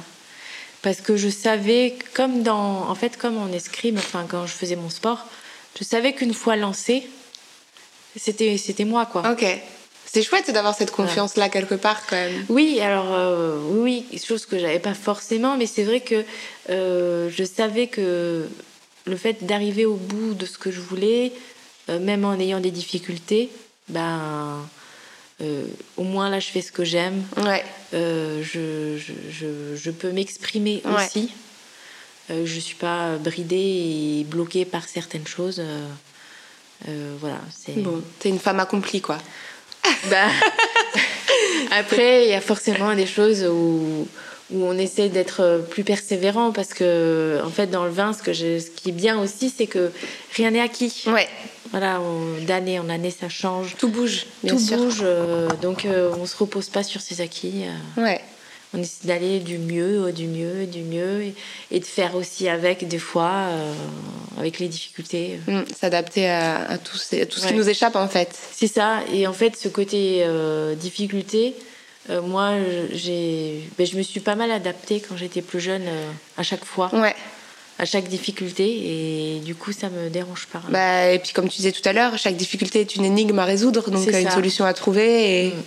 parce 0.83 1.01
que 1.01 1.17
je 1.17 1.29
savais 1.29 1.97
comme 2.15 2.43
dans 2.43 2.91
en 2.91 2.95
fait 2.97 3.17
comme 3.17 3.39
en 3.39 3.51
escrime 3.53 3.97
enfin 3.97 4.27
quand 4.29 4.47
je 4.47 4.53
faisais 4.53 4.77
mon 4.77 4.91
sport 4.91 5.27
je 5.79 5.85
savais 5.85 6.13
qu'une 6.13 6.35
fois 6.35 6.57
lancé, 6.57 7.07
c'était 8.17 8.59
c'était 8.59 8.85
moi 8.85 9.07
quoi. 9.07 9.31
Ok. 9.31 9.45
C'est 10.05 10.23
chouette 10.23 10.51
d'avoir 10.51 10.75
cette 10.77 10.91
confiance 10.91 11.37
là 11.37 11.49
quelque 11.49 11.75
part 11.75 12.07
quand 12.07 12.17
même. 12.17 12.45
Oui, 12.51 12.81
alors 12.81 13.15
euh, 13.15 13.59
oui, 13.71 14.05
chose 14.23 14.45
que 14.45 14.59
j'avais 14.59 14.79
pas 14.79 14.93
forcément, 14.93 15.57
mais 15.57 15.67
c'est 15.67 15.85
vrai 15.85 16.01
que 16.01 16.23
euh, 16.69 17.31
je 17.35 17.45
savais 17.45 17.87
que 17.87 18.47
le 19.05 19.17
fait 19.17 19.45
d'arriver 19.45 19.85
au 19.87 19.97
bout 19.97 20.35
de 20.35 20.47
ce 20.47 20.59
que 20.59 20.71
je 20.71 20.81
voulais, 20.81 21.33
euh, 21.89 21.99
même 21.99 22.25
en 22.25 22.35
ayant 22.35 22.61
des 22.61 22.71
difficultés, 22.71 23.51
ben 23.89 24.67
au 25.97 26.05
moins 26.05 26.31
là 26.31 26.39
je 26.39 26.47
fais 26.47 26.61
ce 26.61 26.71
que 26.71 26.85
j'aime. 26.85 27.25
Ouais. 27.39 27.65
Je, 27.93 28.97
je, 28.97 29.75
je, 29.75 29.91
peux 29.91 30.13
m'exprimer 30.13 30.83
aussi. 30.85 31.33
Euh, 32.31 32.47
je 32.47 32.55
ne 32.55 32.61
suis 32.61 32.77
pas 32.77 33.17
bridée 33.17 33.57
et 34.21 34.25
bloquée 34.25 34.65
par 34.65 34.87
certaines 34.87 35.27
choses. 35.27 35.59
Euh, 35.59 35.87
euh, 36.89 37.15
voilà. 37.21 37.41
C'est... 37.55 37.83
Bon, 37.83 38.03
t'es 38.19 38.29
une 38.29 38.39
femme 38.39 38.61
accomplie, 38.61 39.01
quoi. 39.01 39.19
bah, 40.09 40.29
après, 41.71 42.25
il 42.25 42.31
y 42.31 42.35
a 42.35 42.41
forcément 42.41 42.95
des 42.95 43.07
choses 43.07 43.45
où, 43.45 44.07
où 44.53 44.65
on 44.65 44.77
essaie 44.79 45.09
d'être 45.09 45.65
plus 45.71 45.85
persévérant 45.85 46.53
parce 46.53 46.75
que, 46.75 47.41
en 47.45 47.51
fait, 47.51 47.69
dans 47.69 47.85
le 47.85 47.91
vin, 47.91 48.13
ce, 48.13 48.23
que 48.23 48.33
ce 48.33 48.71
qui 48.71 48.91
est 48.91 48.93
bien 48.93 49.21
aussi, 49.21 49.53
c'est 49.57 49.67
que 49.67 49.91
rien 50.37 50.51
n'est 50.51 50.61
acquis. 50.61 51.05
Ouais. 51.07 51.29
Voilà, 51.71 52.01
d'année 52.47 52.79
en 52.79 52.89
année, 52.91 53.11
ça 53.11 53.29
change. 53.29 53.77
Tout 53.79 53.89
bouge. 53.89 54.27
Tout 54.47 54.59
bouge. 54.59 55.05
donc, 55.63 55.87
on 56.21 56.27
se 56.27 56.37
repose 56.37 56.69
pas 56.69 56.83
sur 56.83 57.01
ses 57.01 57.21
acquis. 57.21 57.65
Ouais 57.97 58.21
on 58.75 58.79
essaie 58.79 59.07
d'aller 59.07 59.39
du 59.41 59.59
mieux, 59.59 60.13
du 60.13 60.27
mieux, 60.27 60.67
du 60.67 60.83
mieux, 60.83 61.33
et, 61.71 61.81
de 61.81 61.85
faire 61.85 62.15
aussi 62.15 62.49
avec, 62.49 62.89
des 62.89 62.99
fois, 62.99 63.49
euh, 63.49 63.75
avec 64.39 64.59
les 64.59 64.69
difficultés. 64.69 65.41
Mmh, 65.47 65.61
s'adapter 65.79 66.29
à, 66.29 66.79
tout, 66.79 66.97
tout 66.97 67.39
ce 67.39 67.47
qui 67.47 67.55
nous 67.55 67.69
échappe, 67.69 67.97
en 67.97 68.09
fait. 68.09 68.31
C'est 68.53 68.67
ça. 68.67 69.01
Et 69.13 69.27
en 69.27 69.33
fait, 69.33 69.57
ce 69.57 69.69
côté 69.69 70.23
euh, 70.23 70.75
difficulté, 70.75 71.55
euh, 72.11 72.21
moi, 72.21 72.55
j'ai, 72.93 73.69
ben, 73.79 73.87
je 73.87 73.97
me 73.97 74.03
suis 74.03 74.21
pas 74.21 74.35
mal 74.35 74.51
adaptée 74.51 75.01
quand 75.07 75.17
j'étais 75.17 75.43
plus 75.43 75.61
jeune, 75.61 75.85
à 76.37 76.43
chaque 76.43 76.65
fois. 76.65 76.91
Ouais. 76.93 77.15
À 77.79 77.85
chaque 77.85 78.09
difficulté, 78.09 78.65
et 78.65 79.41
du 79.41 79.55
coup, 79.55 79.73
ça 79.73 79.89
me 79.89 80.09
dérange 80.09 80.47
pas. 80.47 80.63
Bah, 80.69 81.11
et 81.11 81.19
puis, 81.19 81.33
comme 81.33 81.49
tu 81.49 81.57
disais 81.57 81.73
tout 81.73 81.87
à 81.89 81.93
l'heure, 81.93 82.17
chaque 82.19 82.37
difficulté 82.37 82.81
est 82.81 82.97
une 82.97 83.05
énigme 83.05 83.39
à 83.39 83.45
résoudre, 83.45 83.91
donc 83.91 84.07
une 84.07 84.31
solution 84.31 84.65
à 84.65 84.75
trouver, 84.75 85.47
et 85.47 85.49
mmh. 85.49 85.63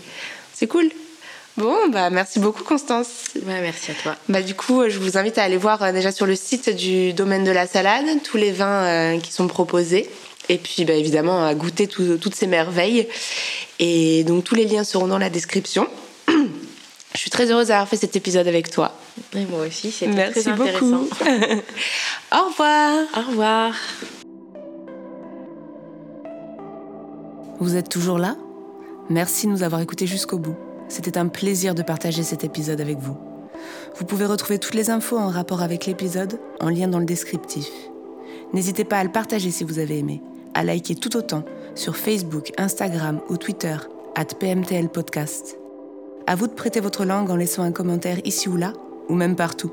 c'est 0.53 0.67
cool. 0.67 0.89
Bon, 1.57 1.87
bah 1.87 2.09
merci 2.09 2.39
beaucoup 2.39 2.65
Constance. 2.65 3.31
merci 3.45 3.91
à 3.91 3.93
toi. 3.93 4.15
Bah 4.27 4.41
du 4.41 4.55
coup, 4.55 4.89
je 4.89 4.99
vous 4.99 5.17
invite 5.17 5.37
à 5.37 5.43
aller 5.43 5.55
voir 5.55 5.81
euh, 5.83 5.93
déjà 5.93 6.11
sur 6.11 6.25
le 6.25 6.35
site 6.35 6.69
du 6.69 7.13
domaine 7.13 7.45
de 7.45 7.51
la 7.51 7.65
salade 7.65 8.05
tous 8.23 8.35
les 8.35 8.51
vins 8.51 8.83
euh, 8.83 9.19
qui 9.19 9.31
sont 9.31 9.47
proposés. 9.47 10.09
Et 10.49 10.57
puis 10.57 10.83
bah, 10.83 10.93
évidemment 10.93 11.45
à 11.45 11.55
goûter 11.55 11.87
toutes 11.87 12.35
ces 12.35 12.47
merveilles. 12.47 13.07
Et 13.79 14.25
donc 14.25 14.43
tous 14.43 14.55
les 14.55 14.65
liens 14.65 14.83
seront 14.83 15.07
dans 15.07 15.17
la 15.17 15.29
description. 15.29 15.87
Je 17.15 17.21
suis 17.21 17.29
très 17.29 17.49
heureuse 17.49 17.67
d'avoir 17.67 17.87
fait 17.87 17.95
cet 17.95 18.17
épisode 18.17 18.45
avec 18.45 18.69
toi. 18.69 18.91
Et 19.33 19.45
moi 19.45 19.65
aussi, 19.65 19.89
c'est 19.89 20.07
très 20.07 20.47
intéressant. 20.49 21.03
Beaucoup. 21.03 21.15
Au 22.33 22.49
revoir. 22.49 23.05
Au 23.15 23.29
revoir. 23.29 23.73
Vous 27.61 27.77
êtes 27.77 27.87
toujours 27.87 28.17
là? 28.17 28.35
Merci 29.09 29.47
de 29.47 29.51
nous 29.51 29.63
avoir 29.63 29.79
écoutés 29.79 30.07
jusqu'au 30.07 30.37
bout. 30.37 30.57
C'était 30.89 31.17
un 31.17 31.27
plaisir 31.27 31.73
de 31.73 31.83
partager 31.83 32.21
cet 32.21 32.43
épisode 32.43 32.81
avec 32.81 32.97
vous. 32.97 33.17
Vous 33.97 34.03
pouvez 34.03 34.25
retrouver 34.25 34.59
toutes 34.59 34.73
les 34.73 34.89
infos 34.89 35.17
en 35.17 35.29
rapport 35.29 35.61
avec 35.61 35.85
l'épisode 35.85 36.37
en 36.59 36.67
lien 36.67 36.89
dans 36.89 36.99
le 36.99 37.05
descriptif. 37.05 37.69
N'hésitez 38.53 38.83
pas 38.83 38.97
à 38.97 39.03
le 39.05 39.11
partager 39.11 39.51
si 39.51 39.63
vous 39.63 39.79
avez 39.79 39.99
aimé, 39.99 40.21
à 40.53 40.65
liker 40.65 40.95
tout 40.95 41.15
autant 41.15 41.45
sur 41.75 41.95
Facebook, 41.95 42.51
Instagram 42.57 43.21
ou 43.29 43.37
Twitter, 43.37 43.77
at 44.15 44.25
PMTL 44.37 44.89
Podcast. 44.89 45.57
À 46.27 46.35
vous 46.35 46.47
de 46.47 46.53
prêter 46.53 46.79
votre 46.79 47.05
langue 47.05 47.29
en 47.29 47.35
laissant 47.35 47.61
un 47.61 47.71
commentaire 47.71 48.17
ici 48.25 48.49
ou 48.49 48.57
là, 48.57 48.73
ou 49.09 49.13
même 49.13 49.35
partout. 49.35 49.71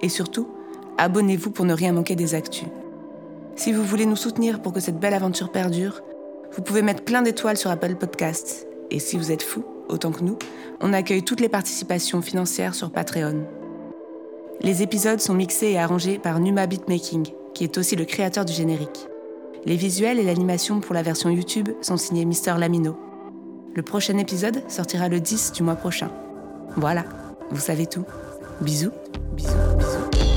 Et 0.00 0.08
surtout, 0.08 0.48
abonnez-vous 0.96 1.50
pour 1.50 1.64
ne 1.64 1.74
rien 1.74 1.92
manquer 1.92 2.14
des 2.14 2.34
actus. 2.34 2.68
Si 3.56 3.72
vous 3.72 3.82
voulez 3.82 4.06
nous 4.06 4.14
soutenir 4.14 4.62
pour 4.62 4.72
que 4.72 4.78
cette 4.78 5.00
belle 5.00 5.14
aventure 5.14 5.50
perdure, 5.50 6.02
vous 6.52 6.62
pouvez 6.62 6.82
mettre 6.82 7.02
plein 7.02 7.22
d'étoiles 7.22 7.56
sur 7.56 7.72
Apple 7.72 7.96
Podcasts. 7.96 8.68
Et 8.92 9.00
si 9.00 9.18
vous 9.18 9.32
êtes 9.32 9.42
fou, 9.42 9.64
autant 9.88 10.12
que 10.12 10.22
nous, 10.22 10.38
on 10.80 10.92
accueille 10.92 11.24
toutes 11.24 11.40
les 11.40 11.48
participations 11.48 12.22
financières 12.22 12.76
sur 12.76 12.92
Patreon. 12.92 13.44
Les 14.60 14.82
épisodes 14.82 15.20
sont 15.20 15.34
mixés 15.34 15.70
et 15.72 15.78
arrangés 15.78 16.18
par 16.18 16.38
Numa 16.38 16.66
Beatmaking, 16.66 17.26
qui 17.54 17.64
est 17.64 17.76
aussi 17.76 17.96
le 17.96 18.04
créateur 18.04 18.44
du 18.44 18.52
générique. 18.52 19.08
Les 19.64 19.76
visuels 19.76 20.20
et 20.20 20.24
l'animation 20.24 20.78
pour 20.78 20.94
la 20.94 21.02
version 21.02 21.28
YouTube 21.30 21.70
sont 21.80 21.96
signés 21.96 22.24
Mister 22.24 22.54
Lamino. 22.56 22.96
Le 23.74 23.82
prochain 23.82 24.18
épisode 24.18 24.62
sortira 24.68 25.08
le 25.08 25.20
10 25.20 25.52
du 25.52 25.62
mois 25.62 25.76
prochain. 25.76 26.10
Voilà, 26.76 27.04
vous 27.50 27.60
savez 27.60 27.86
tout. 27.86 28.04
Bisous, 28.60 28.92
bisous, 29.34 29.52
bisous. 29.78 30.27